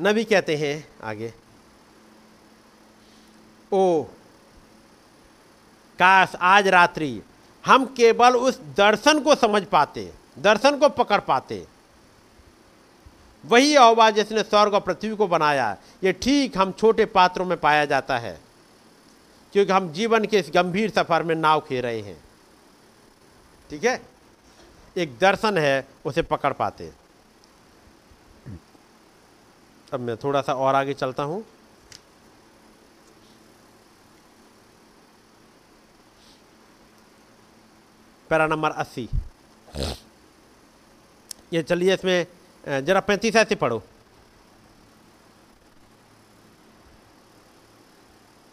[0.00, 0.74] नबी कहते हैं
[1.04, 1.32] आगे,
[3.72, 4.02] ओ,
[5.98, 7.22] काश आज रात्रि
[7.64, 11.66] हम केवल उस दर्शन को समझ पाते, दर्शन को पकड़ पाते
[13.44, 17.84] वही आवाज़ जिसने स्वर्ग और पृथ्वी को बनाया ये ठीक हम छोटे पात्रों में पाया
[17.84, 18.38] जाता है,
[19.52, 22.16] क्योंकि हम जीवन के इस गंभीर सफ़र में नाव खे रहे हैं।
[23.70, 24.00] ठीक है?
[24.96, 26.90] एक दर्शन है, उसे पकड़ पाते।
[29.92, 31.44] अब मैं थोड़ा सा और आगे चलता हूँ।
[38.30, 39.08] पैरा नंबर अस्सी।
[41.52, 42.26] ये चलिए इसमें
[42.64, 43.82] जरा पैंतीस ऐसे पढ़ो।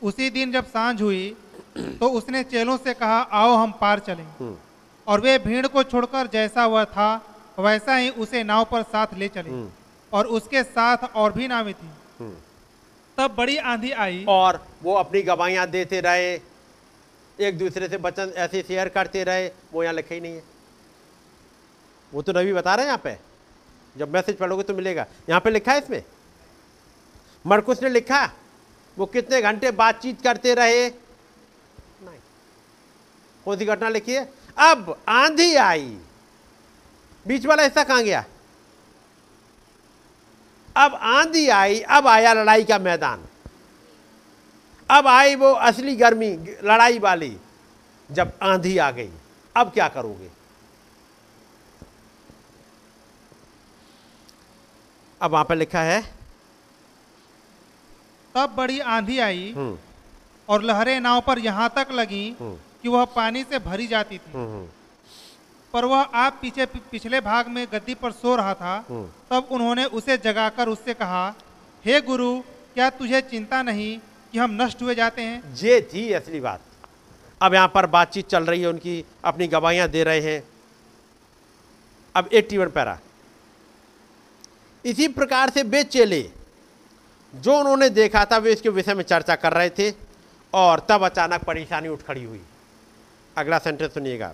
[0.02, 1.36] उसी दिन जब साँझ हुई
[1.78, 4.56] तो उसने चेलों से कहा आओ हम पार चलें। हम्म,
[5.08, 7.10] और वे भीड़ को छोड़कर जैसा वह था
[7.60, 9.70] वैसा ही उसे नाव पर साथ ले चले। हम्म,
[10.14, 11.88] और उसके साथ और भी नावें थी।
[12.20, 12.36] हम्म।
[13.18, 16.34] तब बड़ी आंधी आई। और वो अपनी गवाहियाँ देते रहे।
[17.40, 20.44] एक दूसरे से बचन ऐसे शेयर करते रहे। वो यहाँ लिखे ही नहीं है।
[22.12, 23.27] वो तो नबी बता रहे हैं यहाँ पे।
[23.98, 26.04] जब मैसेज पढ़ोगे तो मिलेगा। यहाँ पे लिखा है इसमें?
[27.46, 28.26] मरकुस ने लिखा,
[28.98, 30.88] वो कितने घंटे बातचीत करते रहे?
[30.90, 32.20] नहीं।
[33.46, 34.30] कौन सी घटना लिखी है?
[34.58, 35.98] अब आंधी आई।
[37.26, 38.26] बीच वाला हिस्सा कहाँ गया?
[40.76, 43.26] अब आंधी आई, अब आया लड़ाई का मैदान।
[44.90, 46.32] अब आई वो असली गर्मी,
[46.64, 47.38] लड़ाई वाली,
[48.10, 49.10] जब आंधी आ गई।
[49.56, 50.30] अब क्या करोगे?
[55.22, 56.02] अब वहाँ पर लिखा है
[58.36, 59.78] तब बड़ी आंधी आई हम्म,
[60.50, 64.32] और लहरें नाव पर यहाँ तक लगी हम्म, कि वह पानी से भरी जाती थी।
[64.34, 64.66] हम्म,
[65.74, 68.78] पर वह आप पीछे पिछले भाग में गद्दी पर सो रहा था।
[69.32, 71.26] तब उन्होंने उसे जगाकर उससे कहा
[71.86, 72.40] हे गुरु
[72.74, 73.98] क्या तुझे चिंता नहीं
[74.32, 75.42] कि हम नष्ट हुए जाते हैं?
[75.56, 76.62] ये थी असली बात।
[77.42, 80.44] अब यहाँ पर बातचीत चल रही है उनकी अपनी गवाहियाँ दे रहे हैं।
[82.16, 82.98] अब एट्टी वन पैरा।
[84.88, 86.32] इसी प्रकार से वे चेले,
[87.36, 89.94] जो उन्होंने देखा था, वे इसके विषय में चर्चा कर रहे थे,
[90.54, 92.42] और तब अचानक परेशानी उठ खड़ी हुई।
[93.38, 94.34] अगला सेंटेंस सुनिएगा।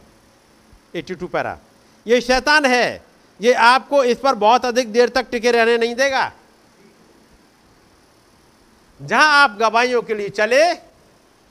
[0.95, 1.59] 82 पैरा।
[2.07, 3.03] ये शैतान है।
[3.41, 6.31] ये आपको इस पर बहुत अधिक देर तक टिके रहने नहीं देगा।
[9.01, 10.73] जहाँ आप गवाहियों के लिए चले,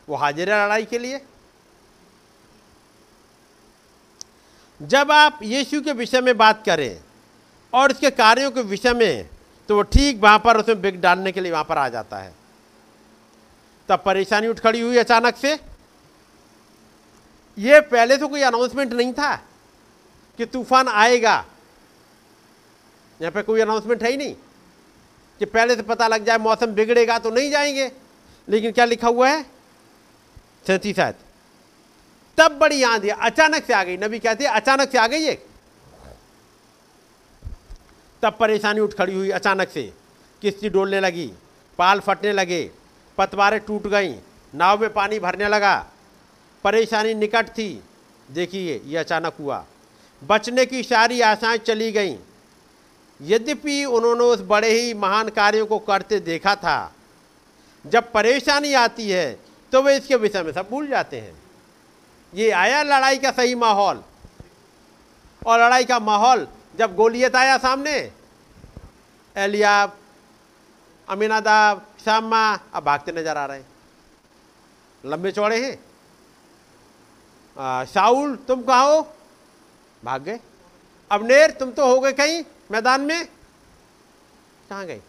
[0.09, 1.21] वो हाजिर लड़ाई के लिए।
[4.83, 7.01] जब आप यीशु के विषय में बात करें
[7.73, 9.29] और उसके कार्यों के विषय में
[9.69, 12.33] तो वो ठीक वहाँ पर उसमें बिग डालने के लिए वहाँ पर आ जाता है।
[13.89, 15.53] तब परेशानी उठ खड़ी हुई अचानक से।
[17.57, 19.35] ये पहले तो कोई अनाउंसमेंट नहीं था
[20.39, 21.45] कि तूफ़ान आएगा।
[23.21, 24.35] यहाँ पे कोई अनाउंसमेंट है ही नहीं
[25.41, 27.91] कि पहले से पता लग जाए मौसम बिगड़ेगा तो नहीं जाएँगे।
[28.49, 29.43] लेकिन क्या लिखा हुआ है?
[30.67, 30.99] सैंतीस
[32.39, 35.47] तब बड़ी आंधी अचानक से आ गई। नबी कहते अचानक से आ गई एक
[38.23, 39.83] तब परेशानी उठ खड़ी हुई अचानक से।
[40.43, 41.27] किश्ती डोलने लगी,
[41.79, 42.71] पाल फटने लगे,
[43.19, 44.15] पतवारें टूट गईं,
[44.53, 45.75] नाव में पानी भरने लगा।
[46.65, 47.83] परेशानी निकट थी।
[48.29, 49.65] देखिए, ये अचानक हुआ।
[50.23, 52.17] बचने की सारी आशाएँ चली गईं।
[53.21, 56.93] यद्यपि उन्होंने उस बड़े ही महान कार्यों को करते देखा था,
[57.85, 59.39] जब परेशानी आती है
[59.73, 61.35] तो वे इसके विषय में सब भूल जाते हैं।
[62.33, 64.03] ये आया लड़ाई का सही माहौल,
[65.43, 68.11] और लड़ाई का माहौल जब गोलियत आया सामने,
[69.37, 69.97] एलियाब,
[71.09, 72.43] अमीनादाब श्यामा
[72.75, 73.67] अब भागते नज़र आ रहे हैं।
[75.05, 75.75] लंबे चौड़े हैं।
[77.87, 79.01] शाउल, तुम कहाँ हो?
[80.03, 80.41] भाग गए।
[81.11, 83.25] अबनेर तुम तो हो गए कहीं मैदान में।
[84.71, 85.01] कहाँ गए?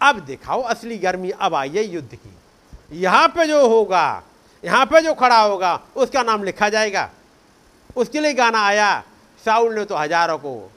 [0.00, 4.22] अब दिखाओ असली गर्मी, अब आई है युद्ध की। यहाँ पे जो होगा,
[4.64, 7.10] यहाँ पे जो खड़ा होगा, उसका नाम लिखा जाएगा।
[7.96, 9.02] उसके लिए गाना आया
[9.44, 10.72] साउल ने तो हज़ारों को,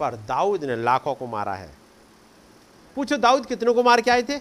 [0.00, 1.70] पर दाऊद ने लाखों को मारा है।
[2.96, 4.40] पूछो, दाऊद कितनों को मार के आए थे?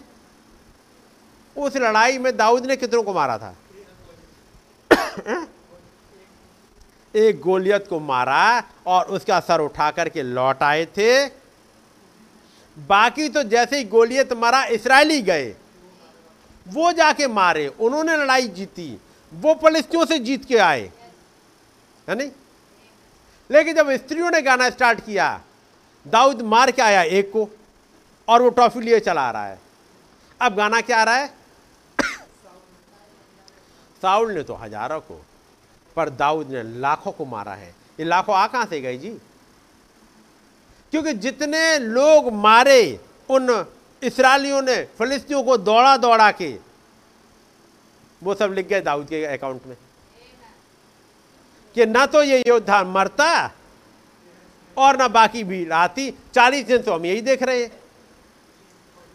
[1.58, 3.56] उस लड़ाई में दाऊद ने कितनों को मारा था?
[7.16, 11.28] एक गोलियत को मारा और उसका सर उठा करके लौट आए थे।
[12.78, 15.56] बाकी तो जैसे ही गोलियत मारा, इसराइली गए।
[16.68, 19.02] वो जाके मारे, उन्होंने लड़ाई जीती।
[19.34, 20.92] वो फलिस्तियों से जीत के आए।
[22.10, 22.32] है नहीं?
[23.50, 25.42] लेकिन जब स्त्रियों ने गाना स्टार्ट किया,
[26.06, 27.50] दाऊद मार के आया एक को,
[28.28, 29.60] और वो ट्रॉफी लिए चला रहा है।
[30.42, 31.34] अब गाना क्या आ रहा है?
[34.02, 35.22] साउल ने तो हज़ारों को,
[35.98, 39.10] पर दाऊद ने लाखों को मारा है। ये लाखों आ कहाँ से गए जी?
[40.92, 43.00] क्योंकि जितने लोग मारे,
[43.30, 43.66] उन
[44.02, 46.58] इसराइलियों ने, फलिस्तियों को दौड़ा दौड़ा के,
[48.22, 49.76] वो सब लिख गए दाऊद के अकाउंट में।
[51.76, 53.52] कि ना तो ये योद्धा मरता
[54.78, 57.80] और ना बाकी भी आती चालीस दिन तो हम यही देख रहे हैं।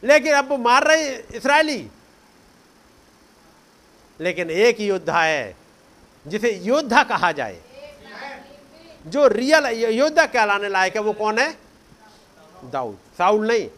[0.04, 1.88] लेकिन अब वो मार रहे इसराइली।
[4.20, 5.56] लेकिन एक योद्धा है,
[6.26, 7.60] जिसे योद्धा कहा जाए।
[9.06, 11.56] जो रियल योद्धा कहलाने लायक है, वो कौन है?
[12.64, 13.70] दाऊद। साउल नहीं।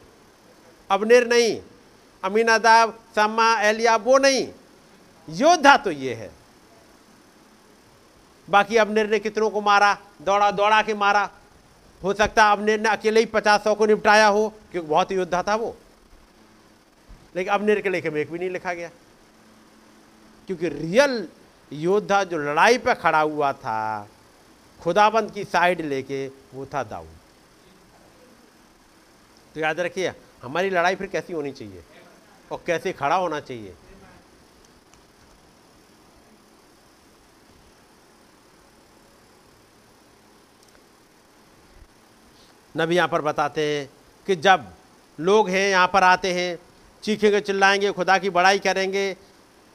[0.90, 1.62] अबनेर नहीं।
[2.24, 4.48] अमीनादाब, समा एलिया वो नहीं।
[5.30, 6.41] योद्धा तो ये है।
[8.52, 9.98] बाकी अबनेर ने कितनों को मारा?
[10.22, 11.30] दौड़ा दौड़ा के मारा।
[12.02, 15.42] हो सकता है अबनेर ने अकेले ही पचास सौ को निपटाया हो, क्योंकि बहुत योद्धा
[15.42, 15.76] था वो।
[17.36, 18.90] लेकिन अबनेर के लेखे में एक भी नहीं लिखा गया।
[20.46, 21.28] क्योंकि रियल
[21.72, 24.08] योद्धा जो लड़ाई पर खड़ा हुआ था,
[24.80, 27.16] खुदाबंद की साइड लेके वो था दाऊद।
[29.54, 30.12] तो याद रखिए,
[30.42, 31.84] हमारी लड़ाई फिर कैसी होनी चाहिए?
[32.52, 33.74] और कैसे खड़ा होना चाहिए?
[42.76, 43.90] नबी यहाँ पर बताते हैं
[44.26, 44.64] कि जब
[45.20, 46.58] लोग हैं, यहाँ पर आते हैं,
[47.02, 49.16] चीखेंगे, चिल्लाएँगे, खुदा की बड़ाई करेंगे,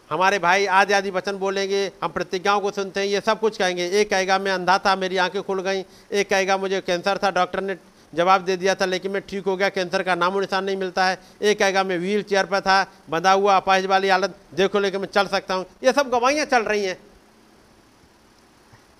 [0.10, 3.88] हमारे भाई आदि आदि वचन बोलेंगे, हम प्रतिज्ञाओं को सुनते हैं, ये सब कुछ कहेंगे।
[3.88, 7.61] एक कहेगा, मैं अंधा था, मेरी आँखें खुल गई। एक कहेगा, मुझे कैंसर था। डॉक्टर
[7.61, 7.78] ने
[8.14, 11.06] जवाब दे दिया था, लेकिन मैं ठीक हो गया, कैंसर का नामो निशान नहीं मिलता
[11.06, 15.02] है। एक कहेगा, मैं व्हील चेयर पर था, बंधा हुआ अपाहिज वाली हालत, देखो, लेकिन
[15.02, 16.98] मैं चल सकता हूँ। ये सब गवाहियाँ चल रही हैं।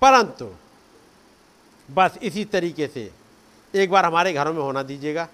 [0.02, 0.54] परंतु
[1.90, 3.10] बस इसी तरीके से
[3.74, 5.28] एक बार हमारे घरों में होना दीजिएगा,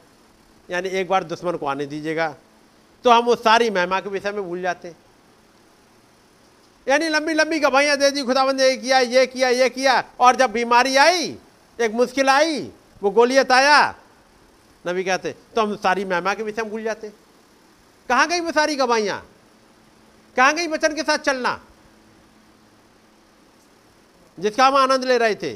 [0.69, 2.35] यानी एक बार दुश्मन को आने दीजिएगा।
[3.05, 4.95] तो हम उस सारी महिमा के विषय में भूल जाते
[6.87, 10.37] यानी लंबी लंबी गवाहियाँ दे दी खुदाबंद ने, ये किया ये किया ये किया। और
[10.37, 11.37] जब बीमारी आई,
[11.79, 12.61] एक मुश्किल आई,
[13.03, 13.95] वो गोलियत आया
[14.85, 17.13] नबी कहते तो हम सारी महिमा के विषय में भूल जाते
[18.09, 19.23] कहाँ गई वो सारी गवाहियाँ?
[20.37, 21.61] कहाँ गई वचन के साथ चलना?
[24.39, 25.53] जिसका हम आनंद ले रहे थे,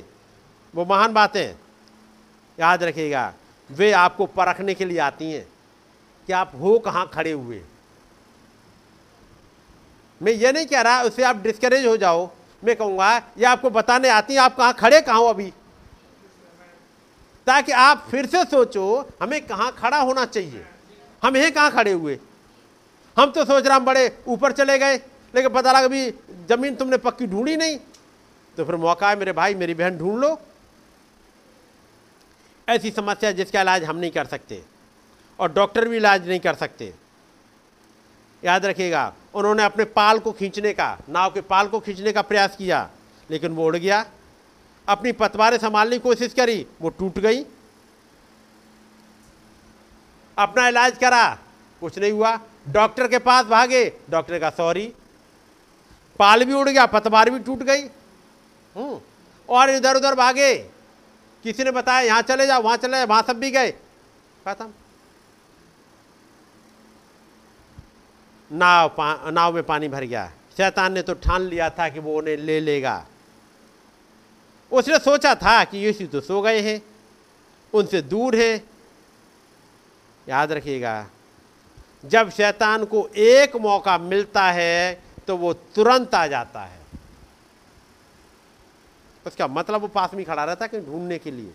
[0.74, 1.55] वो महान बातें
[2.59, 3.32] याद रखिएगा,
[3.70, 5.47] वे आपको परखने के लिए आती हैं
[6.28, 7.62] कि आप हो कहाँ खड़े हुए।
[10.20, 12.30] मैं ये नहीं कह रहा उससे आप डिस्करेज हो जाओ।
[12.62, 15.52] मैं कहूँगा, ये आपको बताने आती हैं, आप कहाँ खड़े, कहाँ हो अभी?
[17.47, 20.64] ताकि आप फिर से सोचो, हमें कहाँ खड़ा होना चाहिए।
[21.22, 22.18] हम यहीं कहाँ खड़े हुए?
[23.16, 24.97] हम तो सोच रहे हम बड़े ऊपर चले गए,
[25.35, 26.10] लेकिन पता लगा अभी
[26.48, 27.78] ज़मीन तुमने पक्की ढूंढी नहीं।
[28.56, 30.39] तो फिर मौका है मेरे भाई, मेरी बहन ढूंढ लो।
[32.69, 34.62] ऐसी समस्या जिसका इलाज हम नहीं कर सकते
[35.39, 36.93] और डॉक्टर भी इलाज नहीं कर सकते।
[38.43, 42.57] याद रखिएगा उन्होंने अपने पाल को खींचने का नाव के पाल को खींचने का प्रयास
[42.57, 42.89] किया
[43.31, 44.05] लेकिन वो उड़ गया।
[44.89, 47.45] अपनी पतवारें संभालने की कोशिश करी वो टूट गई।
[50.36, 51.27] अपना इलाज करा
[51.82, 52.39] कुछ नहीं हुआ।
[52.69, 54.93] डॉक्टर के पास भागे डॉक्टर का सॉरी।
[56.19, 57.82] पाल भी उड़ गया पतवार भी टूट गई।
[58.77, 59.01] हम्म,
[59.49, 60.55] और इधर उधर भागे।
[61.44, 63.70] किसी ने बताया यहाँ चले जाओ वहाँ चले जाओ वहाँ सब भी गए।
[64.44, 64.73] खत्म।
[68.51, 72.16] नाव पा, नाव में पानी भर गया। शैतान ने तो ठान लिया था कि वो
[72.19, 73.05] उन्हें ले लेगा।
[74.73, 76.81] उसने सोचा था कि यीशु तो सो गए हैं
[77.73, 78.56] उनसे दूर है।
[80.27, 81.06] याद रखिएगा
[82.05, 86.77] जब शैतान को एक मौका मिलता है तो वो तुरंत आ जाता है।
[89.28, 91.52] उसका मतलब वो पास में खड़ा रहता कहीं ढूँढने के लिए?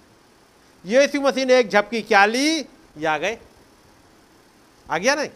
[0.85, 2.59] यीशु मसीह ने एक झपकी क्या ली?
[2.97, 3.37] ये आ गए।
[4.91, 5.29] आ गया नहीं?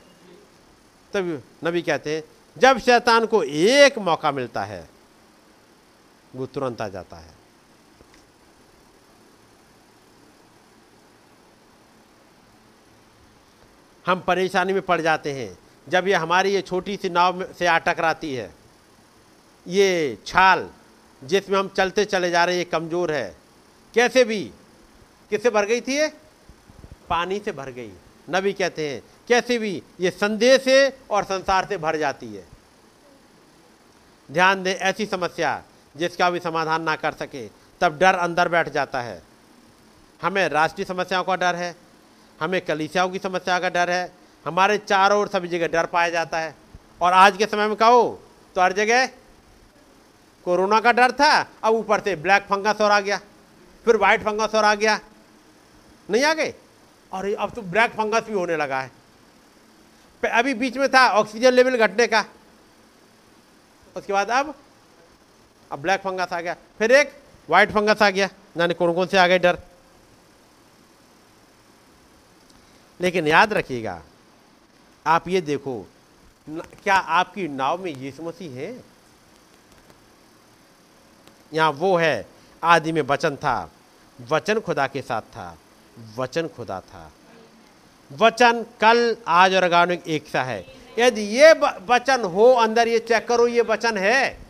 [1.13, 2.23] तब नबी कहते हैं,
[2.57, 4.89] जब शैतान को एक मौका मिलता है,
[6.35, 7.35] वो तुरंत आ जाता है।
[14.05, 15.57] हम परेशानी में पड़ जाते हैं
[15.87, 18.49] जब ये हमारी ये छोटी सी नाव से आ टकराती है।
[19.67, 20.69] ये छाल
[21.21, 23.35] जिसमें हम चलते चले जा रहे हैं, ये कमज़ोर है।
[23.93, 24.43] कैसे भी?
[25.31, 26.07] किससे भर गई थी ये?
[27.09, 27.91] पानी से भर गई।
[28.29, 29.81] नबी कहते हैं, कैसे भी?
[29.99, 32.43] ये संदेह से और संसार से भर जाती है।
[34.29, 35.61] ध्यान दें, ऐसी समस्या
[35.95, 37.47] जिसका भी समाधान ना कर सके,
[37.81, 39.21] तब डर अंदर बैठ जाता है।
[40.21, 41.75] हमें राष्ट्रीय समस्याओं का डर है,
[42.39, 44.11] हमें कलिसियाओं की समस्या का डर है,
[44.45, 46.55] हमारे चारों ओर सभी जगह डर पाया जाता है।
[47.01, 48.03] और आज के समय में कहो
[48.55, 49.09] तो हर जगह
[50.47, 51.31] कोरोना का डर था,
[51.63, 53.17] अब ऊपर से ब्लैक फंगस और आ गया,
[53.85, 54.99] फिर वाइट फंगस और आ गया।
[56.09, 56.53] नहीं आ गए?
[57.11, 58.91] और अब तो ब्लैक फंगस भी होने लगा है।
[60.23, 62.25] अभी बीच में था ऑक्सीजन लेवल घटने का।
[63.95, 64.53] उसके बाद अब
[65.71, 67.13] अब ब्लैक फंगस आ गया, फिर एक
[67.49, 69.57] वाइट फंगस आ गया जाने कौन कौन से आ गए डर।
[72.99, 74.01] लेकिन याद रखिएगा,
[75.05, 75.81] आप ये देखो
[76.47, 78.71] क्या आपकी नाव में यीशु मसीह है?
[81.53, 82.25] यहाँ वो है,
[82.63, 83.69] आदि में वचन था।
[84.19, 85.57] वचन खुदा के साथ था।
[86.17, 87.11] वचन खुदा था।
[88.11, 90.65] वचन कल, आज और अगाउन एक सा है।
[90.99, 91.51] यदि ये
[91.87, 94.47] वचन हो अंदर, ये चेक करो, ये वचन है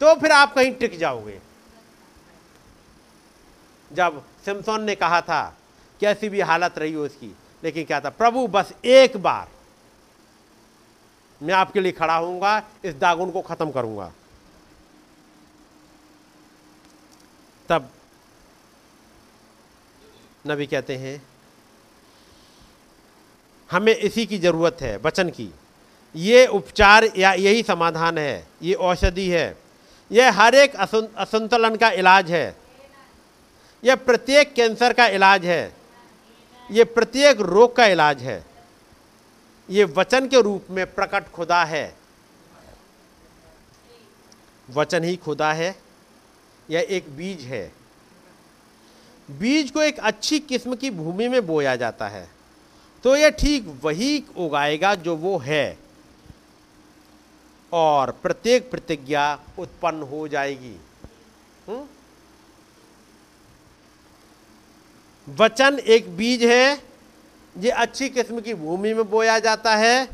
[0.00, 1.38] तो फिर आप कहीं टिक जाओगे।
[3.90, 5.42] जब सिमसोन ने कहा था,
[6.00, 8.10] कैसी भी हालत रही हो उसकी लेकिन क्या था?
[8.10, 9.48] प्रभु, बस एक बार
[11.40, 14.12] मैं आपके लिए खड़ा होऊँगा, इस दागुन को खत्म करूँगा।
[17.68, 17.90] तब
[20.44, 21.22] नबी कहते हैं,
[23.70, 25.50] हमें इसी की ज़रूरत है, वचन की।
[26.14, 29.56] ये उपचार या यही समाधान है, ये औषधि है
[30.10, 32.56] यह हर एक असंतुलन का इलाज है
[33.82, 35.74] यह प्रत्येक कैंसर का इलाज है,
[36.70, 38.44] ये प्रत्येक रोग का इलाज है,
[39.68, 41.94] ये वचन के रूप में प्रकट खुदा है।
[44.68, 45.74] वचन ही खुदा है।
[46.70, 47.72] यह एक बीज है।
[49.30, 52.28] बीज को एक अच्छी किस्म की भूमि में बोया जाता है।
[53.04, 55.78] तो यह ठीक वही उगाएगा जो वो है।
[57.72, 60.80] और प्रत्येक प्रतिज्ञा उत्पन्न हो जाएगी।
[61.68, 61.86] हम्म?
[65.34, 66.82] वचन एक बीज है,
[67.58, 70.08] ये अच्छी किस्म की भूमि में बोया जाता है।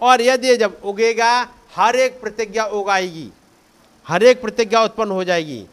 [0.00, 3.30] और यदि जब उगेगा, हर एक प्रतिज्ञा उगाएगी।
[4.08, 5.66] हर एक प्रतिज्ञा उत्पन्न हो जाएगी।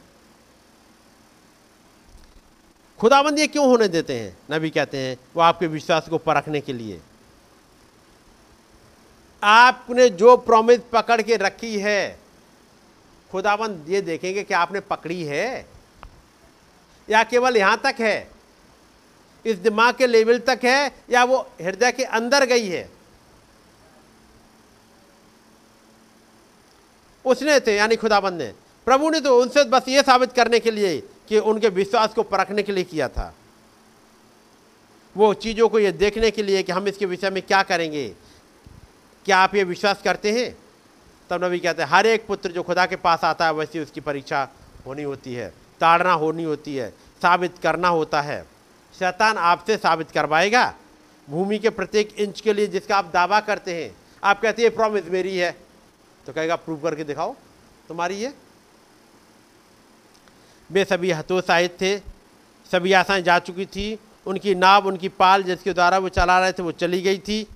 [3.03, 4.37] खुदाबंद ये क्यों होने देते हैं?
[4.51, 7.01] नबी कहते हैं, वो आपके विश्वास को परखने के लिए।
[9.43, 12.19] आपने जो प्रॉमिस पकड़ के रखी है,
[13.31, 15.67] खुदाबंद ये देखेंगे कि आपने पकड़ी है,
[17.09, 18.31] या केवल यहाँ तक है,
[19.45, 22.89] इस दिमाग के लेवल तक है, या वो हृदय के अंदर गई है।
[27.25, 28.53] उसने थे, यानी खुदाबंद ने,
[28.85, 31.03] प्रभु ने तो उनसे बस ये साबित करने के लिए
[31.33, 33.33] कि उनके विश्वास को परखने के लिए किया था।
[35.17, 38.15] वो चीज़ों को ये देखने के लिए कि हम इसके विषय में क्या करेंगे।
[39.25, 40.57] क्या आप ये विश्वास करते हैं?
[41.29, 44.01] तब नबी कहते हैं, हर एक पुत्र जो खुदा के पास आता है, वैसे उसकी
[44.01, 44.49] परीक्षा
[44.85, 46.89] होनी होती है। ताड़ना होनी होती है।
[47.21, 48.45] साबित करना होता है।
[48.99, 50.73] शैतान आपसे साबित करवाएगा।
[51.29, 55.05] भूमि के प्रत्येक इंच के लिए जिसका आप दावा करते हैं, आप कहते हैं प्रॉमिस
[55.05, 55.57] मेरी है।
[56.25, 57.35] तो कहेगा, प्रूव करके दिखाओ,
[57.87, 58.33] तुम्हारी है
[60.73, 61.99] वे सभी हतोत्साहित थे।
[62.71, 66.63] सभी आशाएँ जा चुकी थी। उनकी नाव, उनकी पाल जिसके द्वारा वो चला रहे थे,
[66.63, 67.47] वो चली गई थी।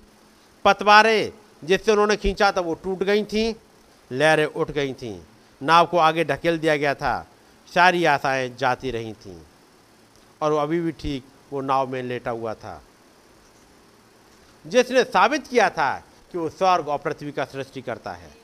[0.64, 1.32] पतवारें
[1.64, 3.56] जिससे उन्होंने खींचा था, वो टूट गई थी।
[4.12, 5.20] लहरें उठ गई थीं।
[5.62, 7.26] नाव को आगे ढकेल दिया गया था।
[7.74, 9.40] सारी आशाएँ जाती रही थीं।
[10.42, 12.82] और वो अभी भी ठीक वो नाव में लेटा हुआ था।
[14.66, 18.37] जिसने साबित किया था कि वो स्वर्ग और पृथ्वी का सृष्टि करता है।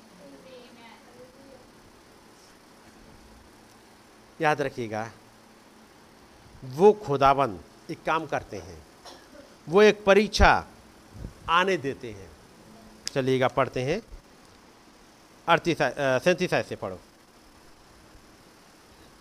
[4.40, 5.08] याद रखिएगा
[6.74, 8.78] वो खुदाबंद एक काम करते हैं
[9.68, 10.52] वो एक परीक्षा
[11.50, 12.28] आने देते हैं।
[13.14, 14.00] चलिएगा पढ़ते हैं।
[15.48, 15.78] अड़तीस
[16.24, 16.98] सैंतीस से पढ़ो।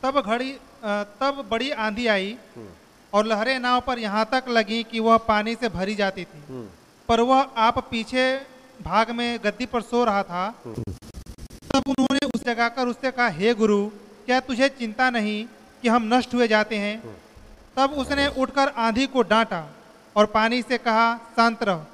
[0.03, 0.51] तब घड़ी
[1.19, 2.37] तब बड़ी आंधी आई
[3.13, 6.67] और लहरें नाव पर यहाँ तक लगी कि वह पानी से भरी जाती थी। हम्म,
[7.09, 8.25] पर वह आप पीछे
[8.81, 13.79] भाग में गद्दी पर सो रहा था। तब उन्होंने उसे जगाकर उससे कहा हे गुरु
[14.25, 15.45] क्या तुझे चिंता नहीं
[15.81, 17.15] कि हम नष्ट हुए जाते हैं?
[17.77, 19.63] तब उसने उठकर आंधी को डांटा
[20.15, 21.85] और पानी से कहा शांत रह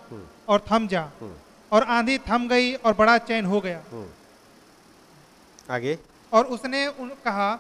[0.48, 1.10] और थम जा।
[1.72, 3.82] और आंधी थम गई और बड़ा चैन हो गया।
[5.70, 5.98] आगे।
[6.34, 7.54] और उसने उन कहा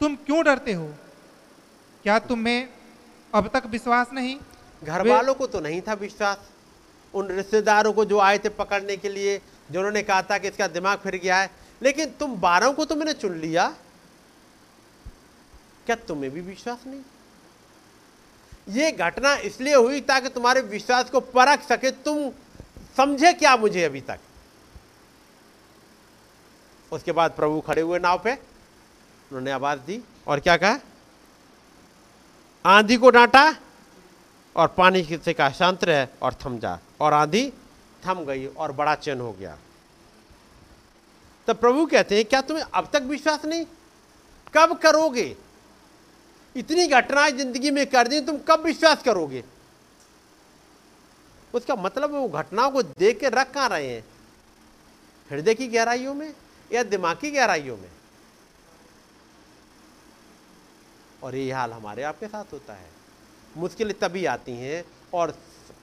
[0.00, 0.88] तुम क्यों डरते हो?
[2.04, 2.68] क्या तुम्हें
[3.34, 4.36] अब तक विश्वास नहीं?
[4.82, 6.50] घर वालों को तो नहीं था विश्वास।
[7.14, 9.38] उन रिश्तेदारों को जो आए थे पकड़ने के लिए
[9.70, 11.50] जिन्होंने कहा था कि इसका दिमाग फिर गया है।
[11.82, 13.72] लेकिन तुम बारह को तो मैंने चुन लिया।
[15.86, 17.00] क्या तुम्हें भी विश्वास नहीं?
[18.68, 22.30] ये घटना इसलिए हुई ताकि तुम्हारे विश्वास को परख सके। तुम
[22.96, 24.18] समझे क्या मुझे अभी तक?
[26.92, 30.78] उसके बाद प्रभु खड़े हुए नाव पे। उन्होंने आवाज़ दी। और क्या कहा?
[32.66, 33.56] आंधी को डांटा
[34.56, 37.52] और पानी से कहा, शांत रह और थम जा। और आंधी
[38.06, 39.58] थम गई और बड़ा चैन हो गया।
[41.46, 43.66] तब प्रभु कहते हैं, क्या तुम्हें अब तक विश्वास नहीं?
[44.54, 45.36] कब करोगे?
[46.56, 49.44] इतनी घटनाएँ ज़िंदगी में कर दी, तुम कब विश्वास करोगे?
[51.54, 54.04] उसका मतलब वो घटनाओं को देख के रख कहाँ रहे हैं?
[55.30, 56.34] हृदय की गहराइयों में
[56.72, 57.88] या दिमाग की गहराइयों में?
[61.22, 62.88] और ये हाल हमारे आपके साथ होता है।
[63.56, 65.30] मुश्किलें तभी आती हैं और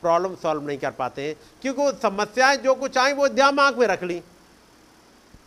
[0.01, 3.87] प्रॉब्लम सॉल्व नहीं कर पाते हैं, क्योंकि वो समस्याएँ जो कुछ आई, वो दिमाग में
[3.87, 4.21] रख ली।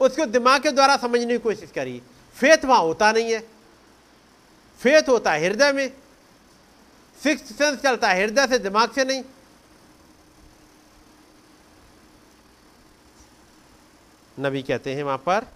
[0.01, 2.02] उसको दिमाग के द्वारा समझने की कोशिश करी।
[2.36, 3.53] फेथ वहाँ होता नहीं है।
[4.85, 5.89] फेथ होता है हृदय में।
[7.19, 9.23] सिक्स सेंस चलता है हृदय से, दिमाग से नहीं।
[14.36, 15.47] नबी कहते हैं वहाँ पर,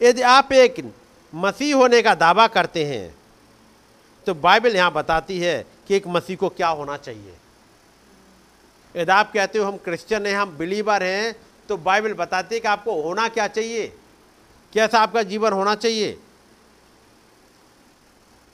[0.00, 0.82] यदि आप एक
[1.32, 3.14] मसीह होने का दावा करते हैं
[4.26, 7.34] तो बाइबल यहाँ बताती है कि एक मसीह को क्या होना चाहिए।
[8.94, 11.34] यदि आप कहते हो हम क्रिश्चियन हैं, हम बिलीवर हैं
[11.68, 13.86] तो बाइबल बताती है कि आपको होना क्या चाहिए?
[14.72, 16.18] कैसा आपका जीवन होना चाहिए?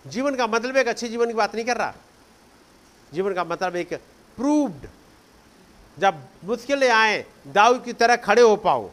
[0.04, 1.94] जीवन का मतलब एक अच्छे जीवन की बात नहीं कर रहा।
[3.14, 3.94] जीवन का मतलब एक
[4.36, 4.86] प्रूव्ड
[5.98, 8.90] जब मुश्किलें आए, दाऊ की तरह खड़े हो पाओ।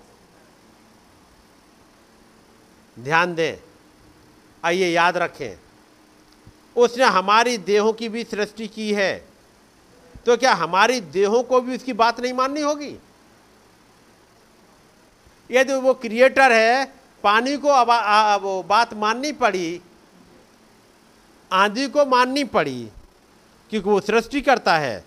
[2.97, 3.57] ध्यान दें,
[4.63, 5.57] आइए याद रखें,
[6.75, 9.27] उसने हमारी देहों की भी सृष्टि की है।
[10.25, 12.97] तो क्या हमारी देहों को भी उसकी बात नहीं माननी होगी?
[15.49, 16.85] यदि वो क्रिएटर है,
[17.23, 19.81] पानी को अब वो बात माननी पड़ी,
[21.51, 22.89] आंधी को माननी पड़ी,
[23.71, 25.03] क्योंकि वो सृष्टि करता है।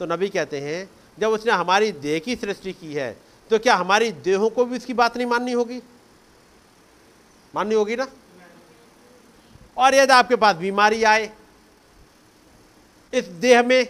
[0.00, 0.88] तो नबी कहते हैं,
[1.18, 3.16] जब उसने हमारी देह की सृष्टि की है
[3.50, 5.80] तो क्या हमारी देहों को भी उसकी बात नहीं माननी होगी?
[7.54, 8.06] माननी होगी ना?
[9.76, 11.30] और यदि आपके पास बीमारी आए,
[13.12, 13.86] इस देह में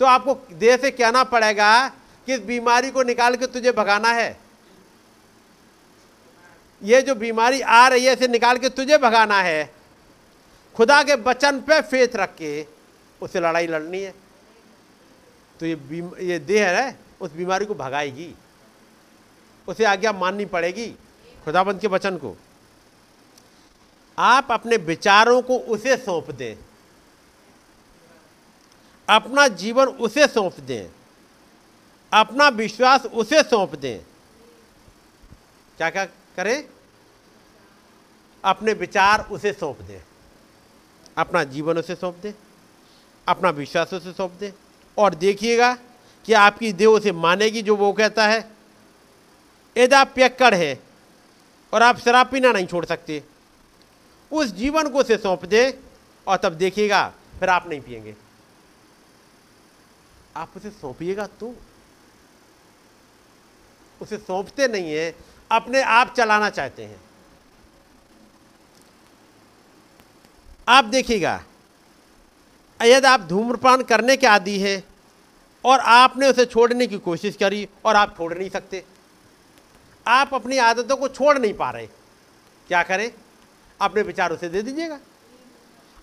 [0.00, 1.70] तो आपको देह से कहना पड़ेगा
[2.26, 4.40] कि इस बीमारी को निकाल के तुझे भगाना है?
[6.82, 9.74] ये जो बीमारी आ रही है, इसे निकाल के तुझे भगाना है।
[10.76, 12.66] खुदा के बचन पे फेथ रख के
[13.22, 14.14] उसे लड़ाई लड़नी है।
[15.60, 15.74] तो ये
[16.20, 18.34] ये देह है, उस बीमारी को भगाएगी।
[19.68, 20.86] उसे आज्ञा माननी पड़ेगी
[21.44, 22.36] खुदाबंद के वचन को।
[24.18, 26.56] आप अपने विचारों को उसे सौंप दें।
[29.08, 31.03] अपना जीवन उसे सौंप दें।
[32.14, 33.98] अपना विश्वास उसे सौंप दें।
[35.76, 36.68] क्या क्या करें?
[38.44, 40.02] अपने विचार उसे सौंप दें।
[41.18, 42.32] अपना जीवन उसे सौंप दें।
[43.28, 44.52] अपना विश्वास उसे सौंप दें।
[44.98, 45.74] और देखिएगा
[46.24, 48.50] कि आपकी देह उसे मानेगी जो वो कहता है,
[49.76, 50.82] यदि आप पियक्कड़ हैं
[51.72, 53.24] और आप शराब पीना नहीं छोड़ सकते,
[54.32, 55.80] उस जीवन को उसे सौंप दे
[56.26, 58.16] और तब देखिएगा, फिर आप नहीं पिएँगे
[60.36, 61.54] आप उसे सौंपिएगा तो
[64.04, 65.14] उसे सौंपते नहीं है,
[65.50, 67.00] अपने आप चलाना चाहते हैं।
[70.68, 71.42] आप देखिएगा
[72.80, 74.82] यदि आप धूम्रपान करने के आदि हैं
[75.64, 78.84] और आपने उसे छोड़ने की कोशिश करी और आप छोड़ नहीं सकते।
[80.06, 81.86] आप अपनी आदतों को छोड़ नहीं पा रहे।
[82.68, 83.10] क्या करें?
[83.80, 84.98] अपने विचार उसे दे दीजिएगा।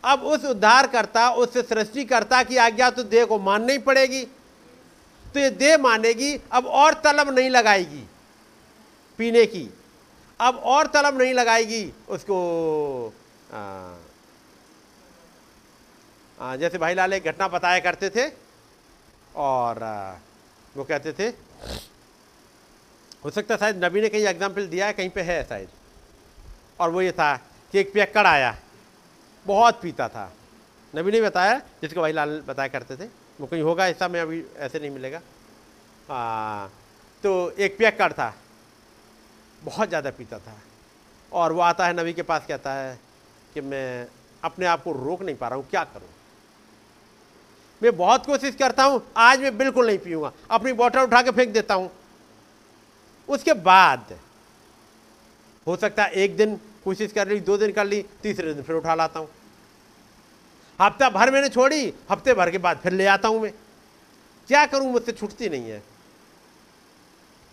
[0.04, 4.26] अब उस उद्धारकर्ता, उस सृष्टिकर्ता की आज्ञा तो देह को माननी पड़ेगी।
[5.34, 8.04] तो ये दे मानेगी अब और तलब नहीं लगाएगी
[9.20, 9.70] पीने की।
[10.40, 12.38] अब और तलब नहीं लगाएगी उसको
[13.54, 13.60] आ,
[16.38, 18.28] आ, जैसे भाई लाल एक घटना बताया करते थे
[19.38, 20.12] और आ,
[20.76, 21.28] वो कहते थे
[23.24, 25.70] हो सकता शायद नबी ने कहीं एग्ज़ाम्पल दिया है कहीं पे है शायद।
[26.80, 27.36] और वो ये था
[27.74, 28.56] कि एक पियक्कड़ आया
[29.46, 30.32] बहुत पीता था।
[30.94, 33.08] नबी ने बताया जिसको भाई लाल बताया करते थे।
[33.42, 35.22] वो कहीं होगा ऐसा में अभी ऐसे नहीं मिलेगा।
[36.10, 36.68] आ,
[37.24, 38.34] तो एक पियक्कड़ था।
[39.62, 40.56] बहुत ज़्यादा पीता था।
[41.32, 43.00] और वो आता है नबी के पास कहता है
[43.54, 44.08] कि मैं
[44.44, 46.10] अपने आप को रोक नहीं पा रहा हूँ क्या करूँ?
[47.82, 51.54] मैं बहुत कोशिश करता हूँ आज मैं बिल्कुल नहीं पीऊँगा। अपनी बॉटल उठा के फेंक
[51.54, 51.90] देता हूँ।
[53.30, 54.18] उसके बाद
[55.68, 58.76] हो सकता है एक दिन कोशिश कर ली दो दिन कर ली तीसरे दिन फिर
[58.76, 59.30] उठा लाता हूँ।
[60.82, 63.52] हफ़्ता भर मैंने छोड़ी हफ़्ते भर के बाद फिर ले आता हूँ मैं।
[64.50, 65.80] क्या करूँ मुझसे छूटती नहीं है।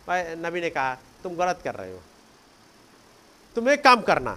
[0.06, 2.00] भाई नबी ने कहा तुम गलत कर रहे हो।
[3.56, 4.36] तुम एक काम करना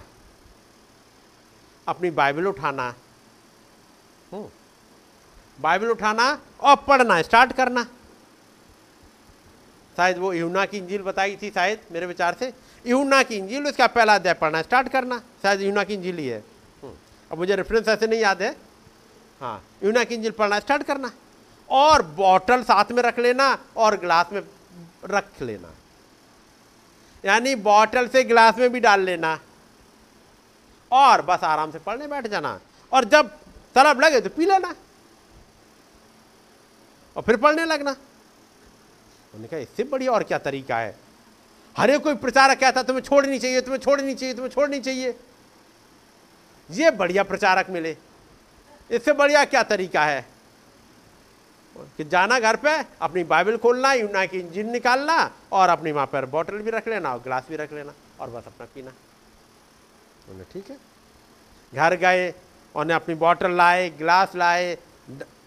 [1.86, 2.94] अपनी बाइबल उठाना
[4.32, 4.48] हम्म,
[5.58, 6.26] बाइबल उठाना
[6.60, 7.84] और पढ़ना स्टार्ट करना।
[9.96, 12.52] शायद वो यूना की इंजील बताई थी शायद मेरे विचार से।
[12.84, 16.38] यूना की इंजील उसका पहला अध्याय पढ़ना स्टार्ट करना। शायद यूना की इंजील ही है।
[16.82, 16.94] हम्म,
[17.30, 18.54] अब मुझे रेफरेंस ऐसे नहीं याद है।
[19.42, 21.10] हाँ यूना की इंजील पढ़ना स्टार्ट करना।
[21.70, 24.42] और बॉटल साथ में रख लेना और ग्लास में
[25.04, 25.70] रख लेना।
[27.24, 29.40] यानी बॉटल से गिलास में भी डाल लेना।
[30.92, 32.60] और बस आराम से पढ़ने बैठ जाना।
[32.92, 33.30] और जब
[33.74, 34.74] तलब लगे तो पी लेना।
[37.16, 40.98] और फिर पढ़ने लगना। उन्होंने कहा, इससे बढ़िया और क्या तरीका है?
[41.78, 45.18] हर एक कोई प्रचारक कहता है, तुम्हें छोड़नी चाहिए, तुम्हें छोड़नी चाहिए, तुम्हें छोड़नी चाहिए।
[46.70, 47.96] ये बढ़िया प्रचारक मिले।
[48.92, 50.26] इससे बढ़िया क्या तरीका है?
[51.76, 55.14] कि जाना घर पे अपनी बाइबल खोलना यूना की इंजिन निकालना
[55.52, 58.46] और अपनी वहाँ पर बॉटल भी रख लेना और ग्लास भी रख लेना और बस
[58.46, 58.90] अपना पीना।
[60.28, 60.76] बोले ठीक है।
[61.74, 62.30] घर गए
[62.74, 64.76] उन्हें अपनी बॉटल लाए गिलास लाए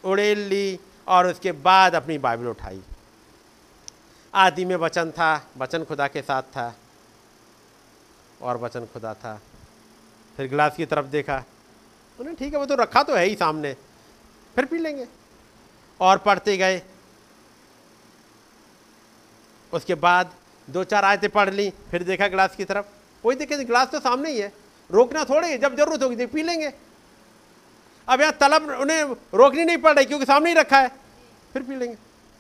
[0.04, 2.82] उड़ेल ली और उसके बाद अपनी बाइबल उठाई।
[4.34, 6.74] आदि में वचन था वचन खुदा के साथ था
[8.42, 9.40] और वचन खुदा था।
[10.38, 11.44] फिर गिलास की तरफ़ देखा
[12.20, 13.74] उन्हें ठीक है, वो तो रखा तो है ही सामने।
[14.56, 15.08] फिर पी लेंगे।
[16.02, 16.82] और पढ़ते गए।
[19.74, 20.34] उसके बाद
[20.70, 22.86] दो चार आयतें पढ़ ली, फिर देखा गिलास की तरफ़।
[23.24, 24.54] कोई दिक्कत गिलास तो सामने ही है।
[24.92, 26.74] रोकना थोड़े है, जब ज़रूरत होगी तो पी लेंगे।
[28.08, 30.88] अब यहाँ तलब उन्हें रोकनी नहीं पड़ रही, क्योंकि सामने ही रखा है।
[31.54, 31.98] फिर पी लेंगे।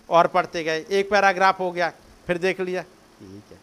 [0.10, 1.92] और पढ़ते गए। एक पैराग्राफ हो गया,
[2.28, 3.60] फिर देख लिया। ठीक है।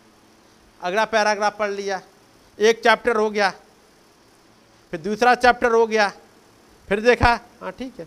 [0.80, 2.00] अगला पैराग्राफ पढ़ लिया।
[2.58, 3.52] एक चैप्टर हो गया
[4.92, 6.08] फिर दूसरा चैप्टर हो गया।
[6.88, 7.28] फिर देखा
[7.60, 8.06] हाँ ठीक है।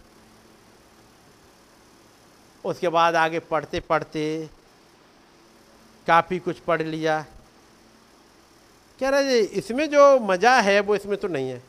[2.63, 4.49] उसके बाद आगे पढ़ते पढ़ते
[6.07, 7.19] काफ़ी कुछ पढ़ लिया।
[8.99, 11.61] कह रहे जी इसमें जो मज़ा है, वो इसमें तो नहीं है।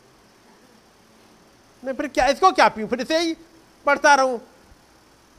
[1.83, 2.89] मैं फिर क्या, इसको क्या पीऊँ?
[2.89, 3.37] फिर इसे ही
[3.87, 4.41] पढ़ता रहूँ।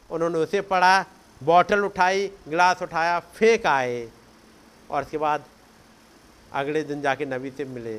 [0.10, 1.06] उन्होंने उसे पढ़ा
[1.42, 4.08] बॉटल उठाई गिलास उठाया, फेंक आए।
[4.90, 5.46] और उसके बाद
[6.54, 7.96] अगले दिन जाके नबी से मिले।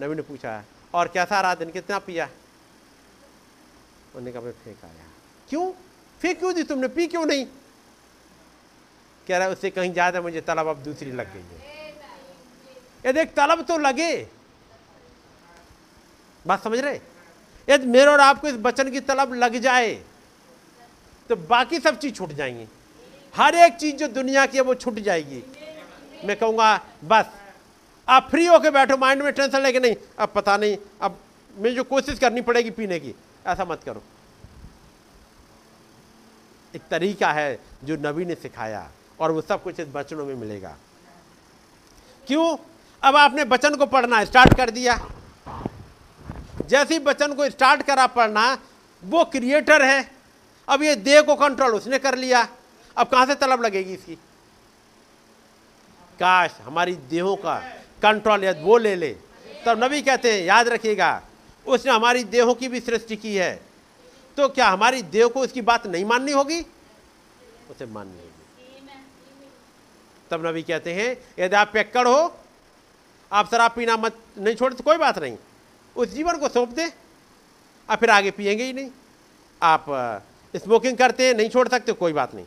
[0.00, 0.62] नबी ने पूछा
[0.94, 2.28] और कैसा रहा दिन कितना पिया?
[4.14, 5.04] उन्होंने कहा मैं फेंक आया
[5.48, 5.70] क्यों?
[6.20, 6.88] फेंक क्यों दी तुमने?
[6.88, 7.46] पी क्यों नहीं?
[9.26, 11.58] कह रहा है उससे कहीं ज़्यादा मुझे तलब अब दूसरी लग गई है।
[13.06, 14.16] ये देख तलब तो लगे।
[16.44, 17.00] बात समझ रहे?
[17.68, 19.94] यदि मेरे और आपको इस बचन की तलब लग जाए
[21.30, 22.66] तो बाकी सब चीज़ छूट जाएँगी।
[23.34, 25.42] हर एक चीज़ जो दुनिया की है वो छूट जाएगी।
[26.24, 27.30] मैं कहूँगा बस
[28.10, 29.96] आप फ्री होके बैठो माइंड में टेंशन लेके नहीं?
[30.18, 31.18] अब पता नहीं, अब
[31.58, 33.14] मुझे जो कोशिश करनी पड़ेगी पीने की,
[33.46, 34.02] ऐसा मत करो।
[36.74, 40.76] एक तरीका है जो नबी ने सिखाया, और वो सब कुछ इस बचनों में मिलेगा।
[42.26, 42.56] क्यों?
[43.02, 44.98] अब आपने बचन को पढ़ना स्टार्ट कर दिया।
[46.66, 48.58] जैसे ही बचन को स्टार्ट करा पढ़ना,
[49.02, 50.10] वो क्रिएटर है।
[50.68, 52.48] अब ये देह को कंट्रोल उसने कर लिया।
[52.96, 54.14] अब कहाँ से तलब लगेगी इसकी?
[56.20, 57.62] काश हमारी देहों का
[58.02, 59.16] कंट्रोल यदि वो ले ले।
[59.66, 61.22] तब नबी कहते हैं याद रखिएगा,
[61.66, 63.54] उसने हमारी देहों की भी सृष्टि की है।
[64.36, 66.60] तो क्या हमारी देह को उसकी बात नहीं माननी होगी?
[67.70, 68.28] उसे माननी होगी।
[70.30, 72.34] तब नबी कहते हैं, यदि आप पेक्कड़ हो,
[73.32, 75.36] आप शराब पीना मत, नहीं छोड़े तो कोई बात नहीं।
[75.96, 76.92] उस जीवन को सौंप दे,
[77.88, 78.90] आप फिर आगे पिएँगे ही नहीं।
[79.62, 79.84] आप
[80.54, 82.46] स्मोकिंग करते हैं, नहीं छोड़ सकते, कोई बात नहीं।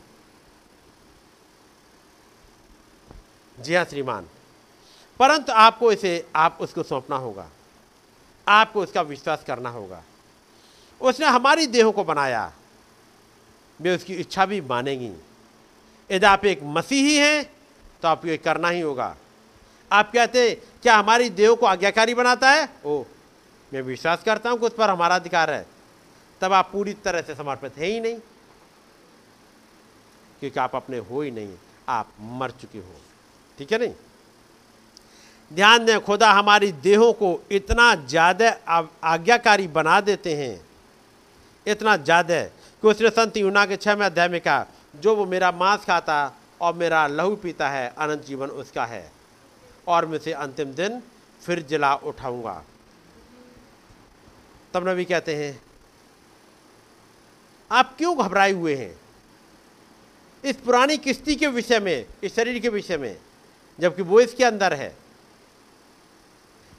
[3.60, 4.28] जी हाँ श्रीमान।
[5.20, 7.50] परंतु आपको इसे, आप उसको सौंपना होगा।
[8.48, 10.04] आपको उसका विश्वास करना होगा।
[11.02, 12.52] उसने हमारी देहों को बनाया।
[13.82, 15.14] वे उसकी इच्छा भी मानेंगी।
[16.12, 17.44] यदि आप एक मसीही हैं
[18.02, 19.16] तो आपको ये करना ही होगा।
[19.92, 22.70] आप कहते क्या हमारी देहों को आज्ञाकारी बनाता है?
[22.86, 23.04] ओ
[23.74, 25.66] मैं विश्वास करता हूँ कि उस पर हमारा अधिकार है।
[26.42, 28.20] तब आप पूरी तरह से समर्पित है ही नहीं।
[30.40, 31.56] क्योंकि आप अपने हो ही नहीं।
[31.90, 32.96] आप मर चुके हो।
[33.58, 33.94] ठीक है नहीं?
[35.52, 38.50] ध्यान दें, खुदा हमारी देहों को इतना ज़्यादा
[39.04, 40.62] आज्ञाकारी बना देते हैं।
[41.66, 44.66] इतना ज़्यादा। कि उसने संत यूना के छः में अध्याय में कहा,
[44.96, 49.12] जो वो मेरा मांस खाता और मेरा लहू पीता है, अनंत जीवन उसका है।
[49.88, 51.02] और मैं उसे अंतिम दिन
[51.42, 52.64] फिर जला उठाऊँगा।
[54.74, 55.62] तब नबी कहते हैं,
[57.72, 58.96] आप क्यों घबराए हुए हैं?
[60.44, 63.18] इस पुरानी किश्ती के विषय में, इस शरीर के विषय में,
[63.80, 65.03] जबकि वो इसके अंदर है।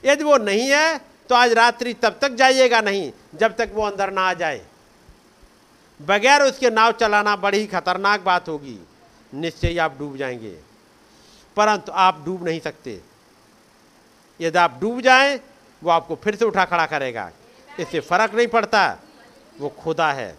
[0.04, 0.98] यदि वो नहीं है
[1.28, 4.66] तो आज रात्रि तब तक जाइएगा नहीं, जब तक वो अंदर ना आ जाए।
[6.02, 8.78] बगैर उसके नाव चलाना बड़ी खतरनाक बात होगी।
[9.34, 10.58] निश्चय ही आप डूब जाएँगे।
[11.56, 13.00] परंतु आप डूब नहीं सकते।
[14.40, 15.40] यदि आप डूब जाएँ,
[15.82, 17.30] वो आपको फिर से उठा खड़ा करेगा।
[17.80, 18.98] इससे फ़र्क नहीं पड़ता।
[19.60, 20.38] वो खुदा है।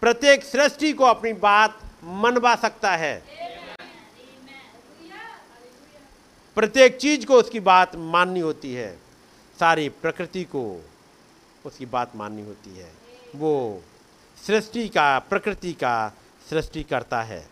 [0.00, 3.22] प्रत्येक सृष्टि को अपनी बात मनवा सकता है।
[6.54, 8.98] प्रत्येक चीज़ को उसकी बात माननी होती है।
[9.60, 10.84] सारी प्रकृति को
[11.66, 12.92] उसकी बात माननी होती है।
[13.36, 13.82] वो
[14.46, 16.12] सृष्टि का, प्रकृति का
[16.50, 17.48] सृष्टि करता है।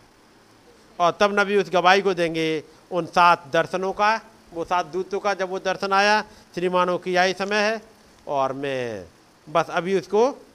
[0.99, 4.21] और तब नबी उस गवाही को देंगे, उन सात दर्शनों का,
[4.53, 6.21] वो सात दूतों का जब वो दर्शन आया,
[6.55, 7.81] श्रीमानों की यही समय है,
[8.27, 9.05] और मैं
[9.49, 10.45] बस अभी उसको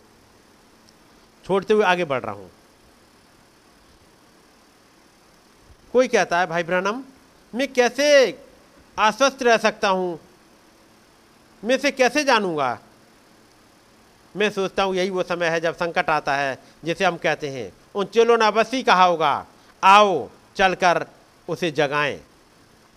[1.45, 2.51] छोड़ते हुए आगे बढ़ रहा हूँ।
[5.93, 7.05] कोई कहता है, भाई ब्रहणम
[7.57, 8.07] मैं कैसे
[8.97, 10.19] आश्वस्त रह सकता हूँ?
[11.63, 12.79] मैं इसे कैसे जानूँगा?
[14.35, 17.73] मैं सोचता हूँ यही वो समय है जब संकट आता है, जिसे हम कहते हैं,
[17.95, 19.47] उन चेलों ने अवश्य कहा होगा,
[19.83, 21.05] आओ चलकर
[21.49, 22.21] उसे जगाएँ,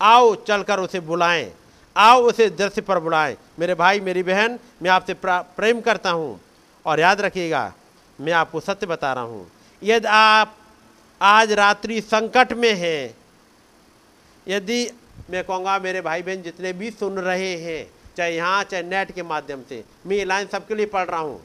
[0.00, 1.50] आओ चलकर उसे बुलाएँ,
[1.96, 6.40] आओ उसे दृश्य पर बुलाएँ। मेरे भाई, मेरी बहन, मैं आपसे प्रेम करता हूँ,
[6.86, 7.72] और याद रखिएगा,
[8.18, 9.50] मैं आपको सत्य बता रहा हूँ,
[9.82, 10.56] यदि आप
[11.20, 13.14] आज रात्रि संकट में हैं
[14.48, 14.90] यदि
[15.30, 19.22] मैं कहूँगा, मेरे भाई बहन जितने भी सुन रहे हैं, चाहे यहाँ, चाहे नेट के
[19.22, 21.40] माध्यम से, मैं ये लाइन सबके लिए पढ़ रहा हूँ।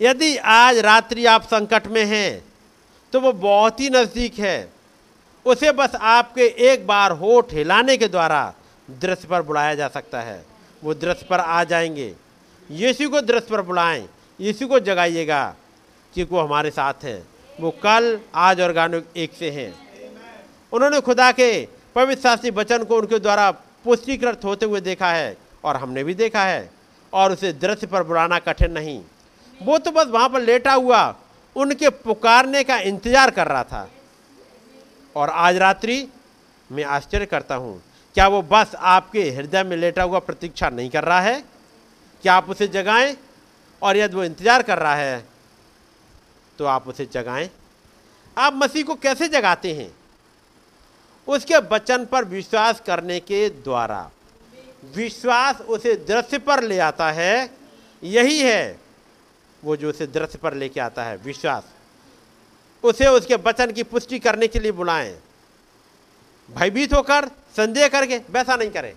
[0.00, 2.44] यदि आज रात्रि आप संकट में हैं
[3.12, 4.72] तो वो बहुत ही नज़दीक है।
[5.46, 8.54] उसे बस आपके एक बार होठ हिलाने के द्वारा
[8.90, 10.44] दृश्य पर बुलाया जा सकता है।
[10.82, 12.14] वो दृश्य पर आ जाएँगे।
[12.70, 14.08] यीशु को दृश्य पर बुलाएँ।
[14.40, 15.44] यीशु को जगाइएगा
[16.14, 17.22] क्योंकि वो हमारे साथ हैं।
[17.60, 19.83] वो कल, आज और गानों एक से हैं।
[20.74, 21.48] उन्होंने खुदा के
[21.96, 23.50] पवित्र शास्त्री वचन को उनके द्वारा
[23.84, 26.70] पुष्टिकृत होते हुए देखा है और हमने भी देखा है
[27.12, 29.00] और उसे दृश्य पर बुलाना कठिन नहीं।
[29.60, 31.02] वो तो बस वहाँ पर लेटा हुआ
[31.56, 33.88] उनके पुकारने का इंतज़ार कर रहा था।
[35.16, 36.06] और आज रात्रि
[36.70, 37.80] मैं आश्चर्य करता हूँ,
[38.14, 41.42] क्या वो बस आपके हृदय में लेटा हुआ प्रतीक्षा नहीं कर रहा है?
[42.24, 43.16] क्या आप उसे जगाएँ?
[43.82, 45.24] और यदि वो इंतज़ार कर रहा है
[46.58, 47.50] तो आप उसे जगाएँ?
[48.36, 49.92] आप मसीह को कैसे जगाते हैं?
[51.28, 54.10] उसके वचन पर विश्वास करने के द्वारा।
[54.96, 57.50] विश्वास उसे दृश्य पर ले आता है,
[58.02, 58.80] यही है,
[59.64, 61.64] वो जो उसे दृश्य पर लेके आता है, विश्वास।
[62.82, 65.18] उसे उसके वचन की पुष्टि करने के लिए बुलाएँ।
[66.50, 68.94] भयभीत होकर, संदेह करके, वैसा नहीं करें।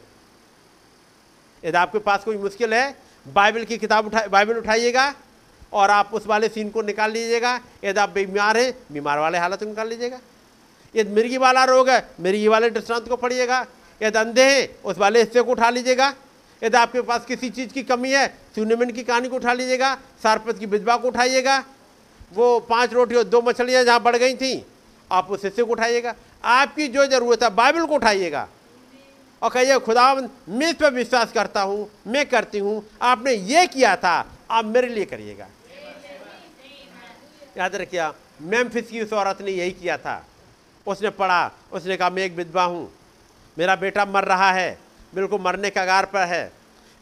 [1.66, 2.98] यदि आपके पास कोई मुश्किल है,
[3.28, 5.16] बाइबल की किताब उठा, बाइबल उठाइएगा
[5.74, 9.60] और आप उस वाले सीन को निकाल लीजिएगा। यदि आप बीमार हैं, बीमार वाले हालत
[9.60, 10.20] को निकाल लीजिएगा।
[10.98, 13.66] यदि मिर्गी वाला रोग है, मिर्गी वाले दृष्टांत को पढ़िएगा।
[14.02, 16.14] यदि अंधे हैं, उस वाले हिस्से को उठा लीजिएगा।
[16.62, 19.94] यदि आपके पास किसी चीज़ की कमी है सुनेमेंट की कहानी को उठा लीजिएगा,
[20.24, 21.64] सारपत की विधवा को उठाइएगा।
[22.34, 24.66] वो पाँच रोटी और दो मछलियाँ जहाँ बढ़ गई थी,
[25.12, 28.48] आप उस हिस्से को उठाइएगा। आपकी जो ज़रूरत है, बाइबल को उठाइएगा।
[29.42, 33.96] और कहिए, खुदा मैं इस पर विश्वास करता हूँ, मैं करती हूँ, आपने ये किया
[33.96, 34.16] था,
[34.52, 35.48] आप मेरे लिए करिएगा।
[37.58, 38.08] याद रखिए,
[38.42, 40.24] मेम्फिस की उस औरत ने यही किया था।
[40.88, 42.92] उसने पढ़ा, उसने कहा, मैं एक विधवा हूँ।
[43.58, 44.78] मेरा बेटा मर रहा है
[45.16, 46.52] बिल्कुल मरने का गार पर है।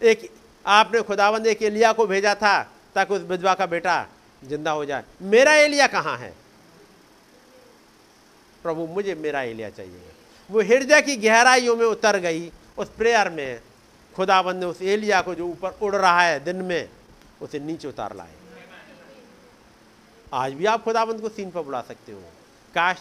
[0.02, 0.30] एक,
[0.66, 2.62] आपने खुदावंद एक एलिया को भेजा था
[2.96, 4.06] ताकि उस विधवा का बेटा
[4.44, 6.34] ज़िंदा हो जाए। मेरा एलिया कहाँ है?
[8.64, 10.12] प्रभु, मुझे मेरा एलिया चाहिए।
[10.50, 13.62] वो हृदय की गहराइयों में उतर गई, उस प्रेयर में
[14.16, 16.90] खुदाबंद ने उस एलिया को जो ऊपर उड़ रहा है दिन में,
[17.42, 18.34] उसे नीचे उतार लाए।
[20.34, 22.20] आज भी आप खुदाबंद को सीन पर बुला सकते हो।
[22.74, 22.98] काश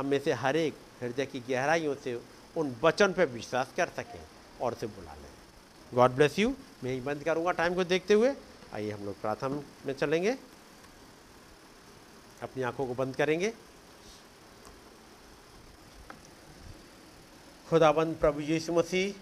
[0.00, 2.14] हम में से हर एक हृदय की गहराइयों से
[2.56, 4.20] उन वचन पर विश्वास कर सकें
[4.60, 5.28] और उसे बुला लें।
[5.94, 6.54] गॉड ब्लेस यू
[6.84, 8.32] मैं ही बंद करूँगा टाइम को देखते हुए।
[8.74, 10.30] आइए हम लोग प्रार्थना में चलेंगे।
[12.42, 13.52] अपनी आँखों को बंद करेंगे।
[17.68, 19.14] खुदाबंद प्रभु यीशु मसीह,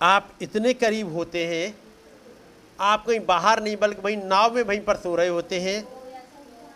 [0.00, 1.74] आप इतने करीब होते हैं।
[2.80, 5.82] आप कहीं बाहर नहीं, बल्कि वहीं नाव में वहीं पर सो रहे होते हैं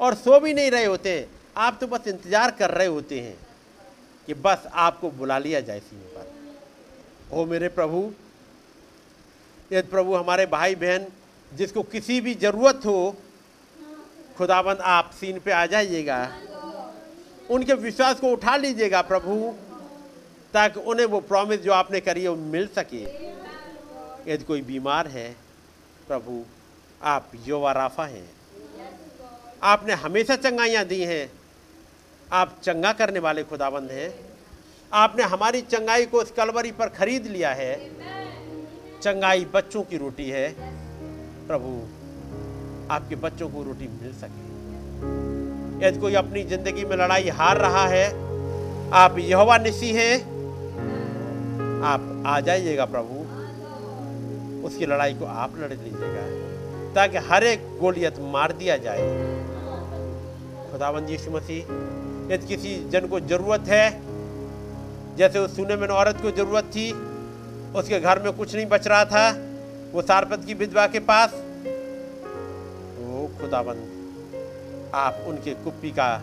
[0.00, 3.36] और सो भी नहीं रहे होते। हैं आप तो बस इंतज़ार कर रहे होते हैं
[4.28, 6.32] कि बस आपको बुला लिया जाए सीन पर
[7.32, 8.10] ओ मेरे प्रभु
[9.72, 11.06] यदि प्रभु हमारे भाई बहन
[11.50, 13.16] जिसको किसी भी ज़रूरत हो,
[14.38, 16.18] खुदाबंद आप सीन पे आ जाइएगा।
[17.50, 19.54] उनके विश्वास को उठा लीजिएगा प्रभु,
[20.54, 23.02] ताकि उन्हें वो प्रॉमिस जो आपने करी है वो मिल सके।
[24.26, 25.28] यदि कोई बीमार है,
[26.08, 26.42] प्रभु,
[27.02, 28.28] आप योवा राफा हैं।
[29.62, 31.30] आपने हमेशा चंगाइयाँ दी हैं।
[32.34, 34.12] आप चंगा करने वाले खुदाबंद हैं।
[34.92, 37.74] आपने हमारी चंगाई को इस कलवरी पर खरीद लिया है।
[39.02, 40.48] चंगाई बच्चों की रोटी है।
[41.48, 41.70] प्रभु,
[42.94, 44.42] आपके बच्चों को रोटी मिल सके।
[45.86, 48.06] यदि कोई अपनी ज़िंदगी में लड़ाई हार रहा है,
[48.94, 50.14] आप यहोवा निसी हैं।
[51.84, 53.22] आप आ जाइएगा प्रभु।
[54.66, 56.26] उसकी लड़ाई को आप लड़ लीजिएगा,
[56.94, 59.08] ताकि हर एक गोलियत मार दिया जाए।
[60.72, 61.66] खुदाबंद यीशु मसीह
[62.30, 63.86] यदि किसी जन को ज़रूरत है,
[65.16, 66.90] जैसे उस सुने में औरत को ज़रूरत थी,
[67.78, 69.28] उसके घर में कुछ नहीं बच रहा था,
[69.92, 71.34] वो सारपत की विधवा के पास,
[72.98, 73.90] वो खुदाबंद,
[74.94, 76.16] आप उनके कुप्पी का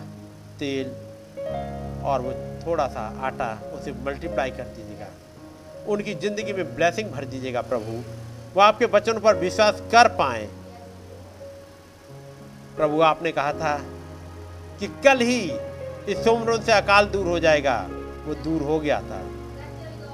[0.58, 0.90] तेल
[2.04, 2.32] और वो
[2.66, 5.06] थोड़ा सा आटा उसे मल्टीप्लाई कर दीजिएगा।
[5.88, 7.92] उनकी ज़िंदगी में ब्लेसिंग भर दीजिएगा प्रभु।
[8.54, 10.48] वो आपके वचनों पर विश्वास कर पाए।
[12.76, 13.76] प्रभु, आपने कहा था
[14.80, 15.40] कि कल ही
[16.08, 17.76] इस सोमरों से अकाल दूर हो जाएगा।
[18.26, 19.20] वो दूर हो गया था।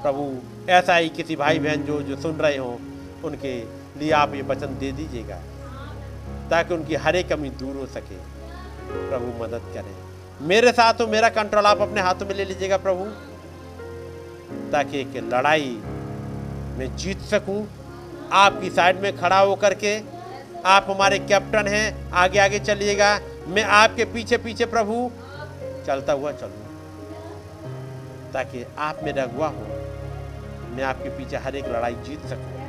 [0.03, 0.25] प्रभु,
[0.69, 2.75] ऐसा ही किसी भाई बहन जो जो सुन रहे हों,
[3.23, 3.53] उनके
[3.99, 5.41] लिए आप ये वचन दे दीजिएगा,
[6.49, 8.17] ताकि उनकी हर एक कमी दूर हो सके।
[9.09, 9.95] प्रभु, मदद करें।
[10.47, 13.05] मेरे साथ हो, मेरा कंट्रोल आप अपने हाथों में ले लीजिएगा, प्रभु,
[14.71, 15.77] ताकि एक लड़ाई
[16.77, 17.65] में जीत सकूँ।
[18.33, 19.97] आपकी साइड में खड़ा होकर के
[20.65, 25.09] आप हमारे कैप्टन हैं। आगे आगे चलिएगा। मैं आपके पीछे पीछे प्रभु
[25.85, 26.65] चलता हुआ चलूँ।
[28.33, 29.65] ताकि आप मेरा अगुआ हो,
[30.69, 32.59] मैं आपके पीछे हर एक लड़ाई जीत सकूँ।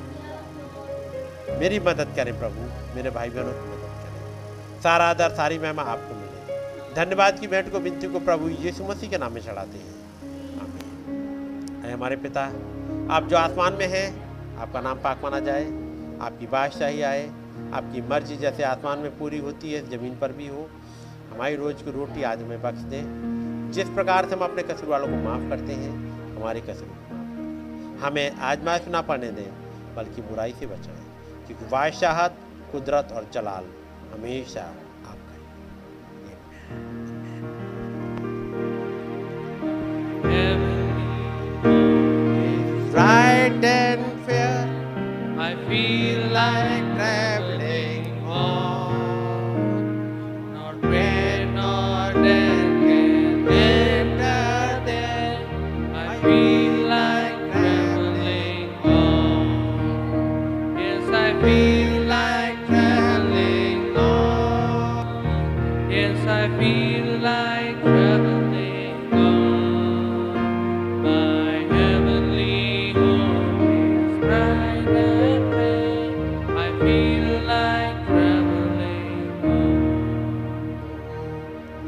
[1.59, 6.15] मेरी मदद करें प्रभु, मेरे भाई बहनों की मदद करें। सारा आदर, सारी महिमा आपको
[6.15, 6.31] मिले।
[6.95, 10.01] धन्यवाद की भेंट को, विनती को प्रभु यीशु मसीह के नाम में चढ़ाते हैं।
[11.85, 12.45] ऐ हमारे पिता,
[13.11, 15.65] आप जो आसमान में हैं, आपका नाम पाक माना जाए,
[16.21, 17.27] आपकी बादशाही आए,
[17.75, 20.71] आपकी मर्ज़ी जैसे आसमान में पूरी होती है, ज़मीन पर भी हो
[21.41, 25.07] हमारी रोज़ की रोटी आज हमें बख्श दें। जिस प्रकार से हम अपने कसूर वालों
[25.09, 25.93] को माफ़ करते हैं,
[26.37, 29.49] हमारे कसूर को माफ़। हमें आजमाइश ना पड़ने दें,
[29.97, 31.05] बल्कि बुराई से बचाएँ,
[31.47, 32.37] क्योंकि बादशाहत
[32.73, 33.65] कुदरत और जलाल
[34.13, 34.65] हमेशा
[35.07, 35.41] आपका है
[42.93, 44.61] Fright and fear
[45.41, 48.05] I feel like traveling
[48.41, 48.80] on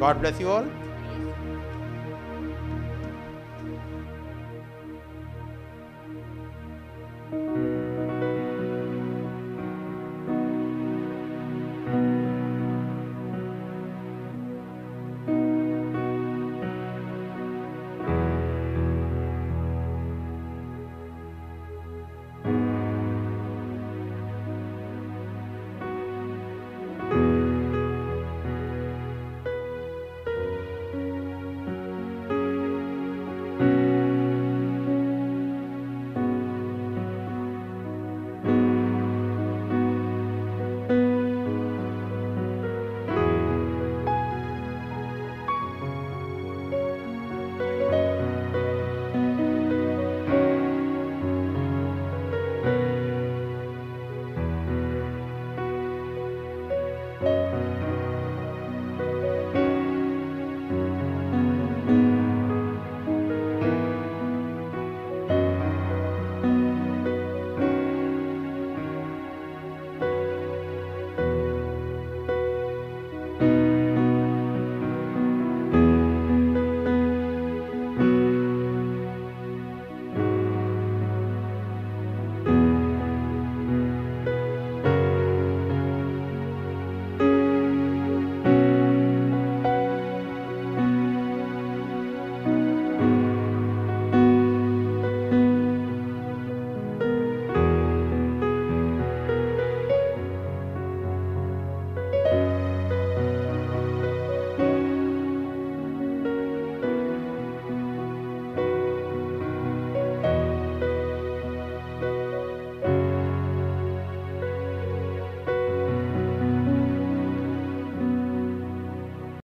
[0.03, 0.82] God bless you all.